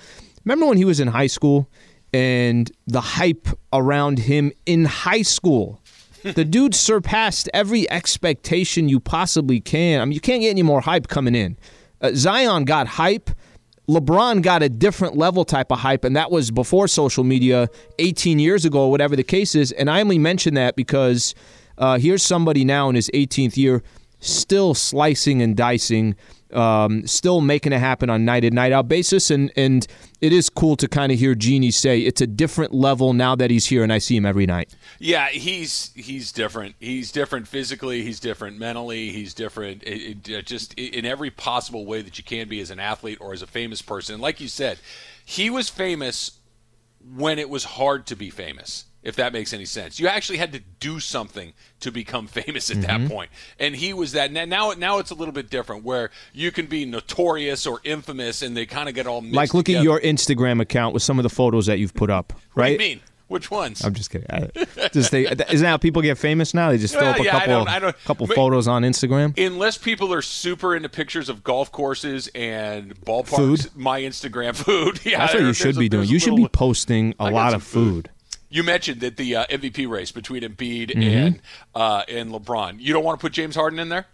remember 0.46 0.68
when 0.68 0.78
he 0.78 0.86
was 0.86 1.00
in 1.00 1.10
high 1.10 1.28
school 1.28 1.70
and 2.14 2.72
the 2.88 3.02
hype 3.02 3.48
around 3.74 4.20
him 4.20 4.52
in 4.66 4.86
high 4.86 5.22
school. 5.22 5.82
the 6.24 6.46
dude 6.46 6.76
surpassed 6.76 7.50
every 7.54 7.90
expectation 7.90 8.90
you 8.90 9.00
possibly 9.00 9.60
can. 9.60 10.02
I 10.02 10.06
mean, 10.06 10.14
you 10.14 10.22
can't 10.22 10.42
get 10.42 10.50
any 10.50 10.64
more 10.64 10.82
hype 10.82 11.08
coming 11.08 11.36
in. 11.36 11.58
Uh, 12.02 12.12
Zion 12.14 12.64
got 12.64 12.88
hype 12.88 13.30
LeBron 13.90 14.44
got 14.44 14.62
a 14.62 14.70
different 14.70 15.18
level 15.18 15.44
type 15.44 15.72
of 15.72 15.80
hype, 15.80 16.04
and 16.04 16.16
that 16.16 16.30
was 16.30 16.52
before 16.52 16.88
social 16.88 17.24
media 17.24 17.68
18 17.98 18.38
years 18.38 18.64
ago, 18.64 18.88
whatever 18.88 19.16
the 19.16 19.24
case 19.24 19.56
is. 19.56 19.72
And 19.72 19.90
I 19.90 20.00
only 20.00 20.20
mention 20.20 20.54
that 20.54 20.76
because 20.76 21.34
uh, 21.80 21.98
here's 21.98 22.22
somebody 22.22 22.64
now 22.64 22.90
in 22.90 22.96
his 22.96 23.10
18th 23.16 23.58
year 23.58 23.82
still 24.20 24.76
slicing 24.76 25.42
and 25.42 25.58
dicing 25.58 26.16
um, 26.54 27.06
still 27.06 27.42
making 27.42 27.74
it 27.74 27.80
happen 27.80 28.10
on 28.10 28.26
night 28.26 28.44
in 28.44 28.56
night 28.56 28.72
out 28.72 28.88
basis, 28.88 29.30
and 29.32 29.52
and 29.56 29.86
it 30.22 30.34
is 30.34 30.50
cool 30.50 30.76
to 30.78 30.88
kind 30.88 31.12
of 31.12 31.20
hear 31.20 31.36
Jeanie 31.36 31.72
say 31.72 32.02
it's 32.02 32.22
a 32.22 32.28
different 32.28 32.74
level 32.74 33.14
now 33.14 33.36
that 33.36 33.52
he's 33.52 33.68
here, 33.68 33.84
and 33.84 33.94
I 33.94 34.00
see 34.00 34.16
him 34.16 34.26
every 34.26 34.46
night. 34.46 34.76
Yeah, 35.00 35.30
he's 35.30 35.92
he's 35.96 36.32
different. 36.32 36.76
He's 36.80 37.12
different 37.12 37.48
physically. 37.48 38.04
He's 38.04 38.20
different 38.20 38.58
mentally. 38.58 39.12
He's 39.12 39.34
different 39.34 39.84
it, 39.84 40.28
it, 40.28 40.46
just 40.46 40.74
in 40.76 41.06
every 41.06 41.32
possible 41.32 41.86
way 41.86 42.02
that 42.02 42.18
you 42.18 42.24
can 42.24 42.48
be 42.48 42.60
as 42.60 42.72
an 42.72 42.80
athlete 42.80 43.20
or 43.22 43.34
as 43.34 43.42
a 43.42 43.48
famous 43.48 43.82
person. 43.82 44.20
Like 44.20 44.40
you 44.40 44.48
said, 44.48 44.80
he 45.24 45.50
was 45.50 45.70
famous 45.70 46.40
when 47.16 47.40
it 47.40 47.50
was 47.50 47.64
hard 47.64 48.06
to 48.08 48.16
be 48.16 48.30
famous 48.30 48.86
if 49.04 49.16
that 49.16 49.34
makes 49.34 49.54
any 49.54 49.66
sense. 49.66 50.00
You 50.00 50.08
actually 50.08 50.38
had 50.38 50.52
to 50.54 50.60
do 50.80 51.00
something 51.00 51.54
to 51.80 51.92
become 51.92 52.28
famous 52.28 52.70
at 52.70 52.78
mm-hmm. 52.78 53.04
that 53.04 53.12
point. 53.12 53.32
And 53.60 53.76
he 53.76 53.94
was 53.94 54.14
that. 54.14 54.32
Now, 54.32 54.72
now 54.72 55.00
it's 55.00 55.12
a 55.12 55.16
little 55.16 55.34
bit 55.34 55.50
different 55.50 55.84
where 55.84 56.12
you 56.34 56.52
can 56.52 56.66
be 56.66 56.86
notorious 56.86 57.66
or 57.66 57.80
infamous 57.84 58.42
and 58.42 58.56
they 58.56 58.66
kind 58.66 58.90
of 58.90 58.96
get 58.96 59.08
all 59.08 59.22
Like, 59.22 59.54
look 59.54 59.66
together. 59.66 59.80
at 59.80 59.84
your 59.84 60.00
Instagram 60.02 60.62
account 60.62 60.94
with 60.94 61.04
some 61.04 61.20
of 61.20 61.24
the 61.24 61.30
photos 61.30 61.66
that 61.68 61.80
you've 61.80 61.94
put 61.94 62.10
up, 62.10 62.34
right? 62.56 62.74
What 62.74 62.80
mean? 62.80 63.02
Which 63.30 63.52
ones? 63.52 63.86
I'm 63.86 63.94
just 63.94 64.10
kidding. 64.10 64.26
I, 64.32 64.50
just 64.92 65.12
they, 65.12 65.28
isn't 65.28 65.66
how 65.66 65.78
people 65.78 66.02
get 66.02 66.18
famous 66.18 66.56
now? 66.56 66.72
They 66.72 66.80
just 66.80 66.96
well, 66.96 67.04
throw 67.04 67.12
up 67.12 67.20
a 67.20 67.24
yeah, 67.24 67.32
couple, 67.32 67.54
I 67.54 67.58
don't, 67.58 67.70
I 67.70 67.80
don't, 67.80 68.04
couple 68.04 68.26
photos 68.26 68.68
on 68.68 68.82
Instagram. 68.82 69.38
Unless 69.38 69.78
people 69.78 70.12
are 70.12 70.24
super 70.24 70.76
into 70.76 70.90
pictures 70.90 71.30
of 71.30 71.44
golf 71.44 71.72
courses 71.72 72.28
and 72.34 73.00
ballparks, 73.02 73.36
food? 73.36 73.70
my 73.76 74.02
Instagram 74.02 74.56
food. 74.66 75.00
Yeah, 75.06 75.20
that's 75.20 75.36
what 75.36 75.44
you 75.44 75.54
should 75.54 75.78
be 75.78 75.90
doing. 75.90 76.10
You 76.10 76.18
should 76.18 76.38
be 76.38 76.48
posting 76.48 77.14
a 77.20 77.30
lot 77.30 77.54
of 77.54 77.62
food. 77.62 78.06
food. 78.06 78.10
You 78.50 78.64
mentioned 78.64 79.02
that 79.02 79.18
the 79.18 79.36
uh, 79.36 79.46
MVP 79.48 79.88
race 79.88 80.12
between 80.12 80.42
Embiid 80.42 80.92
mm-hmm. 80.92 81.02
and 81.02 81.42
uh, 81.76 82.04
and 82.08 82.32
LeBron. 82.32 82.78
You 82.80 82.94
don't 82.94 83.04
want 83.04 83.20
to 83.20 83.22
put 83.22 83.34
James 83.34 83.56
Harden 83.56 83.80
in 83.80 83.90
there? 83.90 84.08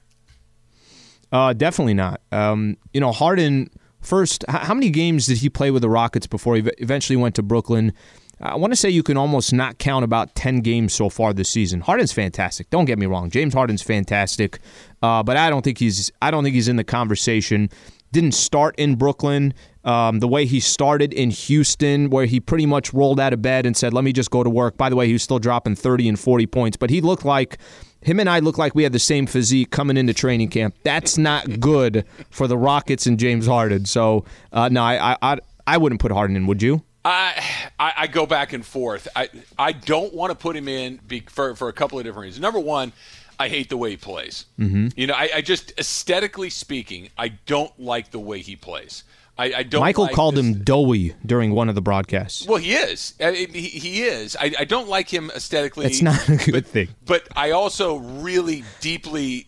Uh, 1.32 1.54
definitely 1.54 1.94
not. 1.94 2.22
Um, 2.32 2.78
you 2.94 3.00
know, 3.00 3.12
Harden 3.12 3.70
first. 4.02 4.44
How 4.48 4.74
many 4.74 4.90
games 4.90 5.28
did 5.28 5.38
he 5.38 5.50
play 5.50 5.72
with 5.72 5.82
the 5.82 5.90
Rockets 5.90 6.28
before 6.28 6.56
he 6.56 6.64
eventually 6.78 7.18
went 7.18 7.36
to 7.36 7.44
Brooklyn? 7.44 7.94
I 8.42 8.56
want 8.56 8.74
to 8.74 8.76
say 8.76 8.90
you 8.90 9.04
can 9.04 9.18
almost 9.18 9.54
not 9.54 9.78
count 9.78 10.04
about 10.04 10.36
10 10.36 10.60
games 10.60 10.94
so 10.94 11.10
far 11.10 11.34
this 11.34 11.50
season. 11.50 11.80
Harden's 11.80 12.12
fantastic. 12.12 12.70
Don't 12.70 12.86
get 12.86 13.00
me 13.00 13.06
wrong. 13.06 13.30
James 13.30 13.54
Harden's 13.54 13.82
fantastic. 13.82 14.60
Uh, 15.02 15.24
but 15.24 15.38
I 15.38 15.50
don't 15.50 15.62
think 15.62 15.78
he's 15.78 16.12
I 16.22 16.32
don't 16.32 16.44
think 16.44 16.54
he's 16.54 16.68
in 16.68 16.76
the 16.76 16.84
conversation. 16.84 17.70
Didn't 18.12 18.34
start 18.34 18.76
in 18.78 18.96
Brooklyn. 18.96 19.54
Um, 19.86 20.20
the 20.20 20.28
way 20.28 20.46
he 20.46 20.60
started 20.60 21.14
in 21.14 21.30
Houston, 21.30 22.10
where 22.10 22.26
he 22.26 22.40
pretty 22.40 22.66
much 22.66 22.94
rolled 22.94 23.20
out 23.20 23.34
of 23.34 23.42
bed 23.42 23.66
and 23.66 23.78
said, 23.78 23.94
"Let 23.94 24.04
me 24.04 24.12
just 24.12 24.32
go 24.32 24.44
to 24.44 24.50
work." 24.50 24.78
By 24.78 24.90
the 24.90 24.96
way, 24.96 25.08
he 25.08 25.14
was 25.14 25.24
still 25.24 25.40
dropping 25.40 25.76
30 25.76 26.10
and 26.10 26.20
40 26.20 26.48
points, 26.48 26.78
but 26.78 26.90
he 26.90 27.02
looked 27.02 27.24
like 27.24 27.60
him 28.02 28.20
and 28.20 28.30
I 28.30 28.40
looked 28.40 28.60
like 28.60 28.76
we 28.76 28.84
had 28.84 28.94
the 28.94 29.00
same 29.00 29.26
physique 29.26 29.72
coming 29.72 29.98
into 29.98 30.14
training 30.14 30.50
camp. 30.50 30.76
That's 30.84 31.18
not 31.18 31.60
good 31.60 32.06
for 32.30 32.48
the 32.48 32.58
Rockets 32.58 33.08
and 33.08 33.20
James 33.20 33.48
Harden. 33.48 33.86
So, 33.86 34.26
uh, 34.52 34.70
no, 34.70 34.84
I, 34.84 35.18
I 35.22 35.40
I 35.68 35.78
wouldn't 35.78 36.02
put 36.02 36.12
Harden 36.12 36.36
in. 36.36 36.48
Would 36.48 36.62
you? 36.62 36.84
I, 37.08 37.94
I, 37.98 38.08
go 38.08 38.26
back 38.26 38.52
and 38.54 38.66
forth. 38.66 39.08
I 39.16 39.30
I 39.60 39.74
don't 39.74 40.12
want 40.14 40.32
to 40.32 40.36
put 40.36 40.56
him 40.56 40.68
in 40.68 41.00
for 41.28 41.56
for 41.56 41.70
a 41.70 41.74
couple 41.74 42.00
of 42.00 42.06
different 42.06 42.24
reasons. 42.24 42.42
Number 42.42 42.60
one, 42.60 42.94
I 43.40 43.48
hate 43.48 43.70
the 43.70 43.78
way 43.78 43.92
he 43.92 43.98
plays. 43.98 44.46
Mm-hmm. 44.60 44.88
You 44.96 45.08
know, 45.08 45.14
I, 45.14 45.30
I, 45.36 45.42
just 45.42 45.74
aesthetically 45.78 46.50
speaking, 46.50 47.10
I 47.18 47.30
don't 47.30 47.78
like 47.80 48.10
the 48.10 48.20
way 48.20 48.40
he 48.40 48.56
plays. 48.56 49.04
I, 49.38 49.54
I 49.54 49.64
don't. 49.64 49.82
Mychal 49.82 49.98
like 50.00 50.16
called 50.16 50.36
this. 50.36 50.46
him 50.46 50.64
doughy 50.64 51.14
during 51.26 51.52
one 51.52 51.68
of 51.68 51.76
the 51.76 51.82
broadcasts. 51.82 52.48
Well, 52.48 52.58
he 52.58 52.74
is. 52.74 53.16
I 53.20 53.32
mean, 53.32 53.54
he, 53.54 53.68
he, 53.68 54.04
is. 54.04 54.38
I, 54.40 54.54
I, 54.60 54.66
don't 54.66 54.88
like 54.88 55.14
him 55.14 55.30
aesthetically. 55.36 55.88
It's 55.88 56.02
not 56.02 56.28
a 56.30 56.38
good 56.38 56.52
but, 56.52 56.66
thing. 56.66 56.88
But 57.06 57.28
I 57.36 57.52
also 57.52 57.98
really 57.98 58.64
deeply 58.80 59.48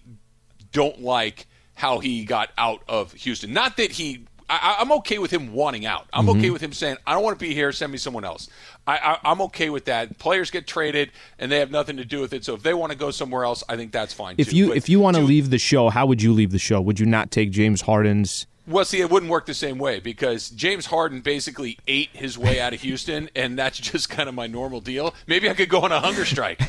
don't 0.74 1.02
like 1.02 1.48
how 1.76 2.00
he 2.00 2.26
got 2.26 2.50
out 2.58 2.84
of 2.90 3.14
Houston. 3.14 3.54
Not 3.54 3.78
that 3.78 3.92
he. 3.92 4.26
I, 4.50 4.78
am 4.80 4.94
okay 4.94 5.18
with 5.20 5.32
him 5.32 5.52
wanting 5.54 5.86
out. 5.86 6.08
I'm 6.14 6.26
mm-hmm. 6.26 6.40
okay 6.40 6.50
with 6.50 6.62
him 6.62 6.74
saying, 6.74 6.98
"I 7.06 7.14
don't 7.14 7.24
want 7.24 7.38
to 7.38 7.46
be 7.46 7.54
here. 7.54 7.72
Send 7.72 7.92
me 7.92 7.98
someone 7.98 8.26
else." 8.26 8.50
I, 8.86 9.20
am 9.26 9.42
okay 9.42 9.70
with 9.70 9.86
that. 9.86 10.18
Players 10.18 10.52
get 10.52 10.66
traded, 10.68 11.12
and 11.38 11.52
they 11.52 11.60
have 11.60 11.72
nothing 11.72 11.98
to 11.98 12.06
do 12.06 12.22
with 12.22 12.32
it. 12.32 12.46
So 12.46 12.54
if 12.56 12.64
they 12.64 12.74
want 12.74 12.94
to 12.94 12.98
go 12.98 13.12
somewhere 13.12 13.44
else, 13.44 13.62
I 13.68 13.76
think 13.76 13.92
that's 13.92 14.14
fine. 14.14 14.36
If 14.38 14.52
too. 14.52 14.56
you 14.56 14.68
but 14.70 14.78
if 14.78 14.88
you 14.88 15.02
want 15.02 15.18
to 15.18 15.24
leave 15.24 15.50
the 15.50 15.58
show, 15.58 15.90
how 15.90 16.06
would 16.06 16.22
you 16.22 16.34
leave 16.34 16.52
the 16.52 16.60
show? 16.60 16.80
Would 16.82 17.00
you 17.00 17.06
not 17.06 17.32
take 17.32 17.52
James 17.52 17.82
Harden's? 17.82 18.48
Well, 18.68 18.84
see, 18.84 19.00
it 19.00 19.10
wouldn't 19.10 19.32
work 19.32 19.46
the 19.46 19.54
same 19.54 19.78
way 19.78 20.02
because 20.02 20.50
James 20.50 20.88
Harden 20.88 21.22
basically 21.22 21.80
ate 21.88 22.10
his 22.12 22.38
way 22.38 22.60
out 22.60 22.74
of 22.74 22.82
Houston, 22.82 23.30
and 23.34 23.58
that's 23.58 23.78
just 23.92 24.10
kind 24.10 24.28
of 24.28 24.36
my 24.36 24.46
normal 24.48 24.82
deal. 24.82 25.14
Maybe 25.26 25.50
I 25.50 25.54
could 25.54 25.70
go 25.70 25.82
on 25.82 25.94
a 25.94 26.02
hunger 26.02 26.26
strike. 26.26 26.62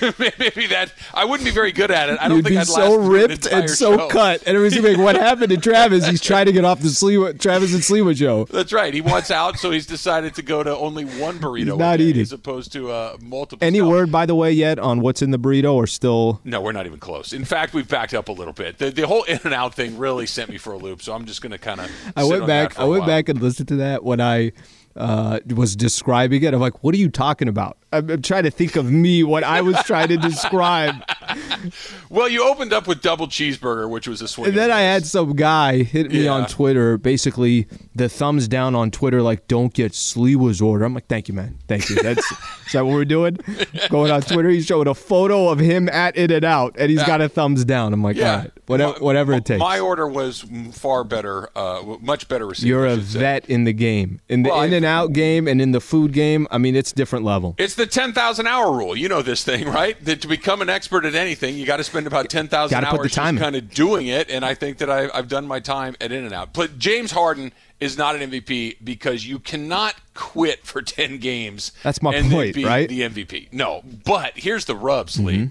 Maybe 0.18 0.66
that 0.68 0.92
I 1.12 1.24
wouldn't 1.24 1.44
be 1.44 1.50
very 1.50 1.72
good 1.72 1.90
at 1.90 2.08
it. 2.08 2.18
I 2.20 2.28
don't 2.28 2.38
You'd 2.38 2.44
think 2.44 2.54
be 2.54 2.58
I'd 2.58 2.66
so 2.66 2.96
ripped 2.96 3.46
an 3.46 3.60
and 3.62 3.70
so 3.70 3.96
show. 3.96 4.08
cut. 4.08 4.42
And 4.46 4.56
everybody's 4.56 4.96
like, 4.96 4.98
"What 4.98 5.16
happened 5.16 5.50
to 5.50 5.56
Travis? 5.56 6.06
He's 6.06 6.20
trying 6.20 6.46
to 6.46 6.52
get 6.52 6.64
off 6.64 6.80
the 6.80 6.88
Sliwa, 6.88 7.38
Travis 7.38 7.72
and 7.74 7.82
Sliwa 7.82 8.16
show." 8.16 8.44
That's 8.44 8.72
right. 8.72 8.92
He 8.92 9.00
wants 9.00 9.30
out, 9.30 9.58
so 9.58 9.70
he's 9.70 9.86
decided 9.86 10.34
to 10.34 10.42
go 10.42 10.62
to 10.62 10.76
only 10.76 11.04
one 11.04 11.38
burrito. 11.38 11.58
He's 11.58 11.76
not 11.76 12.00
eating 12.00 12.22
as 12.22 12.32
opposed 12.32 12.72
to 12.72 12.90
uh, 12.90 13.16
multiple. 13.20 13.64
Any 13.66 13.78
stuff. 13.78 13.88
word, 13.88 14.12
by 14.12 14.26
the 14.26 14.34
way, 14.34 14.52
yet 14.52 14.78
on 14.78 15.00
what's 15.00 15.22
in 15.22 15.30
the 15.30 15.38
burrito, 15.38 15.72
or 15.74 15.86
still? 15.86 16.40
No, 16.44 16.60
we're 16.60 16.72
not 16.72 16.86
even 16.86 16.98
close. 16.98 17.32
In 17.32 17.44
fact, 17.44 17.74
we've 17.74 17.88
backed 17.88 18.14
up 18.14 18.28
a 18.28 18.32
little 18.32 18.52
bit. 18.52 18.78
The, 18.78 18.90
the 18.90 19.06
whole 19.06 19.22
in 19.24 19.40
and 19.44 19.54
out 19.54 19.74
thing 19.74 19.98
really 19.98 20.26
sent 20.26 20.50
me 20.50 20.58
for 20.58 20.72
a 20.72 20.78
loop. 20.78 21.02
So 21.02 21.14
I'm 21.14 21.24
just 21.24 21.42
going 21.42 21.52
to 21.52 21.58
kind 21.58 21.80
of. 21.80 21.90
I 22.16 22.24
went 22.24 22.46
back. 22.46 22.78
I 22.78 22.84
went 22.84 23.06
back 23.06 23.28
and 23.28 23.40
listened 23.40 23.68
to 23.68 23.76
that 23.76 24.04
when 24.04 24.20
I 24.20 24.52
uh, 24.96 25.40
was 25.54 25.76
describing 25.76 26.42
it. 26.42 26.54
I'm 26.54 26.60
like, 26.60 26.82
what 26.84 26.94
are 26.94 26.98
you 26.98 27.08
talking 27.08 27.48
about? 27.48 27.78
I'm, 27.94 28.10
I'm 28.10 28.22
trying 28.22 28.44
to 28.44 28.50
think 28.50 28.76
of 28.76 28.90
me 28.90 29.22
what 29.22 29.44
I 29.44 29.60
was 29.60 29.76
trying 29.84 30.08
to 30.08 30.16
describe. 30.16 30.96
well, 32.10 32.28
you 32.28 32.44
opened 32.44 32.72
up 32.72 32.86
with 32.86 33.00
double 33.00 33.26
cheeseburger, 33.28 33.88
which 33.88 34.08
was 34.08 34.20
a 34.20 34.28
swing. 34.28 34.48
And 34.48 34.56
then 34.56 34.70
I 34.70 34.80
had 34.80 35.06
some 35.06 35.34
guy 35.34 35.82
hit 35.82 36.10
me 36.10 36.24
yeah. 36.24 36.30
on 36.32 36.46
Twitter, 36.46 36.98
basically 36.98 37.66
the 37.94 38.08
thumbs 38.08 38.48
down 38.48 38.74
on 38.74 38.90
Twitter, 38.90 39.22
like 39.22 39.46
"Don't 39.46 39.72
get 39.72 39.92
Sliwa's 39.92 40.60
order." 40.60 40.84
I'm 40.84 40.94
like, 40.94 41.06
"Thank 41.06 41.28
you, 41.28 41.34
man. 41.34 41.58
Thank 41.68 41.88
you." 41.88 41.96
That's 42.02 42.24
is 42.66 42.72
that 42.72 42.84
what 42.84 42.94
we're 42.94 43.04
doing? 43.04 43.38
Going 43.90 44.10
on 44.10 44.22
Twitter, 44.22 44.48
he's 44.48 44.66
showing 44.66 44.88
a 44.88 44.94
photo 44.94 45.48
of 45.48 45.58
him 45.58 45.88
at 45.88 46.16
In 46.16 46.30
and 46.32 46.44
Out, 46.44 46.74
and 46.78 46.90
he's 46.90 47.02
got 47.04 47.20
a 47.20 47.28
thumbs 47.28 47.64
down. 47.64 47.92
I'm 47.92 48.02
like, 48.02 48.16
yeah. 48.16 48.46
whatever, 48.66 48.92
my, 48.94 48.98
whatever 48.98 49.32
it 49.34 49.44
takes. 49.44 49.60
My 49.60 49.78
order 49.78 50.08
was 50.08 50.44
far 50.72 51.04
better, 51.04 51.48
uh, 51.56 51.96
much 52.00 52.28
better 52.28 52.46
received. 52.46 52.66
You're 52.66 52.86
a 52.86 52.96
vet 52.96 53.46
say. 53.46 53.52
in 53.52 53.64
the 53.64 53.72
game, 53.72 54.20
in 54.28 54.42
the 54.42 54.50
well, 54.50 54.62
In 54.62 54.72
and 54.72 54.84
Out 54.84 55.12
game, 55.12 55.46
and 55.46 55.60
in 55.60 55.72
the 55.72 55.80
food 55.80 56.12
game. 56.12 56.48
I 56.50 56.58
mean, 56.58 56.74
it's 56.74 56.92
different 56.92 57.24
level. 57.24 57.54
It's 57.58 57.74
the 57.74 57.83
ten 57.86 58.12
thousand 58.12 58.46
hour 58.46 58.72
rule. 58.72 58.96
You 58.96 59.08
know 59.08 59.22
this 59.22 59.44
thing, 59.44 59.68
right? 59.68 60.02
That 60.04 60.22
to 60.22 60.28
become 60.28 60.62
an 60.62 60.68
expert 60.68 61.04
at 61.04 61.14
anything, 61.14 61.56
you 61.56 61.66
got 61.66 61.78
to 61.78 61.84
spend 61.84 62.06
about 62.06 62.28
ten 62.28 62.48
thousand 62.48 62.84
hours 62.84 63.12
just 63.12 63.16
kind 63.16 63.56
of 63.56 63.70
doing 63.70 64.06
it. 64.06 64.30
And 64.30 64.44
I 64.44 64.54
think 64.54 64.78
that 64.78 64.90
I, 64.90 65.08
I've 65.12 65.28
done 65.28 65.46
my 65.46 65.60
time 65.60 65.96
at 66.00 66.12
In 66.12 66.24
and 66.24 66.32
Out. 66.32 66.52
But 66.52 66.78
James 66.78 67.12
Harden 67.12 67.52
is 67.80 67.98
not 67.98 68.16
an 68.16 68.30
MVP 68.30 68.78
because 68.82 69.26
you 69.26 69.38
cannot 69.38 69.94
quit 70.14 70.64
for 70.66 70.82
ten 70.82 71.18
games. 71.18 71.72
That's 71.82 72.02
my 72.02 72.20
point, 72.22 72.56
right? 72.56 72.88
The 72.88 73.02
MVP. 73.02 73.52
No, 73.52 73.82
but 74.04 74.32
here's 74.36 74.64
the 74.64 74.76
rubs, 74.76 75.16
mm-hmm. 75.16 75.46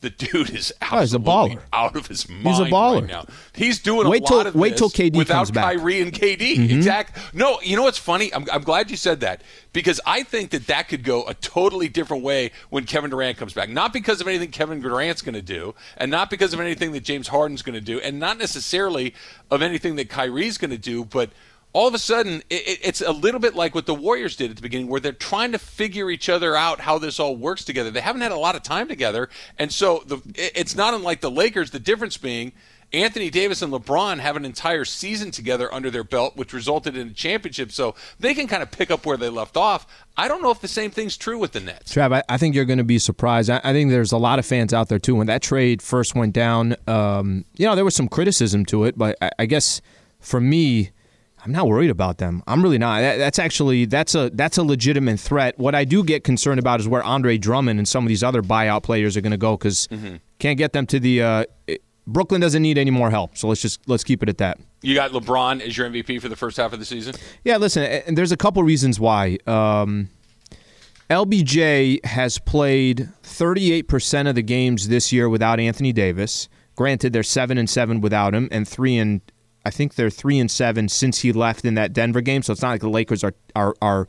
The 0.00 0.08
dude 0.08 0.50
is 0.50 0.72
oh, 0.90 1.00
he's 1.00 1.12
a 1.12 1.18
baller. 1.18 1.60
out 1.74 1.94
of 1.94 2.06
his 2.06 2.26
mind. 2.26 2.46
He's 2.46 2.58
a 2.58 2.64
baller 2.64 3.00
right 3.00 3.06
now. 3.06 3.26
He's 3.52 3.78
doing 3.78 4.08
wait 4.08 4.22
a 4.22 4.26
till, 4.26 4.36
lot 4.38 4.46
of 4.46 4.54
wait 4.54 4.76
till 4.78 4.88
KD 4.88 5.14
without 5.14 5.34
comes 5.34 5.50
back. 5.50 5.64
Kyrie 5.64 6.00
and 6.00 6.10
KD. 6.10 6.56
Mm-hmm. 6.56 6.76
Exactly. 6.76 7.22
No, 7.34 7.60
you 7.60 7.76
know 7.76 7.82
what's 7.82 7.98
funny? 7.98 8.32
I'm, 8.32 8.46
I'm 8.50 8.62
glad 8.62 8.90
you 8.90 8.96
said 8.96 9.20
that 9.20 9.42
because 9.74 10.00
I 10.06 10.22
think 10.22 10.50
that 10.50 10.68
that 10.68 10.88
could 10.88 11.04
go 11.04 11.28
a 11.28 11.34
totally 11.34 11.88
different 11.88 12.22
way 12.22 12.50
when 12.70 12.84
Kevin 12.84 13.10
Durant 13.10 13.36
comes 13.36 13.52
back. 13.52 13.68
Not 13.68 13.92
because 13.92 14.22
of 14.22 14.26
anything 14.26 14.50
Kevin 14.50 14.80
Durant's 14.80 15.20
going 15.20 15.34
to 15.34 15.42
do, 15.42 15.74
and 15.98 16.10
not 16.10 16.30
because 16.30 16.54
of 16.54 16.60
anything 16.60 16.92
that 16.92 17.04
James 17.04 17.28
Harden's 17.28 17.60
going 17.60 17.74
to 17.74 17.80
do, 17.80 18.00
and 18.00 18.18
not 18.18 18.38
necessarily 18.38 19.14
of 19.50 19.60
anything 19.60 19.96
that 19.96 20.08
Kyrie's 20.08 20.56
going 20.56 20.70
to 20.70 20.78
do, 20.78 21.04
but– 21.04 21.30
all 21.72 21.88
of 21.88 21.94
a 21.94 21.98
sudden 21.98 22.42
it, 22.50 22.80
it's 22.82 23.00
a 23.00 23.12
little 23.12 23.40
bit 23.40 23.54
like 23.54 23.74
what 23.74 23.86
the 23.86 23.94
Warriors 23.94 24.36
did 24.36 24.50
at 24.50 24.56
the 24.56 24.62
beginning, 24.62 24.88
where 24.88 25.00
they're 25.00 25.12
trying 25.12 25.52
to 25.52 25.58
figure 25.58 26.10
each 26.10 26.28
other 26.28 26.56
out 26.56 26.80
how 26.80 26.98
this 26.98 27.20
all 27.20 27.36
works 27.36 27.64
together. 27.64 27.90
They 27.90 28.00
haven't 28.00 28.22
had 28.22 28.32
a 28.32 28.38
lot 28.38 28.56
of 28.56 28.62
time 28.62 28.88
together, 28.88 29.28
and 29.58 29.72
so 29.72 30.02
the, 30.06 30.20
it's 30.34 30.74
not 30.74 30.94
unlike 30.94 31.20
the 31.20 31.30
Lakers. 31.30 31.70
The 31.70 31.80
difference 31.80 32.16
being. 32.16 32.52
Anthony 32.92 33.30
Davis 33.30 33.62
and 33.62 33.72
LeBron 33.72 34.18
have 34.18 34.34
an 34.34 34.44
entire 34.44 34.84
season 34.84 35.30
together 35.30 35.72
under 35.72 35.92
their 35.92 36.02
belt, 36.02 36.36
which 36.36 36.52
resulted 36.52 36.96
in 36.96 37.08
a 37.08 37.12
championship. 37.12 37.70
So 37.70 37.94
they 38.18 38.34
can 38.34 38.48
kind 38.48 38.64
of 38.64 38.70
pick 38.72 38.90
up 38.90 39.06
where 39.06 39.16
they 39.16 39.28
left 39.28 39.56
off. 39.56 39.86
I 40.16 40.26
don't 40.26 40.42
know 40.42 40.50
if 40.50 40.60
the 40.60 40.68
same 40.68 40.90
thing's 40.90 41.16
true 41.16 41.38
with 41.38 41.52
the 41.52 41.60
Nets. 41.60 41.94
Trav, 41.94 42.12
I, 42.12 42.24
I 42.28 42.36
think 42.36 42.56
you're 42.56 42.64
going 42.64 42.78
to 42.78 42.84
be 42.84 42.98
surprised. 42.98 43.48
I, 43.48 43.60
I, 43.62 43.72
think 43.72 43.90
there's 43.90 44.10
a 44.10 44.18
lot 44.18 44.40
of 44.40 44.46
fans 44.46 44.74
out 44.74 44.88
there 44.88 44.98
too. 44.98 45.14
When 45.14 45.28
that 45.28 45.40
trade 45.40 45.82
first 45.82 46.16
went 46.16 46.32
down, 46.32 46.74
um, 46.88 47.44
you 47.56 47.64
know, 47.64 47.76
there 47.76 47.84
was 47.84 47.94
some 47.94 48.08
criticism 48.08 48.64
to 48.66 48.84
it, 48.84 48.98
but 48.98 49.16
I, 49.22 49.30
I 49.38 49.46
guess 49.46 49.80
for 50.18 50.40
me, 50.40 50.90
I'm 51.44 51.52
not 51.52 51.66
worried 51.66 51.90
about 51.90 52.18
them. 52.18 52.42
I'm 52.46 52.62
really 52.62 52.78
not. 52.78 53.00
That, 53.00 53.16
that's 53.16 53.38
actually 53.38 53.86
that's 53.86 54.14
a 54.14 54.30
that's 54.30 54.58
a 54.58 54.62
legitimate 54.62 55.18
threat. 55.18 55.58
What 55.58 55.74
I 55.74 55.84
do 55.84 56.04
get 56.04 56.24
concerned 56.24 56.58
about 56.58 56.80
is 56.80 56.88
where 56.88 57.02
Andre 57.02 57.38
Drummond 57.38 57.78
and 57.78 57.88
some 57.88 58.04
of 58.04 58.08
these 58.08 58.22
other 58.22 58.42
buyout 58.42 58.82
players 58.82 59.16
are 59.16 59.20
going 59.20 59.32
to 59.32 59.38
go 59.38 59.56
because 59.56 59.88
mm-hmm. 59.88 60.16
can't 60.38 60.58
get 60.58 60.72
them 60.72 60.86
to 60.86 61.00
the. 61.00 61.22
Uh, 61.22 61.44
Brooklyn 62.06 62.40
doesn't 62.40 62.62
need 62.62 62.76
any 62.76 62.90
more 62.90 63.10
help, 63.10 63.36
so 63.36 63.48
let's 63.48 63.62
just 63.62 63.80
let's 63.88 64.04
keep 64.04 64.22
it 64.22 64.28
at 64.28 64.38
that. 64.38 64.58
You 64.82 64.94
got 64.94 65.12
LeBron 65.12 65.60
as 65.60 65.76
your 65.76 65.88
MVP 65.88 66.20
for 66.20 66.28
the 66.28 66.36
first 66.36 66.56
half 66.56 66.72
of 66.72 66.78
the 66.78 66.84
season. 66.84 67.14
Yeah, 67.44 67.56
listen, 67.56 67.84
and 67.84 68.18
there's 68.18 68.32
a 68.32 68.36
couple 68.36 68.62
reasons 68.62 68.98
why. 68.98 69.38
Um, 69.46 70.08
LBJ 71.08 72.04
has 72.04 72.38
played 72.38 73.08
38% 73.24 74.28
of 74.28 74.36
the 74.36 74.42
games 74.42 74.88
this 74.88 75.12
year 75.12 75.28
without 75.28 75.58
Anthony 75.58 75.92
Davis. 75.92 76.48
Granted, 76.76 77.12
they're 77.12 77.24
seven 77.24 77.58
and 77.58 77.68
seven 77.68 78.00
without 78.00 78.34
him, 78.34 78.48
and 78.50 78.66
three 78.66 78.96
and 78.96 79.20
I 79.70 79.72
think 79.72 79.94
they're 79.94 80.10
three 80.10 80.40
and 80.40 80.50
seven 80.50 80.88
since 80.88 81.20
he 81.20 81.30
left 81.30 81.64
in 81.64 81.74
that 81.74 81.92
Denver 81.92 82.20
game. 82.20 82.42
So 82.42 82.52
it's 82.52 82.60
not 82.60 82.70
like 82.70 82.80
the 82.80 82.90
Lakers 82.90 83.22
are 83.22 83.34
are 83.54 83.76
are 83.80 84.08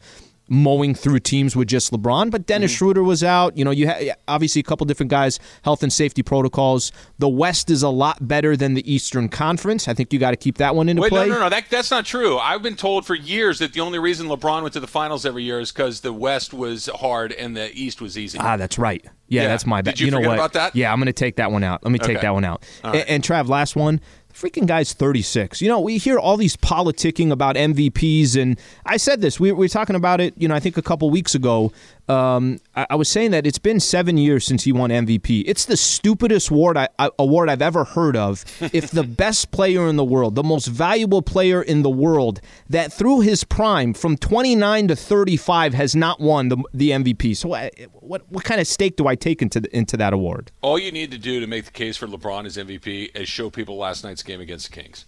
mowing 0.50 0.94
through 0.94 1.20
teams 1.20 1.56
with 1.56 1.68
just 1.68 1.92
LeBron. 1.94 2.32
But 2.32 2.48
Dennis 2.48 2.72
mm-hmm. 2.72 2.78
Schroeder 2.78 3.04
was 3.04 3.24
out. 3.24 3.56
You 3.58 3.64
know, 3.64 3.72
you 3.72 3.88
had 3.88 4.18
obviously 4.28 4.60
a 4.60 4.64
couple 4.64 4.86
different 4.86 5.10
guys, 5.10 5.40
health 5.62 5.82
and 5.82 5.94
safety 5.94 6.24
protocols. 6.24 6.92
The 7.20 7.30
West 7.30 7.70
is 7.70 7.84
a 7.84 7.90
lot 7.90 8.28
better 8.28 8.58
than 8.58 8.74
the 8.74 8.92
Eastern 8.92 9.30
Conference. 9.30 9.88
I 9.88 9.94
think 9.94 10.12
you 10.12 10.20
got 10.20 10.32
to 10.32 10.38
keep 10.38 10.58
that 10.58 10.76
one 10.76 10.90
into 10.90 11.04
Wait, 11.04 11.10
play. 11.10 11.28
No, 11.28 11.36
no, 11.36 11.40
no, 11.42 11.50
that, 11.50 11.70
that's 11.70 11.90
not 11.90 12.06
true. 12.06 12.38
I've 12.38 12.62
been 12.62 12.76
told 12.76 13.06
for 13.06 13.16
years 13.16 13.60
that 13.60 13.74
the 13.74 13.80
only 13.80 14.00
reason 14.00 14.28
LeBron 14.28 14.64
went 14.64 14.74
to 14.74 14.82
the 14.82 14.88
finals 14.88 15.26
every 15.26 15.44
year 15.44 15.60
is 15.60 15.72
because 15.72 16.02
the 16.02 16.12
West 16.12 16.54
was 16.54 16.88
hard 16.88 17.32
and 17.32 17.56
the 17.56 17.72
East 17.74 18.02
was 18.02 18.18
easy. 18.18 18.38
Ah, 18.38 18.58
that's 18.58 18.78
right. 18.78 19.06
Yeah, 19.30 19.44
yeah. 19.44 19.48
that's 19.48 19.66
my 19.66 19.82
bad. 19.82 19.92
Did 19.92 20.02
you, 20.02 20.06
you 20.08 20.12
know 20.12 20.20
what? 20.20 20.34
about 20.34 20.54
that? 20.54 20.76
Yeah, 20.76 20.92
I'm 20.92 21.00
going 21.00 21.06
to 21.06 21.14
take 21.14 21.38
that 21.38 21.54
one 21.54 21.64
out. 21.64 21.82
Let 21.86 21.92
me 21.94 22.00
take 22.00 22.18
okay. 22.18 22.22
that 22.24 22.34
one 22.34 22.44
out. 22.44 22.66
Right. 22.84 22.96
And, 22.96 23.10
and 23.10 23.24
Trav, 23.24 23.48
last 23.48 23.78
one 23.78 24.02
freaking 24.34 24.66
guy's 24.66 24.94
36. 24.94 25.62
You 25.62 25.70
know, 25.70 25.80
we 25.80 25.98
hear 25.98 26.18
all 26.18 26.38
these 26.38 26.56
politicking 26.58 27.32
about 27.32 27.56
MVPs, 27.56 28.42
and 28.42 28.60
I 28.86 28.98
said 28.98 29.22
this. 29.22 29.40
We, 29.40 29.52
we 29.52 29.66
were 29.66 29.68
talking 29.68 29.96
about 29.96 30.22
it, 30.22 30.34
you 30.38 30.48
know, 30.48 30.56
I 30.56 30.60
think 30.60 30.78
a 30.78 30.82
couple 30.82 31.10
weeks 31.10 31.36
ago 31.36 31.72
um, 32.12 32.60
I, 32.76 32.88
I, 32.90 32.96
was 32.96 33.08
saying 33.08 33.32
that 33.32 33.48
it's 33.48 33.58
been 33.58 33.80
seven 33.80 34.18
years 34.18 34.46
since 34.46 34.64
he 34.64 34.74
won 34.74 34.90
MVP. 34.90 35.44
It's 35.48 35.66
the 35.66 35.78
stupidest 35.78 36.50
award, 36.50 36.76
I, 36.76 36.90
I, 37.00 37.10
award 37.18 37.50
I've 37.50 37.62
ever 37.62 37.86
heard 37.86 38.18
of. 38.18 38.44
if 38.74 38.92
the 38.92 39.04
best 39.04 39.52
player 39.52 39.88
in 39.88 39.96
the 39.96 40.04
world, 40.04 40.36
the 40.36 40.44
most 40.44 40.68
valuable 40.68 41.22
player 41.22 41.62
in 41.62 41.84
the 41.84 41.90
world, 41.90 42.42
that 42.70 42.92
through 42.92 43.22
his 43.22 43.46
prime 43.46 43.94
from 43.94 44.18
29 44.18 44.90
to 44.90 44.96
35 44.96 45.74
has 45.74 45.96
not 45.96 46.20
won 46.20 46.50
the, 46.50 46.58
the 46.74 46.90
MVP. 46.90 47.38
So, 47.38 47.54
uh, 47.54 47.70
what 47.94 48.30
what 48.30 48.44
kind 48.44 48.60
of 48.60 48.68
stake 48.68 48.98
do 48.98 49.08
I 49.08 49.16
take 49.16 49.42
into 49.42 49.62
the, 49.62 49.76
into 49.76 49.96
that 49.98 50.12
award? 50.12 50.52
All 50.62 50.78
you 50.78 50.92
need 50.92 51.12
to 51.12 51.18
do 51.18 51.40
to 51.40 51.48
make 51.48 51.66
the 51.66 51.72
case 51.72 51.96
for 51.96 52.08
LeBron 52.08 52.46
as 52.46 52.58
MVP 52.58 53.16
is 53.16 53.30
show 53.30 53.50
people 53.50 53.78
last 53.78 54.04
night's 54.04 54.24
game 54.24 54.42
against 54.42 54.70
the 54.70 54.82
Kings. 54.82 55.06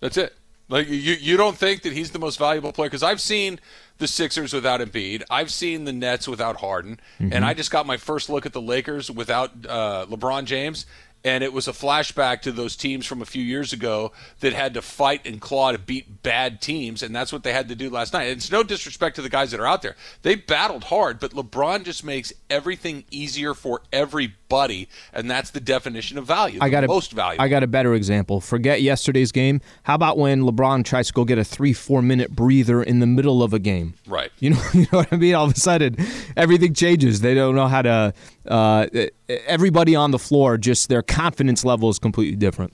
That's 0.00 0.18
it. 0.18 0.34
Like 0.72 0.88
you, 0.88 0.94
you 0.94 1.36
don't 1.36 1.56
think 1.56 1.82
that 1.82 1.92
he's 1.92 2.12
the 2.12 2.18
most 2.18 2.38
valuable 2.38 2.72
player? 2.72 2.88
Because 2.88 3.02
I've 3.02 3.20
seen 3.20 3.60
the 3.98 4.08
Sixers 4.08 4.54
without 4.54 4.80
Embiid, 4.80 5.22
I've 5.28 5.52
seen 5.52 5.84
the 5.84 5.92
Nets 5.92 6.26
without 6.26 6.56
Harden, 6.56 6.98
mm-hmm. 7.20 7.30
and 7.30 7.44
I 7.44 7.52
just 7.52 7.70
got 7.70 7.84
my 7.84 7.98
first 7.98 8.30
look 8.30 8.46
at 8.46 8.54
the 8.54 8.60
Lakers 8.62 9.10
without 9.10 9.50
uh, 9.68 10.06
LeBron 10.08 10.46
James, 10.46 10.86
and 11.24 11.44
it 11.44 11.52
was 11.52 11.68
a 11.68 11.72
flashback 11.72 12.42
to 12.42 12.52
those 12.52 12.76
teams 12.76 13.06
from 13.06 13.22
a 13.22 13.24
few 13.24 13.42
years 13.42 13.72
ago 13.72 14.12
that 14.40 14.52
had 14.52 14.74
to 14.74 14.82
fight 14.82 15.26
and 15.26 15.40
claw 15.40 15.72
to 15.72 15.78
beat 15.78 16.22
bad 16.22 16.60
teams, 16.60 17.02
and 17.02 17.14
that's 17.14 17.32
what 17.32 17.42
they 17.42 17.52
had 17.52 17.68
to 17.68 17.74
do 17.74 17.90
last 17.90 18.12
night. 18.12 18.24
And 18.24 18.36
it's 18.36 18.50
no 18.50 18.62
disrespect 18.62 19.16
to 19.16 19.22
the 19.22 19.28
guys 19.28 19.50
that 19.52 19.60
are 19.60 19.66
out 19.66 19.82
there; 19.82 19.96
they 20.22 20.34
battled 20.34 20.84
hard, 20.84 21.20
but 21.20 21.32
LeBron 21.32 21.84
just 21.84 22.04
makes 22.04 22.32
everything 22.50 23.04
easier 23.10 23.54
for 23.54 23.82
everybody, 23.92 24.88
and 25.12 25.30
that's 25.30 25.50
the 25.50 25.60
definition 25.60 26.18
of 26.18 26.26
value. 26.26 26.58
I 26.60 26.68
got 26.68 26.84
a, 26.84 26.88
most 26.88 27.12
valuable. 27.12 27.44
I 27.44 27.48
got 27.48 27.62
a 27.62 27.68
better 27.68 27.94
example. 27.94 28.40
Forget 28.40 28.82
yesterday's 28.82 29.32
game. 29.32 29.60
How 29.84 29.94
about 29.94 30.18
when 30.18 30.42
LeBron 30.42 30.84
tries 30.84 31.08
to 31.08 31.12
go 31.12 31.24
get 31.24 31.38
a 31.38 31.44
three, 31.44 31.72
four 31.72 32.02
minute 32.02 32.34
breather 32.34 32.82
in 32.82 32.98
the 32.98 33.06
middle 33.06 33.42
of 33.42 33.52
a 33.52 33.58
game? 33.58 33.94
Right. 34.06 34.30
You 34.38 34.50
know, 34.50 34.62
you 34.74 34.86
know 34.92 34.98
what 34.98 35.12
I 35.12 35.16
mean. 35.16 35.34
All 35.34 35.46
of 35.46 35.52
a 35.52 35.60
sudden, 35.60 35.96
everything 36.36 36.74
changes. 36.74 37.20
They 37.20 37.34
don't 37.34 37.54
know 37.54 37.68
how 37.68 37.82
to. 37.82 38.14
Uh, 38.46 38.86
everybody 39.46 39.94
on 39.94 40.10
the 40.10 40.18
floor, 40.18 40.58
just 40.58 40.88
their 40.88 41.02
confidence 41.12 41.64
level 41.64 41.88
is 41.88 41.98
completely 41.98 42.36
different. 42.36 42.72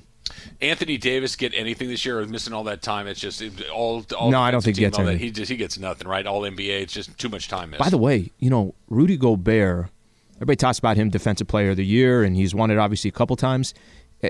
Anthony 0.61 0.99
Davis 0.99 1.37
get 1.37 1.55
anything 1.55 1.89
this 1.89 2.05
year 2.05 2.21
or 2.21 2.27
missing 2.27 2.53
all 2.53 2.65
that 2.65 2.83
time? 2.83 3.07
It's 3.07 3.21
just 3.21 3.43
all. 3.71 4.05
all 4.17 4.31
no, 4.31 4.41
I 4.41 4.51
don't 4.51 4.63
think 4.63 4.77
he 4.77 4.81
gets 4.81 4.99
anything. 4.99 5.19
He 5.19 5.31
just 5.31 5.51
he 5.51 5.57
gets 5.57 5.79
nothing, 5.79 6.07
right? 6.07 6.27
All 6.27 6.43
NBA. 6.43 6.83
It's 6.83 6.93
just 6.93 7.17
too 7.19 7.29
much 7.29 7.49
time 7.49 7.71
missed. 7.71 7.83
By 7.83 7.91
the 7.91 7.99
way, 7.99 8.31
you 8.39 8.51
know 8.51 8.75
Rudy 8.89 9.17
Gobert. 9.17 9.89
Everybody 10.37 10.57
talks 10.57 10.79
about 10.79 10.97
him 10.97 11.11
defensive 11.11 11.49
player 11.49 11.71
of 11.71 11.77
the 11.77 11.85
year, 11.85 12.23
and 12.23 12.37
he's 12.37 12.55
won 12.55 12.71
it 12.71 12.79
obviously 12.79 13.09
a 13.09 13.13
couple 13.13 13.35
times. 13.37 13.75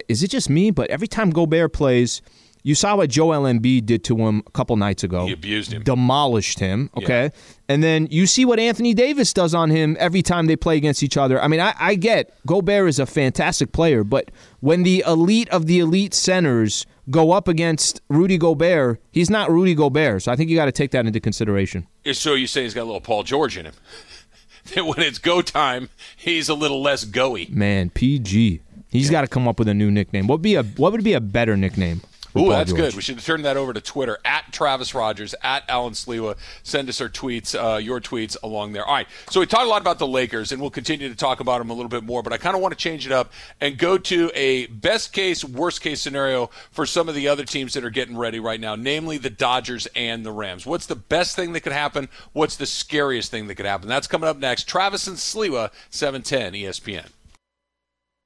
Is 0.09 0.23
it 0.23 0.29
just 0.29 0.49
me? 0.49 0.71
But 0.71 0.91
every 0.91 1.09
time 1.09 1.31
Gobert 1.31 1.73
plays, 1.73 2.23
you 2.69 2.75
saw 2.75 2.97
what 2.97 3.09
Joel 3.09 3.45
Embiid 3.45 3.87
did 3.87 4.05
to 4.05 4.19
him 4.19 4.43
a 4.47 4.51
couple 4.51 4.77
nights 4.77 5.03
ago. 5.03 5.25
He 5.25 5.33
abused 5.33 5.73
him, 5.73 5.85
demolished 5.85 6.59
him. 6.59 6.91
Okay, 6.99 7.23
yeah. 7.25 7.31
and 7.67 7.83
then 7.83 8.09
you 8.11 8.27
see 8.27 8.45
what 8.45 8.61
Anthony 8.61 8.93
Davis 8.93 9.33
does 9.33 9.55
on 9.55 9.71
him 9.71 9.97
every 9.99 10.21
time 10.21 10.49
they 10.49 10.55
play 10.55 10.77
against 10.77 11.03
each 11.03 11.17
other. 11.17 11.41
I 11.41 11.49
mean, 11.49 11.61
I, 11.61 11.73
I 11.81 11.95
get 11.95 12.31
Gobert 12.47 12.91
is 12.91 12.99
a 12.99 13.07
fantastic 13.07 13.73
player, 13.73 14.05
but 14.05 14.31
when 14.61 14.83
the 14.83 15.03
elite 15.07 15.49
of 15.49 15.65
the 15.65 15.79
elite 15.79 16.13
centers 16.13 16.85
go 17.09 17.33
up 17.33 17.49
against 17.49 18.03
Rudy 18.11 18.37
Gobert, 18.37 19.01
he's 19.13 19.31
not 19.31 19.51
Rudy 19.51 19.75
Gobert. 19.75 20.25
So 20.25 20.33
I 20.33 20.37
think 20.37 20.51
you 20.51 20.57
got 20.57 20.67
to 20.67 20.73
take 20.73 20.91
that 20.91 21.07
into 21.07 21.21
consideration. 21.21 21.87
So 22.13 22.35
you 22.35 22.47
say 22.47 22.65
he's 22.65 22.75
got 22.75 22.83
a 22.83 22.85
little 22.85 23.01
Paul 23.01 23.23
George 23.23 23.57
in 23.57 23.65
him. 23.65 23.75
that 24.75 24.85
when 24.85 25.01
it's 25.01 25.19
go 25.19 25.41
time, 25.41 25.89
he's 26.19 26.51
a 26.51 26.55
little 26.55 26.83
less 26.83 27.07
goey. 27.07 27.49
Man, 27.49 27.89
PG. 27.89 28.61
He's 28.91 29.07
yeah. 29.07 29.13
got 29.13 29.21
to 29.23 29.27
come 29.27 29.49
up 29.49 29.59
with 29.59 29.69
a 29.69 29.75
new 29.75 29.91
nickname. 29.91 30.27
What 30.27 30.43
be 30.43 30.55
a 30.55 30.63
what 30.63 30.93
would 30.93 31.03
be 31.03 31.15
a 31.15 31.21
better 31.21 31.57
nickname? 31.57 32.03
Ooh, 32.39 32.51
that's 32.51 32.71
George. 32.71 32.81
good. 32.81 32.95
We 32.95 33.03
should 33.03 33.19
turn 33.19 33.43
that 33.43 33.57
over 33.57 33.73
to 33.73 33.81
Twitter 33.81 34.19
at 34.25 34.53
Travis 34.53 34.95
Rogers 34.95 35.35
at 35.43 35.65
Alan 35.69 35.93
Sliwa. 35.93 36.37
Send 36.63 36.89
us 36.89 37.01
our 37.01 37.09
tweets, 37.09 37.55
uh, 37.55 37.79
your 37.79 38.01
tweets 38.01 38.37
along 38.43 38.73
there. 38.73 38.85
All 38.85 38.95
right. 38.95 39.09
So 39.31 39.41
we 39.41 39.47
talked 39.47 39.65
a 39.65 39.69
lot 39.69 39.81
about 39.81 39.99
the 39.99 40.07
Lakers, 40.07 40.53
and 40.53 40.61
we'll 40.61 40.71
continue 40.71 41.09
to 41.09 41.15
talk 41.15 41.41
about 41.41 41.59
them 41.59 41.71
a 41.71 41.75
little 41.75 41.89
bit 41.89 42.05
more. 42.05 42.23
But 42.23 42.33
I 42.33 42.39
kind 42.39 42.55
of 42.57 42.63
want 42.63 42.73
to 42.73 42.79
change 42.79 43.07
it 43.07 43.13
up 43.13 43.33
and 43.61 43.79
go 43.79 43.99
to 43.99 44.31
a 44.35 44.67
best 44.67 45.13
case, 45.13 45.45
worst 45.45 45.81
case 45.81 46.01
scenario 46.01 46.51
for 46.71 46.87
some 46.87 47.09
of 47.09 47.15
the 47.15 47.29
other 47.29 47.45
teams 47.45 47.75
that 47.75 47.85
are 47.85 47.91
getting 47.91 48.17
ready 48.17 48.41
right 48.41 48.61
now, 48.61 48.75
namely 48.75 49.19
the 49.19 49.31
Dodgers 49.31 49.87
and 49.95 50.25
the 50.25 50.33
Rams. 50.33 50.67
What's 50.67 50.87
the 50.87 50.97
best 50.97 51.37
thing 51.37 51.53
that 51.53 51.61
could 51.61 51.73
happen? 51.73 52.09
What's 52.33 52.57
the 52.57 52.67
scariest 52.67 53.31
thing 53.31 53.49
that 53.49 53.55
could 53.57 53.67
happen? 53.67 53.89
That's 53.89 54.07
coming 54.07 54.29
up 54.29 54.39
next. 54.39 54.65
Travis 54.65 55.07
and 55.07 55.17
Sliwa, 55.17 55.71
710 55.91 56.53
ESPN. 56.55 57.09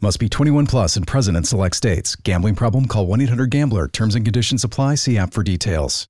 Must 0.00 0.20
be 0.20 0.28
21 0.28 0.66
plus 0.66 0.96
and 0.96 1.04
present 1.04 1.36
in 1.36 1.42
select 1.42 1.74
states. 1.74 2.14
Gambling 2.14 2.54
problem? 2.54 2.86
Call 2.86 3.06
1 3.06 3.20
800 3.22 3.50
GAMBLER. 3.50 3.88
Terms 3.88 4.14
and 4.14 4.24
conditions 4.24 4.62
apply. 4.62 4.94
See 4.94 5.18
app 5.18 5.32
for 5.32 5.42
details. 5.42 6.06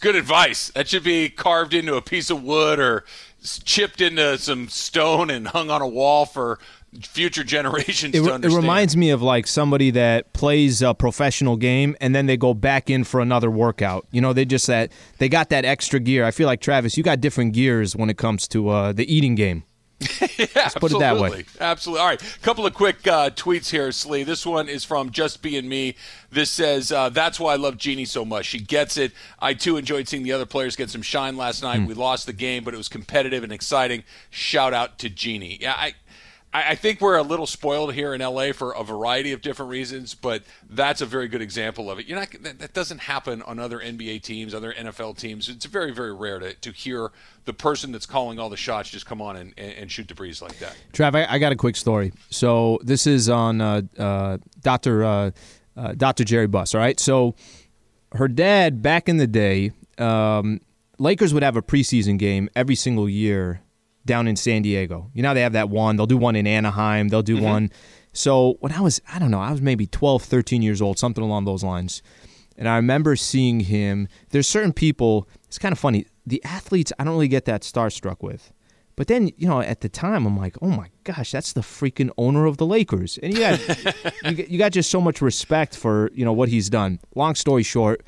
Good 0.00 0.16
advice. 0.16 0.72
That 0.74 0.88
should 0.88 1.04
be 1.04 1.28
carved 1.28 1.74
into 1.74 1.94
a 1.94 2.02
piece 2.02 2.28
of 2.28 2.42
wood 2.42 2.80
or 2.80 3.04
chipped 3.64 4.00
into 4.00 4.36
some 4.38 4.68
stone 4.68 5.30
and 5.30 5.46
hung 5.46 5.70
on 5.70 5.80
a 5.80 5.86
wall 5.86 6.26
for 6.26 6.58
future 7.02 7.44
generations 7.44 8.16
it, 8.16 8.24
to 8.24 8.32
understand. 8.32 8.44
It 8.52 8.56
reminds 8.56 8.96
me 8.96 9.10
of 9.10 9.22
like 9.22 9.46
somebody 9.46 9.92
that 9.92 10.32
plays 10.32 10.82
a 10.82 10.92
professional 10.92 11.56
game 11.56 11.96
and 12.00 12.16
then 12.16 12.26
they 12.26 12.36
go 12.36 12.52
back 12.52 12.90
in 12.90 13.04
for 13.04 13.20
another 13.20 13.50
workout. 13.50 14.08
You 14.10 14.20
know, 14.20 14.32
they 14.32 14.44
just 14.44 14.66
that 14.66 14.90
they 15.18 15.28
got 15.28 15.50
that 15.50 15.64
extra 15.64 16.00
gear. 16.00 16.24
I 16.24 16.32
feel 16.32 16.48
like 16.48 16.60
Travis, 16.60 16.96
you 16.96 17.04
got 17.04 17.20
different 17.20 17.52
gears 17.52 17.94
when 17.94 18.10
it 18.10 18.18
comes 18.18 18.48
to 18.48 18.70
uh, 18.70 18.92
the 18.92 19.12
eating 19.12 19.36
game. 19.36 19.62
Yeah, 20.00 20.46
Let's 20.54 20.74
put 20.74 20.92
it 20.92 20.98
that 21.00 21.18
way. 21.18 21.44
Absolutely. 21.60 22.00
All 22.00 22.06
right. 22.06 22.22
A 22.22 22.38
couple 22.40 22.64
of 22.64 22.72
quick 22.74 23.06
uh, 23.06 23.30
tweets 23.30 23.70
here, 23.70 23.90
Slee. 23.90 24.22
This 24.22 24.46
one 24.46 24.68
is 24.68 24.84
from 24.84 25.10
Just 25.10 25.42
Being 25.42 25.68
Me. 25.68 25.96
This 26.30 26.50
says, 26.50 26.92
uh, 26.92 27.08
That's 27.08 27.40
why 27.40 27.54
I 27.54 27.56
love 27.56 27.76
Jeanie 27.78 28.04
so 28.04 28.24
much. 28.24 28.46
She 28.46 28.60
gets 28.60 28.96
it. 28.96 29.12
I, 29.40 29.54
too, 29.54 29.76
enjoyed 29.76 30.06
seeing 30.06 30.22
the 30.22 30.32
other 30.32 30.46
players 30.46 30.76
get 30.76 30.90
some 30.90 31.02
shine 31.02 31.36
last 31.36 31.62
night. 31.62 31.80
Mm. 31.80 31.86
We 31.88 31.94
lost 31.94 32.26
the 32.26 32.32
game, 32.32 32.62
but 32.62 32.74
it 32.74 32.76
was 32.76 32.88
competitive 32.88 33.42
and 33.42 33.52
exciting. 33.52 34.04
Shout 34.30 34.72
out 34.72 34.98
to 35.00 35.10
Jeanie. 35.10 35.58
Yeah, 35.60 35.74
I 35.76 35.94
I, 36.52 36.74
think 36.76 37.00
we're 37.00 37.18
a 37.18 37.22
little 37.22 37.46
spoiled 37.46 37.92
here 37.92 38.14
in 38.14 38.20
LA 38.22 38.52
for 38.52 38.72
a 38.72 38.82
variety 38.82 39.32
of 39.32 39.42
different 39.42 39.70
reasons, 39.70 40.14
but 40.14 40.42
that's 40.70 41.02
a 41.02 41.06
very 41.06 41.28
good 41.28 41.42
example 41.42 41.90
of 41.90 41.98
it. 41.98 42.06
You're 42.06 42.18
not 42.18 42.30
that, 42.40 42.58
that 42.58 42.72
doesn't 42.72 42.98
happen 42.98 43.42
on 43.42 43.58
other 43.58 43.78
NBA 43.78 44.22
teams, 44.22 44.54
other 44.54 44.72
NFL 44.72 45.18
teams. 45.18 45.48
It's 45.48 45.66
very, 45.66 45.92
very 45.92 46.14
rare 46.14 46.38
to, 46.38 46.54
to 46.54 46.72
hear 46.72 47.10
the 47.44 47.52
person 47.52 47.92
that's 47.92 48.06
calling 48.06 48.38
all 48.38 48.48
the 48.48 48.56
shots 48.56 48.88
just 48.88 49.04
come 49.04 49.20
on 49.20 49.36
and, 49.36 49.58
and 49.58 49.90
shoot 49.90 50.08
the 50.08 50.14
breeze 50.14 50.40
like 50.40 50.58
that. 50.58 50.76
Trav, 50.92 51.14
I, 51.14 51.34
I 51.34 51.38
got 51.38 51.52
a 51.52 51.56
quick 51.56 51.76
story. 51.76 52.12
So 52.30 52.78
this 52.82 53.06
is 53.06 53.28
on 53.28 53.60
uh, 53.60 53.82
uh, 53.98 54.38
Doctor 54.62 55.04
uh, 55.04 55.30
uh 55.76 55.92
Doctor 55.92 56.24
Jerry 56.24 56.46
Buss. 56.46 56.74
All 56.74 56.80
right, 56.80 56.98
so 56.98 57.34
her 58.12 58.28
dad 58.28 58.80
back 58.80 59.08
in 59.08 59.18
the 59.18 59.26
day, 59.26 59.72
um, 59.98 60.60
Lakers 60.98 61.34
would 61.34 61.42
have 61.42 61.56
a 61.56 61.62
preseason 61.62 62.18
game 62.18 62.48
every 62.56 62.74
single 62.74 63.08
year 63.08 63.60
down 64.08 64.26
in 64.26 64.34
San 64.34 64.62
Diego. 64.62 65.10
You 65.14 65.22
know, 65.22 65.34
they 65.34 65.42
have 65.42 65.52
that 65.52 65.70
one. 65.70 65.96
They'll 65.96 66.06
do 66.06 66.16
one 66.16 66.34
in 66.34 66.48
Anaheim. 66.48 67.08
They'll 67.08 67.22
do 67.22 67.36
mm-hmm. 67.36 67.44
one. 67.44 67.72
So 68.12 68.56
when 68.58 68.72
I 68.72 68.80
was, 68.80 69.00
I 69.12 69.20
don't 69.20 69.30
know, 69.30 69.40
I 69.40 69.52
was 69.52 69.62
maybe 69.62 69.86
12, 69.86 70.24
13 70.24 70.62
years 70.62 70.82
old, 70.82 70.98
something 70.98 71.22
along 71.22 71.44
those 71.44 71.62
lines. 71.62 72.02
And 72.56 72.68
I 72.68 72.74
remember 72.74 73.14
seeing 73.14 73.60
him. 73.60 74.08
There's 74.30 74.48
certain 74.48 74.72
people, 74.72 75.28
it's 75.46 75.58
kind 75.58 75.72
of 75.72 75.78
funny. 75.78 76.06
The 76.26 76.42
athletes, 76.44 76.92
I 76.98 77.04
don't 77.04 77.12
really 77.12 77.28
get 77.28 77.44
that 77.44 77.62
starstruck 77.62 78.20
with. 78.20 78.52
But 78.96 79.06
then, 79.06 79.30
you 79.36 79.46
know, 79.46 79.60
at 79.60 79.80
the 79.80 79.88
time, 79.88 80.26
I'm 80.26 80.36
like, 80.36 80.56
oh 80.60 80.70
my 80.70 80.88
gosh, 81.04 81.30
that's 81.30 81.52
the 81.52 81.60
freaking 81.60 82.10
owner 82.18 82.46
of 82.46 82.56
the 82.56 82.66
Lakers. 82.66 83.16
And 83.22 83.32
you 83.32 83.38
got, 83.38 84.04
you, 84.24 84.46
you 84.48 84.58
got 84.58 84.72
just 84.72 84.90
so 84.90 85.00
much 85.00 85.22
respect 85.22 85.76
for, 85.76 86.10
you 86.12 86.24
know, 86.24 86.32
what 86.32 86.48
he's 86.48 86.68
done. 86.68 86.98
Long 87.14 87.36
story 87.36 87.62
short, 87.62 88.04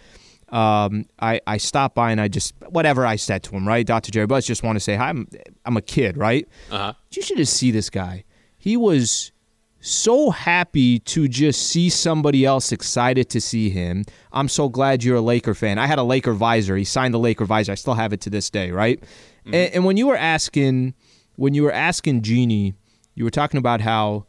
um, 0.51 1.07
I, 1.21 1.41
I 1.47 1.57
stopped 1.59 1.95
by 1.95 2.11
and 2.11 2.21
I 2.21 2.29
just 2.29 2.55
whatever 2.69 3.07
I 3.07 3.17
said 3.17 3.43
to 3.45 3.57
him, 3.57 3.67
right? 3.67 3.87
Dr. 3.87 4.11
Jerry 4.11 4.27
Buss 4.27 4.47
just 4.47 4.63
want 4.63 4.77
to 4.77 4.81
say 4.81 4.97
hi. 4.97 5.09
I'm 5.09 5.29
I'm 5.65 5.77
a 5.77 5.83
kid, 5.83 6.17
right? 6.17 6.49
Uh-huh. 6.71 6.93
You 7.13 7.23
should 7.23 7.37
just 7.37 7.57
see 7.57 7.71
this 7.71 7.91
guy. 7.91 8.25
He 8.59 8.77
was 8.77 9.33
so 9.81 10.31
happy 10.31 10.99
to 10.99 11.27
just 11.27 11.69
see 11.69 11.89
somebody 11.89 12.45
else 12.45 12.71
excited 12.73 13.31
to 13.31 13.41
see 13.41 13.71
him. 13.71 14.05
I'm 14.33 14.49
so 14.49 14.69
glad 14.69 15.03
you're 15.03 15.17
a 15.17 15.23
Laker 15.23 15.55
fan. 15.55 15.79
I 15.79 15.87
had 15.87 15.99
a 15.99 16.03
Laker 16.03 16.35
visor. 16.35 16.77
He 16.77 16.85
signed 16.85 17.15
the 17.15 17.19
Laker 17.19 17.47
visor. 17.47 17.73
I 17.73 17.77
still 17.77 17.95
have 17.95 18.13
it 18.13 18.21
to 18.23 18.31
this 18.31 18.51
day, 18.51 18.71
right? 18.73 19.01
Mm-hmm. 19.01 19.55
And, 19.55 19.75
and 19.75 19.85
when 19.85 19.97
you 19.97 20.07
were 20.07 20.19
asking, 20.19 20.95
when 21.37 21.55
you 21.55 21.63
were 21.63 21.73
asking 21.73 22.23
Jeanie, 22.23 22.75
you 23.15 23.25
were 23.25 23.31
talking 23.31 23.57
about 23.57 23.81
how 23.81 24.27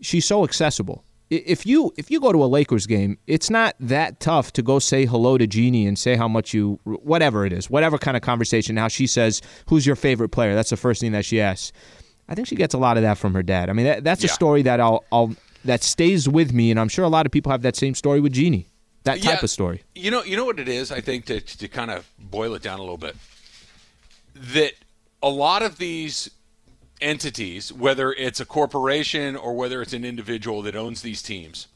she's 0.00 0.24
so 0.24 0.42
accessible 0.44 1.03
if 1.30 1.66
you 1.66 1.92
if 1.96 2.10
you 2.10 2.20
go 2.20 2.32
to 2.32 2.44
a 2.44 2.46
Lakers 2.46 2.86
game, 2.86 3.18
it's 3.26 3.50
not 3.50 3.74
that 3.80 4.20
tough 4.20 4.52
to 4.52 4.62
go 4.62 4.78
say 4.78 5.06
hello 5.06 5.38
to 5.38 5.46
Jeanie 5.46 5.86
and 5.86 5.98
say 5.98 6.16
how 6.16 6.28
much 6.28 6.52
you 6.54 6.78
whatever 6.84 7.46
it 7.46 7.52
is, 7.52 7.70
whatever 7.70 7.98
kind 7.98 8.16
of 8.16 8.22
conversation. 8.22 8.74
Now 8.74 8.88
she 8.88 9.06
says, 9.06 9.40
"Who's 9.68 9.86
your 9.86 9.96
favorite 9.96 10.30
player?" 10.30 10.54
That's 10.54 10.70
the 10.70 10.76
first 10.76 11.00
thing 11.00 11.12
that 11.12 11.24
she 11.24 11.40
asks. 11.40 11.72
I 12.28 12.34
think 12.34 12.48
she 12.48 12.56
gets 12.56 12.74
a 12.74 12.78
lot 12.78 12.96
of 12.96 13.02
that 13.02 13.18
from 13.18 13.34
her 13.34 13.42
dad. 13.42 13.68
I 13.68 13.74
mean, 13.74 13.86
that, 13.86 14.04
that's 14.04 14.22
yeah. 14.22 14.30
a 14.30 14.32
story 14.32 14.62
that 14.62 14.80
I'll, 14.80 15.04
I'll 15.12 15.34
that 15.64 15.82
stays 15.82 16.28
with 16.28 16.52
me, 16.52 16.70
and 16.70 16.80
I'm 16.80 16.88
sure 16.88 17.04
a 17.04 17.08
lot 17.08 17.26
of 17.26 17.32
people 17.32 17.52
have 17.52 17.62
that 17.62 17.76
same 17.76 17.94
story 17.94 18.20
with 18.20 18.32
Jeanie. 18.32 18.68
That 19.04 19.16
type 19.16 19.24
yeah, 19.24 19.44
of 19.44 19.50
story. 19.50 19.82
You 19.94 20.10
know, 20.10 20.22
you 20.22 20.36
know 20.36 20.46
what 20.46 20.58
it 20.58 20.68
is. 20.68 20.90
I 20.90 21.00
think 21.00 21.26
to 21.26 21.40
to 21.40 21.68
kind 21.68 21.90
of 21.90 22.10
boil 22.18 22.54
it 22.54 22.62
down 22.62 22.78
a 22.78 22.82
little 22.82 22.96
bit, 22.96 23.16
that 24.34 24.72
a 25.22 25.28
lot 25.28 25.62
of 25.62 25.78
these 25.78 26.30
entities, 27.00 27.72
whether 27.72 28.12
it's 28.12 28.40
a 28.40 28.44
corporation 28.44 29.36
or 29.36 29.54
whether 29.54 29.82
it's 29.82 29.92
an 29.92 30.04
individual 30.04 30.62
that 30.62 30.76
owns 30.76 31.02
these 31.02 31.22
teams, 31.22 31.68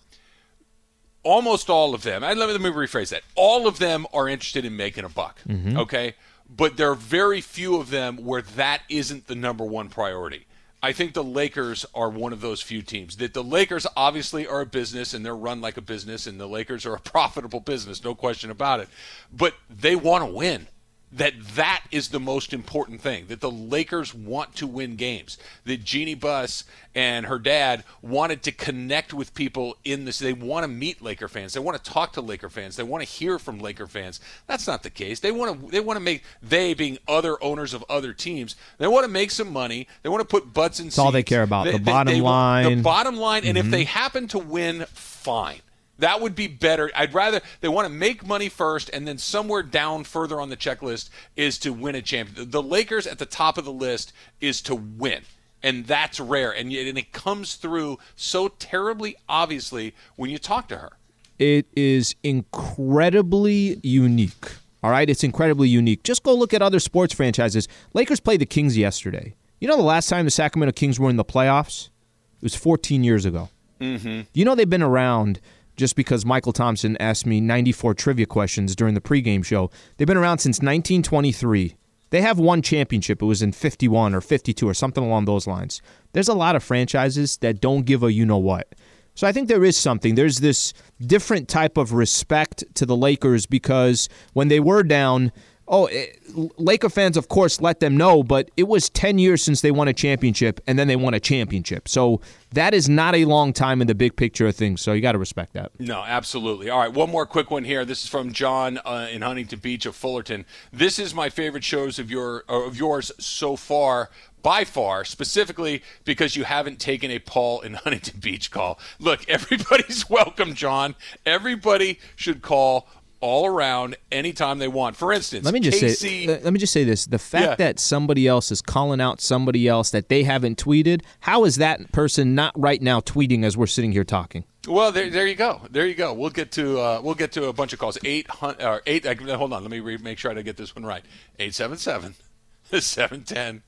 almost 1.22 1.68
all 1.68 1.94
of 1.94 2.02
them, 2.02 2.22
and 2.22 2.38
let 2.38 2.46
me, 2.46 2.52
let 2.52 2.62
me 2.62 2.70
rephrase 2.70 3.10
that, 3.10 3.22
all 3.34 3.66
of 3.66 3.78
them 3.78 4.06
are 4.12 4.28
interested 4.28 4.64
in 4.64 4.76
making 4.76 5.04
a 5.04 5.08
buck, 5.08 5.40
mm-hmm. 5.46 5.76
okay? 5.76 6.14
But 6.48 6.76
there 6.76 6.90
are 6.90 6.94
very 6.94 7.40
few 7.40 7.76
of 7.76 7.90
them 7.90 8.16
where 8.18 8.42
that 8.42 8.82
isn't 8.88 9.26
the 9.26 9.34
number 9.34 9.64
one 9.64 9.88
priority. 9.88 10.46
I 10.82 10.92
think 10.92 11.12
the 11.12 11.24
Lakers 11.24 11.84
are 11.94 12.08
one 12.08 12.32
of 12.32 12.40
those 12.40 12.62
few 12.62 12.82
teams. 12.82 13.16
That 13.16 13.34
the 13.34 13.42
Lakers 13.42 13.86
obviously 13.96 14.46
are 14.46 14.60
a 14.60 14.66
business 14.66 15.12
and 15.12 15.26
they're 15.26 15.36
run 15.36 15.60
like 15.60 15.76
a 15.76 15.82
business, 15.82 16.26
and 16.26 16.38
the 16.40 16.46
Lakers 16.46 16.86
are 16.86 16.94
a 16.94 17.00
profitable 17.14 17.60
business, 17.60 18.04
no 18.04 18.14
question 18.14 18.50
about 18.50 18.80
it. 18.80 18.88
But 19.32 19.54
they 19.68 19.96
want 19.96 20.24
to 20.24 20.32
win 20.32 20.68
that 21.12 21.34
that 21.54 21.82
is 21.90 22.08
the 22.08 22.20
most 22.20 22.52
important 22.52 23.00
thing 23.00 23.26
that 23.28 23.40
the 23.40 23.50
lakers 23.50 24.14
want 24.14 24.54
to 24.54 24.66
win 24.66 24.96
games 24.96 25.38
that 25.64 25.84
jeanie 25.84 26.14
buss 26.14 26.64
and 26.94 27.26
her 27.26 27.38
dad 27.38 27.84
wanted 28.02 28.42
to 28.42 28.52
connect 28.52 29.12
with 29.14 29.34
people 29.34 29.76
in 29.84 30.04
this 30.04 30.18
they 30.18 30.32
want 30.32 30.64
to 30.64 30.68
meet 30.68 31.02
laker 31.02 31.28
fans 31.28 31.52
they 31.52 31.60
want 31.60 31.82
to 31.82 31.90
talk 31.90 32.12
to 32.12 32.20
laker 32.20 32.48
fans 32.48 32.76
they 32.76 32.82
want 32.82 33.02
to 33.02 33.08
hear 33.08 33.38
from 33.38 33.58
laker 33.58 33.86
fans. 33.86 34.20
That's 34.46 34.66
not 34.66 34.82
the 34.82 34.90
case. 34.90 35.20
They 35.20 35.32
want 35.32 35.60
to 35.60 35.70
they 35.70 35.80
want 35.80 35.96
to 35.96 36.00
make 36.04 36.22
they 36.42 36.74
being 36.74 36.98
other 37.06 37.42
owners 37.42 37.74
of 37.74 37.84
other 37.88 38.12
teams 38.12 38.56
they 38.78 38.86
want 38.86 39.04
to 39.04 39.10
make 39.10 39.30
some 39.30 39.52
money 39.52 39.86
they 40.02 40.08
want 40.08 40.20
to 40.20 40.26
put 40.26 40.52
butts 40.52 40.80
in 40.80 40.86
that's 40.86 40.98
all 40.98 41.12
they 41.12 41.22
care 41.22 41.42
about 41.42 41.64
they, 41.64 41.72
the 41.72 41.78
bottom 41.78 42.14
they, 42.14 42.20
line. 42.20 42.76
the 42.76 42.82
bottom 42.82 43.16
line 43.16 43.44
and 43.44 43.56
mm-hmm. 43.56 43.66
if 43.66 43.70
they 43.70 43.84
happen 43.84 44.28
to 44.28 44.38
win 44.38 44.84
fine 44.92 45.60
that 45.98 46.20
would 46.20 46.34
be 46.34 46.46
better. 46.46 46.90
I'd 46.94 47.14
rather 47.14 47.40
they 47.60 47.68
want 47.68 47.86
to 47.86 47.92
make 47.92 48.26
money 48.26 48.48
first, 48.48 48.90
and 48.92 49.06
then 49.06 49.18
somewhere 49.18 49.62
down 49.62 50.04
further 50.04 50.40
on 50.40 50.48
the 50.48 50.56
checklist 50.56 51.10
is 51.36 51.58
to 51.58 51.72
win 51.72 51.94
a 51.94 52.02
championship. 52.02 52.50
The 52.50 52.62
Lakers 52.62 53.06
at 53.06 53.18
the 53.18 53.26
top 53.26 53.58
of 53.58 53.64
the 53.64 53.72
list 53.72 54.12
is 54.40 54.62
to 54.62 54.74
win, 54.74 55.22
and 55.62 55.86
that's 55.86 56.20
rare, 56.20 56.50
and, 56.52 56.72
yet, 56.72 56.86
and 56.86 56.98
it 56.98 57.12
comes 57.12 57.56
through 57.56 57.98
so 58.16 58.48
terribly 58.48 59.16
obviously 59.28 59.94
when 60.16 60.30
you 60.30 60.38
talk 60.38 60.68
to 60.68 60.78
her. 60.78 60.92
It 61.38 61.66
is 61.76 62.16
incredibly 62.22 63.78
unique. 63.82 64.56
All 64.82 64.90
right, 64.90 65.08
it's 65.08 65.24
incredibly 65.24 65.68
unique. 65.68 66.04
Just 66.04 66.22
go 66.22 66.34
look 66.34 66.54
at 66.54 66.62
other 66.62 66.80
sports 66.80 67.12
franchises. 67.12 67.66
Lakers 67.94 68.20
played 68.20 68.40
the 68.40 68.46
Kings 68.46 68.76
yesterday. 68.76 69.34
You 69.60 69.66
know 69.66 69.76
the 69.76 69.82
last 69.82 70.08
time 70.08 70.24
the 70.24 70.30
Sacramento 70.30 70.72
Kings 70.72 71.00
were 71.00 71.10
in 71.10 71.16
the 71.16 71.24
playoffs? 71.24 71.88
It 72.36 72.44
was 72.44 72.54
14 72.54 73.02
years 73.02 73.24
ago. 73.24 73.48
Mm-hmm. 73.80 74.22
You 74.32 74.44
know 74.44 74.54
they've 74.54 74.68
been 74.68 74.82
around 74.82 75.40
just 75.78 75.96
because 75.96 76.24
Mychal 76.24 76.52
Thompson 76.52 76.96
asked 76.98 77.24
me 77.24 77.40
94 77.40 77.94
trivia 77.94 78.26
questions 78.26 78.76
during 78.76 78.94
the 78.94 79.00
pregame 79.00 79.44
show. 79.44 79.70
They've 79.96 80.08
been 80.08 80.16
around 80.16 80.38
since 80.38 80.58
1923. 80.58 81.76
They 82.10 82.20
have 82.20 82.38
one 82.38 82.62
championship. 82.62 83.22
It 83.22 83.26
was 83.26 83.42
in 83.42 83.52
51 83.52 84.14
or 84.14 84.20
52 84.20 84.68
or 84.68 84.74
something 84.74 85.04
along 85.04 85.26
those 85.26 85.46
lines. 85.46 85.80
There's 86.12 86.28
a 86.28 86.34
lot 86.34 86.56
of 86.56 86.64
franchises 86.64 87.36
that 87.38 87.60
don't 87.60 87.86
give 87.86 88.02
a 88.02 88.12
you 88.12 88.26
know 88.26 88.38
what. 88.38 88.74
So 89.14 89.26
I 89.26 89.32
think 89.32 89.48
there 89.48 89.64
is 89.64 89.76
something. 89.76 90.14
There's 90.14 90.38
this 90.38 90.72
different 91.00 91.48
type 91.48 91.76
of 91.76 91.92
respect 91.92 92.64
to 92.74 92.86
the 92.86 92.96
Lakers 92.96 93.46
because 93.46 94.08
when 94.32 94.48
they 94.48 94.60
were 94.60 94.82
down, 94.82 95.32
Oh, 95.68 95.86
it, 95.86 96.20
eh, 96.36 96.46
Laker 96.56 96.88
fans, 96.88 97.16
of 97.16 97.28
course, 97.28 97.60
let 97.60 97.80
them 97.80 97.96
know, 97.96 98.22
but 98.22 98.50
it 98.56 98.66
was 98.68 98.88
10 98.88 99.18
years 99.18 99.42
since 99.42 99.60
they 99.60 99.70
won 99.70 99.86
a 99.86 99.92
championship, 99.92 100.60
and 100.66 100.78
then 100.78 100.88
they 100.88 100.96
won 100.96 101.14
a 101.14 101.20
championship. 101.20 101.88
So 101.88 102.20
that 102.52 102.72
is 102.72 102.88
not 102.88 103.14
a 103.14 103.24
long 103.26 103.52
time 103.52 103.80
in 103.80 103.86
the 103.86 103.94
big 103.94 104.16
picture 104.16 104.46
of 104.46 104.56
things. 104.56 104.80
So 104.80 104.92
you 104.92 105.02
got 105.02 105.12
to 105.12 105.18
respect 105.18 105.52
that. 105.52 105.72
No, 105.78 106.02
absolutely. 106.02 106.70
All 106.70 106.78
right, 106.78 106.92
one 106.92 107.10
more 107.10 107.26
quick 107.26 107.50
one 107.50 107.64
here. 107.64 107.84
This 107.84 108.02
is 108.04 108.08
from 108.08 108.32
John 108.32 108.78
uh, 108.84 109.08
in 109.10 109.22
Huntington 109.22 109.58
Beach 109.58 109.84
of 109.86 109.94
Fullerton. 109.94 110.46
This 110.72 110.98
is 110.98 111.14
my 111.14 111.28
favorite 111.28 111.64
shows 111.64 111.98
of 111.98 112.10
your 112.10 112.44
uh, 112.48 112.66
of 112.66 112.76
yours 112.76 113.12
so 113.18 113.56
far 113.56 114.10
by 114.42 114.64
far, 114.64 115.04
specifically 115.04 115.82
because 116.04 116.36
you 116.36 116.44
haven't 116.44 116.78
taken 116.78 117.10
a 117.10 117.18
Paul 117.18 117.60
in 117.60 117.74
Huntington 117.84 118.20
Beach 118.20 118.50
call. 118.50 118.78
Look, 118.98 119.24
everybody's 119.28 120.08
welcome, 120.08 120.54
John. 120.54 120.94
Everybody 121.26 121.98
should 122.16 122.42
call 122.42 122.88
all 123.20 123.46
around 123.46 123.96
anytime 124.10 124.58
they 124.58 124.68
want. 124.68 124.96
For 124.96 125.12
instance, 125.12 125.44
let 125.44 125.54
me 125.54 125.60
just 125.60 125.82
KC, 125.82 125.96
say 125.96 126.26
let 126.26 126.52
me 126.52 126.58
just 126.58 126.72
say 126.72 126.84
this: 126.84 127.06
the 127.06 127.18
fact 127.18 127.44
yeah. 127.44 127.54
that 127.56 127.78
somebody 127.78 128.26
else 128.26 128.50
is 128.50 128.62
calling 128.62 129.00
out 129.00 129.20
somebody 129.20 129.68
else 129.68 129.90
that 129.90 130.08
they 130.08 130.22
haven't 130.22 130.62
tweeted, 130.62 131.02
how 131.20 131.44
is 131.44 131.56
that 131.56 131.92
person 131.92 132.34
not 132.34 132.52
right 132.56 132.80
now 132.80 133.00
tweeting 133.00 133.44
as 133.44 133.56
we're 133.56 133.66
sitting 133.66 133.92
here 133.92 134.04
talking? 134.04 134.44
Well, 134.66 134.92
there, 134.92 135.08
there 135.08 135.26
you 135.26 135.34
go. 135.34 135.62
There 135.70 135.86
you 135.86 135.94
go. 135.94 136.12
We'll 136.12 136.30
get 136.30 136.52
to 136.52 136.80
uh, 136.80 137.00
we'll 137.02 137.14
get 137.14 137.32
to 137.32 137.46
a 137.46 137.52
bunch 137.52 137.72
of 137.72 137.78
calls. 137.78 137.98
Eight 138.04 138.28
hundred 138.28 138.62
or 138.62 138.82
eight. 138.86 139.06
Uh, 139.06 139.14
hold 139.36 139.52
on. 139.52 139.62
Let 139.62 139.70
me 139.70 139.80
re- 139.80 139.98
make 139.98 140.18
sure 140.18 140.30
I 140.30 140.42
get 140.42 140.56
this 140.56 140.74
one 140.74 140.84
right. 140.84 141.04
Eight 141.38 141.54
seven 141.54 141.78
seven. 141.78 142.14
710 142.70 143.62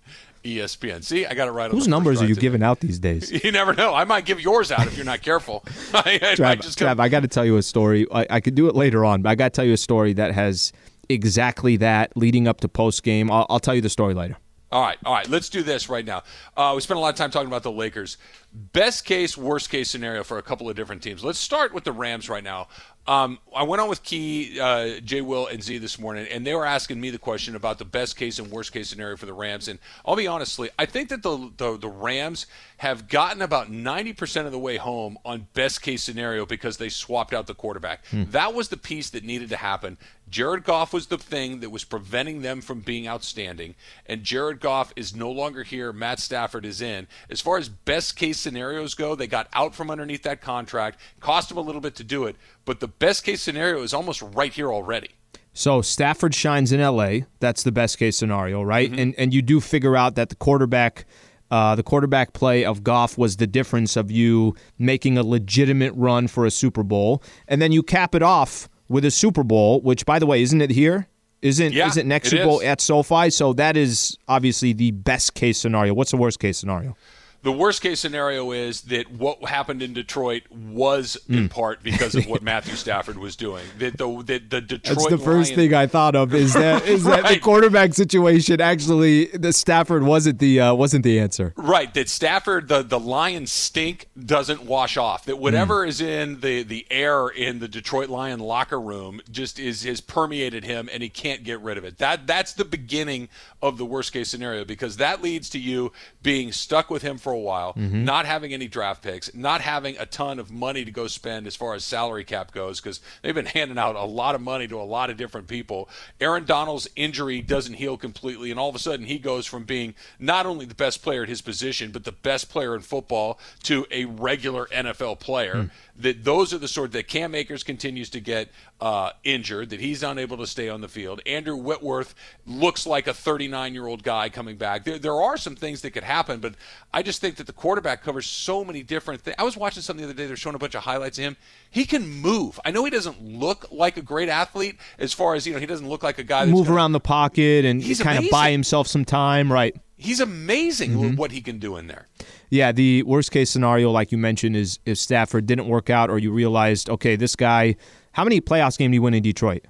ESPN. 0.45 1.05
See, 1.05 1.27
I 1.27 1.35
got 1.35 1.49
it 1.49 1.53
right. 1.53 1.71
Whose 1.71 1.89
numbers 1.89 2.23
are 2.23 2.27
you 2.27 2.35
giving 2.35 2.63
out 2.63 2.81
these 2.81 2.99
days? 2.99 3.31
You 3.45 3.53
never 3.53 3.73
know. 3.73 3.95
I 3.95 4.05
might 4.05 4.27
give 4.27 4.41
yours 4.41 4.71
out 4.71 4.87
if 4.87 4.97
you're 4.97 5.07
not 5.07 5.23
careful. 5.23 5.63
I, 5.95 6.19
Trav, 6.37 6.59
Trav, 6.59 7.01
I 7.01 7.09
got 7.09 7.21
to 7.21 7.29
tell 7.29 7.45
you 7.45 7.57
a 7.57 7.63
story. 7.63 8.07
I, 8.13 8.27
I 8.29 8.41
could 8.41 8.55
do 8.55 8.69
it 8.69 8.75
later 8.75 9.05
on, 9.05 9.23
but 9.23 9.31
I 9.31 9.35
got 9.35 9.45
to 9.47 9.51
tell 9.51 9.65
you 9.65 9.73
a 9.73 9.79
story 9.79 10.13
that 10.15 10.35
has 10.35 10.73
exactly 11.09 11.77
that 11.79 12.17
leading 12.17 12.47
up 12.47 12.61
to 12.61 12.69
post 12.69 13.03
game. 13.03 13.31
I'll, 13.31 13.47
I'll 13.49 13.61
tell 13.61 13.75
you 13.75 13.81
the 13.81 13.89
story 13.89 14.15
later. 14.15 14.37
All 14.73 14.83
right, 14.83 14.99
all 15.05 15.15
right. 15.15 15.29
Let's 15.29 15.49
do 15.49 15.63
this 15.65 15.89
right 15.89 16.05
now. 16.05 16.23
Uh, 16.57 16.73
we 16.77 16.81
spent 16.81 16.99
a 16.99 17.01
lot 17.01 17.09
of 17.09 17.17
time 17.17 17.31
talking 17.31 17.49
about 17.49 17.65
the 17.65 17.73
Lakers. 17.73 18.19
Best 18.53 19.05
case, 19.05 19.37
worst 19.37 19.71
case 19.71 19.89
scenario 19.89 20.25
for 20.25 20.39
a 20.39 20.43
couple 20.43 20.69
of 20.69 20.75
different 20.75 21.03
teams. 21.03 21.23
Let's 21.23 21.39
start 21.39 21.73
with 21.73 21.85
the 21.85 21.93
Rams 21.93 22.29
right 22.29 22.43
now. 22.43 22.67
Um, 23.07 23.39
I 23.55 23.63
went 23.63 23.81
on 23.81 23.89
with 23.89 24.03
Key, 24.03 24.61
uh, 24.61 25.01
Jay 25.01 25.21
Will, 25.21 25.47
and 25.47 25.63
Z 25.63 25.79
this 25.79 25.99
morning, 25.99 26.27
and 26.31 26.47
they 26.47 26.55
were 26.55 26.67
asking 26.67 27.01
me 27.01 27.11
the 27.11 27.19
question 27.19 27.57
about 27.57 27.79
the 27.79 27.85
best 27.85 28.17
case 28.17 28.39
and 28.39 28.51
worst 28.51 28.73
case 28.73 28.89
scenario 28.89 29.17
for 29.17 29.27
the 29.27 29.33
Rams. 29.33 29.69
And 29.69 29.79
I'll 30.05 30.17
be 30.17 30.27
honestly, 30.27 30.69
I 30.79 30.87
think 30.87 31.09
that 31.09 31.23
the, 31.23 31.51
the, 31.57 31.79
the 31.79 31.89
Rams 31.89 32.47
have 32.77 33.09
gotten 33.09 33.43
about 33.43 33.71
90% 33.71 34.47
of 34.47 34.53
the 34.53 34.59
way 34.59 34.77
home 34.77 35.19
on 35.25 35.49
best 35.55 35.83
case 35.83 36.05
scenario 36.05 36.47
because 36.47 36.77
they 36.77 36.89
swapped 36.89 37.33
out 37.33 37.47
the 37.47 37.55
quarterback. 37.55 38.07
Hmm. 38.07 38.25
That 38.31 38.55
was 38.55 38.69
the 38.69 38.77
piece 38.77 39.11
that 39.11 39.25
needed 39.25 39.49
to 39.49 39.57
happen. 39.57 39.97
Jared 40.29 40.63
Goff 40.63 40.93
was 40.93 41.09
the 41.09 41.19
thing 41.19 41.59
that 41.61 41.71
was 41.71 41.83
preventing 41.83 42.43
them 42.43 42.61
from 42.61 42.81
being 42.81 43.09
outstanding, 43.09 43.75
and 44.07 44.23
Jared 44.23 44.61
Goff 44.61 44.93
is 44.95 45.15
no 45.15 45.29
longer 45.29 45.65
here. 45.65 45.93
Matt 45.93 46.21
Stafford 46.21 46.65
is 46.65 46.81
in. 46.81 47.09
As 47.29 47.41
far 47.41 47.59
as 47.59 47.69
best 47.69 48.15
case 48.15 48.39
scenarios 48.41 48.95
go, 48.95 49.15
they 49.15 49.27
got 49.27 49.49
out 49.53 49.75
from 49.75 49.91
underneath 49.91 50.23
that 50.25 50.41
contract, 50.41 51.01
cost 51.21 51.49
them 51.49 51.59
a 51.59 51.63
little 51.63 51.81
bit 51.81 51.95
to 51.97 52.05
do 52.05 52.25
it, 52.25 52.37
but 52.65 52.81
the 52.81 52.89
best 52.89 53.25
case 53.25 53.43
scenario 53.43 53.83
is 53.83 53.95
almost 53.95 54.23
right 54.23 54.53
here 54.53 54.73
already. 54.73 55.11
So 55.53 55.83
Stafford 55.83 56.35
shines 56.35 56.73
in 56.73 56.81
LA. 56.81 57.27
That's 57.41 57.63
the 57.63 57.73
best 57.73 57.99
case 57.99 58.17
scenario, 58.17 58.63
right? 58.63 58.91
Mm-hmm. 58.91 59.01
And 59.01 59.15
and 59.19 59.35
you 59.35 59.43
do 59.43 59.61
figure 59.61 59.97
out 59.97 60.15
that 60.15 60.29
the 60.29 60.37
quarterback 60.37 61.07
uh, 61.51 61.75
the 61.75 61.83
quarterback 61.83 62.33
play 62.33 62.65
of 62.65 62.85
Goff 62.85 63.19
was 63.19 63.37
the 63.37 63.47
difference 63.47 63.97
of 63.97 64.11
you 64.11 64.55
making 64.79 65.19
a 65.19 65.23
legitimate 65.23 65.93
run 65.97 66.29
for 66.29 66.47
a 66.47 66.51
Super 66.51 66.85
Bowl, 66.85 67.23
and 67.49 67.61
then 67.61 67.73
you 67.73 67.83
cap 67.83 68.15
it 68.15 68.23
off 68.23 68.69
with 68.89 69.05
a 69.05 69.11
Super 69.11 69.43
Bowl, 69.43 69.81
which 69.81 70.07
by 70.07 70.19
the 70.19 70.27
way, 70.27 70.43
isn't 70.43 70.61
it 70.61 70.71
here? 70.71 71.09
Isn't 71.43 71.73
yeah, 71.73 71.89
isn't 71.89 72.07
next 72.07 72.31
Super 72.31 72.45
Bowl 72.45 72.63
at 72.63 72.81
SoFi? 72.81 73.31
So 73.31 73.53
that 73.55 73.77
is 73.77 74.17
obviously 74.29 74.73
the 74.73 74.91
best 74.91 75.35
case 75.35 75.59
scenario. 75.59 75.95
What's 75.95 76.11
the 76.11 76.19
worst 76.19 76.39
case 76.39 76.59
scenario? 76.59 76.97
The 77.43 77.53
worst 77.53 77.81
case 77.81 78.01
scenario 78.01 78.53
is 78.53 78.83
that 78.83 79.11
what 79.11 79.43
happened 79.45 79.83
in 79.83 79.95
Detroit 79.95 80.43
was 80.51 81.17
in 81.29 81.49
mm. 81.49 81.51
part 81.51 81.83
because 81.83 82.15
of 82.15 82.27
what 82.27 82.43
Matthew 82.51 82.75
Stafford 82.75 83.17
was 83.19 83.35
doing. 83.35 83.65
That 83.79 83.97
the, 83.97 84.07
the, 84.23 84.39
the 84.39 84.61
Detroit 84.61 84.97
That's 84.99 85.07
the 85.09 85.19
first 85.19 85.51
Lion... 85.51 85.57
thing 85.57 85.75
I 85.75 85.87
thought 85.87 86.15
of 86.15 86.35
is 86.35 86.53
that 86.53 86.83
is 86.87 87.05
right. 87.05 87.23
that 87.23 87.33
the 87.33 87.39
quarterback 87.39 87.95
situation 87.95 88.61
actually 88.61 89.27
the 89.27 89.53
Stafford 89.53 90.03
wasn't 90.03 90.39
the 90.39 90.61
uh, 90.61 90.75
wasn't 90.75 91.05
the 91.05 91.19
answer. 91.19 91.55
Right, 91.57 91.93
that 91.95 92.09
Stafford 92.09 92.69
the 92.69 92.83
the 92.83 93.01
Lions 93.01 93.51
stink 93.51 94.09
doesn't 94.23 94.65
wash 94.65 94.97
off. 94.97 95.25
That 95.25 95.39
whatever 95.39 95.87
mm. 95.87 95.89
is 95.89 96.01
in 96.01 96.41
the 96.41 96.63
the 96.63 96.87
air 96.91 97.29
in 97.29 97.59
the 97.59 97.69
Detroit 97.69 98.11
Lion 98.11 98.41
locker 98.41 98.81
room 98.81 99.21
just 99.31 99.59
is 99.59 99.83
has 99.85 100.01
permeated 100.01 100.65
him 100.65 100.91
and 100.93 101.03
he 101.03 101.09
can't 101.09 101.43
get 101.43 101.61
rid 101.61 101.79
of 101.79 101.85
it. 101.85 101.99
That 101.99 102.27
that's 102.27 102.53
the 102.53 102.65
beginning 102.67 103.29
of 103.63 103.79
the 103.79 103.87
worst 103.87 104.13
case 104.13 104.29
scenario 104.29 104.65
because 104.65 104.99
that 104.99 105.23
leads 105.23 105.49
to 105.51 105.59
you 105.59 105.93
being 106.23 106.53
stuck 106.53 106.91
with 106.91 107.03
him 107.03 107.17
for 107.17 107.30
for 107.31 107.35
a 107.35 107.39
while, 107.39 107.75
mm-hmm. 107.75 108.05
not 108.05 108.27
having 108.27 108.53
any 108.53 108.67
draft 108.67 109.03
picks, 109.03 109.33
not 109.33 109.61
having 109.61 109.97
a 109.99 110.07
ton 110.07 110.41
of 110.41 110.51
money 110.51 110.85
to 110.85 110.91
go 110.91 111.07
spend 111.07 111.47
as 111.47 111.55
far 111.55 111.75
as 111.75 111.85
salary 111.85 112.25
cap 112.25 112.53
goes, 112.53 112.81
because 112.81 113.01
they've 113.23 113.37
been 113.37 113.47
handing 113.47 113.79
out 113.79 113.95
a 113.95 114.05
lot 114.05 114.35
of 114.35 114.41
money 114.41 114.67
to 114.67 114.81
a 114.81 114.83
lot 114.83 115.11
of 115.11 115.17
different 115.17 115.47
people. 115.47 115.89
Aaron 116.21 116.45
Donald's 116.45 116.89
injury 116.97 117.41
doesn't 117.41 117.75
heal 117.75 117.97
completely, 117.97 118.51
and 118.51 118.59
all 118.59 118.69
of 118.69 118.75
a 118.75 118.81
sudden 118.81 119.07
he 119.07 119.19
goes 119.19 119.47
from 119.47 119.63
being 119.63 119.95
not 120.19 120.45
only 120.45 120.67
the 120.67 120.75
best 120.75 121.03
player 121.03 121.23
at 121.23 121.29
his 121.29 121.41
position, 121.41 121.93
but 121.93 122.03
the 122.03 122.11
best 122.11 122.51
player 122.51 122.75
in 122.75 122.81
football 122.81 123.39
to 123.63 123.87
a 123.93 124.07
regular 124.07 124.67
NFL 124.67 125.21
player. 125.21 125.55
Mm 125.55 125.71
that 126.03 126.25
those 126.25 126.53
are 126.53 126.59
the 126.59 126.69
sort 126.69 126.93
that 126.93 127.09
Cam 127.09 127.35
Akers 127.35 127.63
continues 127.63 128.11
to 128.11 128.21
get 128.21 128.49
uh, 128.81 129.11
injured, 129.25 129.71
that 129.71 129.81
he's 129.81 130.03
unable 130.03 130.37
to 130.39 130.47
stay 130.47 130.69
on 130.69 130.81
the 130.81 130.89
field. 130.89 131.21
Andrew 131.27 131.57
Whitworth 131.57 132.15
looks 132.47 132.87
like 132.87 133.07
a 133.07 133.15
39 133.15 133.75
year 133.75 133.87
old 133.87 134.03
guy 134.03 134.29
coming 134.29 134.57
back. 134.57 134.85
There, 134.85 134.99
there 134.99 135.15
are 135.15 135.37
some 135.37 135.57
things 135.57 135.83
that 135.83 135.91
could 135.91 136.05
happen, 136.05 136.41
but 136.41 136.55
I 136.93 137.03
just 137.03 137.21
think 137.21 137.37
that 137.37 137.47
the 137.47 137.53
quarterback 137.53 138.03
covers 138.03 138.27
so 138.27 138.65
many 138.65 138.83
different 138.83 139.23
things. 139.23 139.37
I 139.39 139.45
was 139.45 139.57
watching 139.57 139.83
something 139.83 140.05
the 140.05 140.11
other 140.11 140.17
day, 140.17 140.27
they're 140.27 140.37
showing 140.37 140.57
a 140.57 140.59
bunch 140.59 140.75
of 140.75 140.83
highlights 140.83 141.19
of 141.19 141.25
him. 141.25 141.37
He 141.71 141.85
can 141.85 142.09
move. 142.09 142.59
I 142.65 142.71
know 142.71 142.85
he 142.85 142.91
doesn't 142.91 143.23
look 143.23 143.67
like 143.71 143.97
a 143.97 144.03
great 144.03 144.29
athlete 144.29 144.79
as 144.99 145.13
far 145.13 145.35
as, 145.35 145.47
you 145.47 145.53
know, 145.53 145.59
he 145.59 145.67
doesn't 145.67 145.89
look 145.89 146.03
like 146.03 146.19
a 146.19 146.25
guy 146.25 146.47
move 146.47 146.71
around 146.71 146.93
the 146.93 147.01
pocket 147.01 147.65
and 147.65 147.83
he's 147.83 148.03
kind 148.03 148.19
amazing. 148.19 148.29
of 148.29 148.33
buy 148.33 148.51
himself 148.51 148.87
some 148.87 149.05
time, 149.05 149.53
right? 149.53 149.77
He's 150.01 150.21
amazing 150.21 150.93
mm-hmm. 150.93 151.17
what 151.17 151.31
he 151.31 151.41
can 151.41 151.59
do 151.59 151.77
in 151.77 151.87
there. 151.87 152.07
Yeah, 152.49 152.73
the 152.73 153.03
worst 153.03 153.31
case 153.31 153.51
scenario, 153.51 153.91
like 153.91 154.11
you 154.11 154.19
mentioned, 154.19 154.57
is 154.57 154.79
if 154.87 154.99
Stafford 154.99 155.47
didn't 155.47 155.69
work 155.69 155.91
out, 155.91 156.11
or 156.11 156.19
you 156.19 156.33
realized, 156.33 156.89
okay, 156.91 157.17
this 157.17 157.37
guy. 157.37 157.77
How 158.13 158.25
many 158.25 158.41
playoffs 158.41 158.77
games 158.77 158.91
did 158.91 158.95
he 158.95 158.99
win 158.99 159.15
in 159.15 159.23
Detroit? 159.23 159.67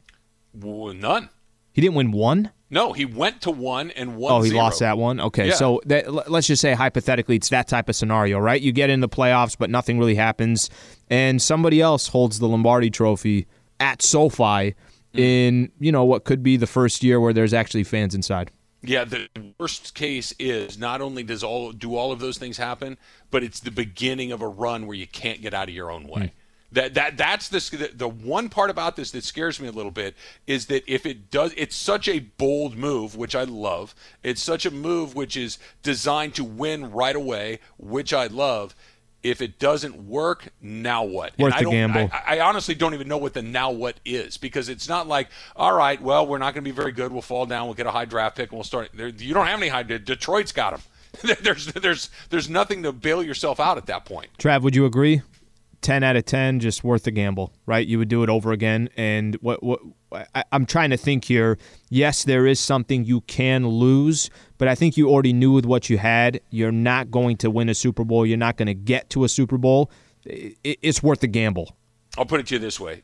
Well, 0.54 0.94
none. 0.94 1.28
He 1.72 1.80
didn't 1.80 1.94
win 1.94 2.10
one. 2.12 2.50
No, 2.70 2.92
he 2.92 3.04
went 3.04 3.42
to 3.42 3.50
one 3.50 3.90
and 3.90 4.16
won. 4.16 4.32
Oh, 4.32 4.42
he 4.42 4.50
zero. 4.50 4.62
lost 4.62 4.78
that 4.78 4.96
one. 4.96 5.20
Okay, 5.20 5.48
yeah. 5.48 5.54
so 5.54 5.80
that, 5.86 6.30
let's 6.30 6.46
just 6.46 6.62
say 6.62 6.72
hypothetically, 6.72 7.36
it's 7.36 7.48
that 7.48 7.66
type 7.66 7.88
of 7.88 7.96
scenario, 7.96 8.38
right? 8.38 8.60
You 8.60 8.70
get 8.70 8.90
in 8.90 9.00
the 9.00 9.08
playoffs, 9.08 9.56
but 9.58 9.70
nothing 9.70 9.98
really 9.98 10.14
happens, 10.14 10.70
and 11.10 11.42
somebody 11.42 11.80
else 11.80 12.06
holds 12.06 12.38
the 12.38 12.46
Lombardi 12.46 12.88
Trophy 12.88 13.46
at 13.80 14.02
SoFi 14.02 14.42
mm. 14.42 14.74
in 15.14 15.72
you 15.80 15.90
know 15.90 16.04
what 16.04 16.24
could 16.24 16.44
be 16.44 16.56
the 16.56 16.68
first 16.68 17.02
year 17.02 17.20
where 17.20 17.32
there's 17.32 17.52
actually 17.52 17.82
fans 17.82 18.14
inside. 18.14 18.52
Yeah, 18.82 19.04
the 19.04 19.28
worst 19.58 19.94
case 19.94 20.32
is 20.38 20.78
not 20.78 21.00
only 21.00 21.22
does 21.22 21.44
all 21.44 21.72
do 21.72 21.96
all 21.96 22.12
of 22.12 22.18
those 22.18 22.38
things 22.38 22.56
happen, 22.56 22.96
but 23.30 23.42
it's 23.42 23.60
the 23.60 23.70
beginning 23.70 24.32
of 24.32 24.40
a 24.40 24.48
run 24.48 24.86
where 24.86 24.96
you 24.96 25.06
can't 25.06 25.42
get 25.42 25.52
out 25.52 25.68
of 25.68 25.74
your 25.74 25.90
own 25.90 26.04
way. 26.04 26.20
Mm. 26.20 26.30
That 26.72 26.94
that 26.94 27.16
that's 27.16 27.48
the, 27.48 27.90
the 27.92 28.08
one 28.08 28.48
part 28.48 28.70
about 28.70 28.94
this 28.94 29.10
that 29.10 29.24
scares 29.24 29.58
me 29.58 29.66
a 29.66 29.72
little 29.72 29.90
bit 29.90 30.14
is 30.46 30.66
that 30.66 30.84
if 30.86 31.04
it 31.04 31.30
does, 31.30 31.52
it's 31.56 31.74
such 31.74 32.06
a 32.08 32.20
bold 32.20 32.76
move, 32.76 33.16
which 33.16 33.34
I 33.34 33.42
love. 33.42 33.94
It's 34.22 34.40
such 34.40 34.64
a 34.64 34.70
move 34.70 35.16
which 35.16 35.36
is 35.36 35.58
designed 35.82 36.36
to 36.36 36.44
win 36.44 36.92
right 36.92 37.16
away, 37.16 37.58
which 37.76 38.12
I 38.14 38.28
love 38.28 38.76
if 39.22 39.42
it 39.42 39.58
doesn't 39.58 40.06
work, 40.06 40.48
now 40.60 41.04
what? 41.04 41.38
Worth 41.38 41.58
the 41.58 41.70
gamble. 41.70 42.10
I, 42.12 42.38
I, 42.38 42.40
honestly 42.40 42.74
don't 42.74 42.94
even 42.94 43.08
know 43.08 43.18
what 43.18 43.34
the 43.34 43.42
now 43.42 43.70
what 43.70 43.96
is 44.04 44.36
because 44.36 44.68
it's 44.68 44.88
not 44.88 45.06
like, 45.06 45.28
all 45.56 45.74
right, 45.74 46.00
well, 46.00 46.26
we're 46.26 46.38
not 46.38 46.54
going 46.54 46.64
to 46.64 46.70
be 46.70 46.74
very 46.74 46.92
good. 46.92 47.12
We'll 47.12 47.22
fall 47.22 47.46
down. 47.46 47.66
We'll 47.66 47.74
get 47.74 47.86
a 47.86 47.90
high 47.90 48.06
draft 48.06 48.36
pick 48.36 48.50
and 48.50 48.58
we'll 48.58 48.64
start. 48.64 48.90
There, 48.94 49.08
you 49.08 49.34
don't 49.34 49.46
have 49.46 49.60
any 49.60 49.68
high. 49.68 49.82
Detroit's 49.82 50.52
got 50.52 50.72
them. 50.72 50.82
there's 51.42 51.66
there's 51.66 52.08
there's 52.30 52.48
nothing 52.48 52.84
to 52.84 52.92
bail 52.92 53.22
yourself 53.22 53.58
out 53.58 53.76
at 53.76 53.86
that 53.86 54.04
point. 54.04 54.28
Trav, 54.38 54.62
would 54.62 54.76
you 54.76 54.86
agree? 54.86 55.22
10 55.82 56.02
out 56.02 56.16
of 56.16 56.24
10 56.24 56.60
just 56.60 56.84
worth 56.84 57.04
the 57.04 57.10
gamble 57.10 57.52
right? 57.66 57.86
You 57.86 57.98
would 57.98 58.08
do 58.08 58.22
it 58.22 58.28
over 58.28 58.52
again. 58.52 58.88
And 58.96 59.36
what 59.36 59.62
what 59.62 59.80
I, 60.12 60.44
am 60.52 60.66
trying 60.66 60.90
to 60.90 60.96
think 60.96 61.24
here. 61.24 61.58
Yes 61.88 62.24
there 62.24 62.46
is 62.46 62.60
something 62.60 63.04
you 63.04 63.20
can 63.22 63.66
lose 63.66 64.30
but 64.58 64.68
i 64.68 64.74
think 64.74 64.96
you 64.96 65.08
already 65.08 65.32
knew 65.32 65.52
with 65.52 65.66
what 65.66 65.90
you 65.90 65.98
had. 65.98 66.40
You're 66.50 66.72
not 66.72 67.10
going 67.10 67.36
to 67.38 67.50
win 67.50 67.68
a 67.68 67.74
super 67.74 68.04
bowl. 68.04 68.26
You're 68.26 68.38
not 68.38 68.56
going 68.56 68.66
to 68.66 68.74
get 68.74 69.10
to 69.10 69.24
a 69.24 69.28
super 69.28 69.58
bowl. 69.58 69.90
It, 70.24 70.78
it's 70.82 71.02
worth 71.02 71.20
the 71.20 71.28
gamble. 71.28 71.76
I'll 72.18 72.26
put 72.26 72.40
it 72.40 72.46
to 72.48 72.56
you 72.56 72.58
this 72.58 72.78
way. 72.78 73.02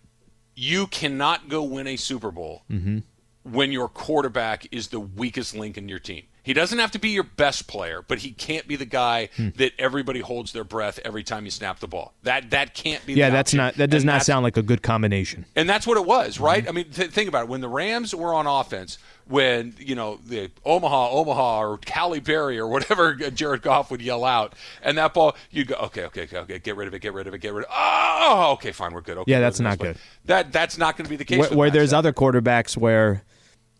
You 0.54 0.86
cannot 0.86 1.48
go 1.48 1.62
win 1.62 1.86
a 1.86 1.96
super 1.96 2.30
bowl 2.30 2.62
mm-hmm. 2.70 2.98
when 3.42 3.72
your 3.72 3.88
quarterback 3.88 4.66
is 4.72 4.88
the 4.88 5.00
weakest 5.00 5.54
link 5.54 5.76
in 5.76 5.88
your 5.88 5.98
team 5.98 6.24
he 6.46 6.52
doesn't 6.52 6.78
have 6.78 6.92
to 6.92 7.00
be 7.00 7.08
your 7.08 7.24
best 7.24 7.66
player, 7.66 8.04
but 8.06 8.20
he 8.20 8.30
can't 8.30 8.68
be 8.68 8.76
the 8.76 8.84
guy 8.84 9.30
hmm. 9.34 9.48
that 9.56 9.72
everybody 9.80 10.20
holds 10.20 10.52
their 10.52 10.62
breath 10.62 11.00
every 11.04 11.24
time 11.24 11.44
you 11.44 11.50
snap 11.50 11.80
the 11.80 11.88
ball. 11.88 12.14
That 12.22 12.50
that 12.50 12.72
can't 12.72 13.04
be. 13.04 13.14
Yeah, 13.14 13.30
that's 13.30 13.50
option. 13.50 13.56
not. 13.56 13.74
That 13.74 13.90
does 13.90 14.04
and 14.04 14.12
not 14.12 14.22
sound 14.22 14.44
like 14.44 14.56
a 14.56 14.62
good 14.62 14.80
combination. 14.80 15.44
And 15.56 15.68
that's 15.68 15.88
what 15.88 15.96
it 15.96 16.06
was, 16.06 16.38
right? 16.38 16.62
Mm-hmm. 16.62 16.68
I 16.68 16.72
mean, 16.72 16.90
th- 16.90 17.10
think 17.10 17.28
about 17.28 17.42
it. 17.42 17.48
When 17.48 17.62
the 17.62 17.68
Rams 17.68 18.14
were 18.14 18.32
on 18.32 18.46
offense, 18.46 18.98
when 19.26 19.74
you 19.76 19.96
know 19.96 20.20
the 20.24 20.52
Omaha, 20.64 21.10
Omaha, 21.10 21.62
or 21.62 21.80
Halle 21.84 22.20
Berry, 22.20 22.60
or 22.60 22.68
whatever 22.68 23.14
Jared 23.30 23.62
Goff 23.62 23.90
would 23.90 24.00
yell 24.00 24.24
out, 24.24 24.54
and 24.84 24.96
that 24.98 25.14
ball, 25.14 25.34
you 25.50 25.64
go, 25.64 25.74
okay, 25.74 26.04
okay, 26.04 26.22
okay, 26.22 26.38
okay, 26.38 26.58
get 26.60 26.76
rid 26.76 26.86
of 26.86 26.94
it, 26.94 27.00
get 27.00 27.12
rid 27.12 27.26
of 27.26 27.34
it, 27.34 27.40
get 27.40 27.54
rid 27.54 27.64
of 27.64 27.70
it. 27.70 27.74
Oh, 27.76 28.52
okay, 28.52 28.70
fine, 28.70 28.94
we're 28.94 29.00
good. 29.00 29.18
Okay, 29.18 29.32
yeah, 29.32 29.40
that's 29.40 29.58
not 29.58 29.80
good. 29.80 29.98
That 30.26 30.52
that's 30.52 30.78
not 30.78 30.96
going 30.96 31.06
to 31.06 31.10
be 31.10 31.16
the 31.16 31.24
case. 31.24 31.40
Where, 31.40 31.58
where 31.58 31.70
there's 31.70 31.92
other 31.92 32.12
quarterbacks 32.12 32.76
where 32.76 33.24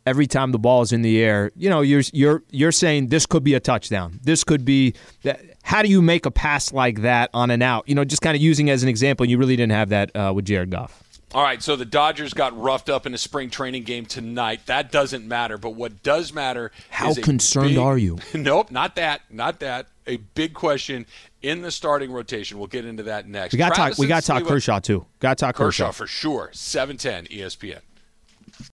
every 0.07 0.27
time 0.27 0.53
the 0.53 0.59
ball 0.59 0.83
is 0.83 0.93
in 0.93 1.03
the 1.03 1.23
air, 1.23 1.51
you 1.57 1.69
know, 1.69 1.81
you're 1.81 2.03
you're 2.13 2.43
you're 2.51 2.73
saying 2.73 3.09
this 3.09 3.27
could 3.27 3.45
be 3.45 3.55
a 3.55 3.61
touchdown. 3.61 4.21
This 4.23 4.45
could 4.45 4.65
be 4.65 4.95
that. 5.23 5.41
How 5.63 5.83
do 5.83 5.89
you 5.89 6.01
make 6.01 6.27
a 6.27 6.31
pass 6.31 6.73
like 6.73 7.03
that 7.03 7.29
on 7.35 7.51
an 7.51 7.61
out? 7.61 7.89
You 7.89 7.97
know, 7.97 8.05
just 8.05 8.23
kind 8.23 8.37
of 8.37 8.41
using 8.41 8.71
as 8.71 8.85
an 8.85 8.89
example. 8.89 9.27
You 9.27 9.37
really 9.37 9.57
didn't 9.57 9.73
have 9.73 9.89
that 9.89 10.15
uh, 10.15 10.33
with 10.35 10.45
Jared 10.45 10.71
Goff. 10.71 11.03
All 11.35 11.43
right, 11.43 11.61
so 11.61 11.75
the 11.75 11.85
Dodgers 11.85 12.33
got 12.33 12.59
roughed 12.59 12.89
up 12.89 13.05
in 13.05 13.13
a 13.13 13.19
spring 13.19 13.51
training 13.51 13.83
game 13.83 14.07
tonight. 14.07 14.65
That 14.67 14.93
doesn't 14.93 15.27
matter, 15.27 15.59
but 15.59 15.71
what 15.71 16.03
does 16.03 16.33
matter 16.33 16.71
How 16.89 17.13
concerned 17.15 17.71
big, 17.71 17.79
are 17.79 17.99
you? 17.99 18.19
Nope, 18.35 18.71
not 18.71 18.95
that. 18.95 19.23
Not 19.29 19.59
that. 19.61 19.89
A 20.07 20.19
big 20.19 20.55
question 20.55 21.05
in 21.43 21.63
the 21.63 21.73
starting 21.73 22.13
rotation. 22.13 22.59
We'll 22.59 22.69
get 22.69 22.87
into 22.87 23.03
that 23.03 23.29
next. 23.29 23.53
We 23.53 23.59
got 23.59 23.71
to 23.71 23.75
talk 23.75 23.99
we 23.99 24.07
got 24.07 24.23
to 24.23 24.27
talk 24.27 24.45
Kershaw 24.45 24.79
too. 24.79 25.05
Got 25.19 25.37
to 25.37 25.45
talk 25.45 25.57
Kershaw. 25.57 25.87
Kershaw 25.87 25.93
for 25.93 26.07
sure. 26.07 26.51
710 26.53 27.27
ESPN. 27.37 27.81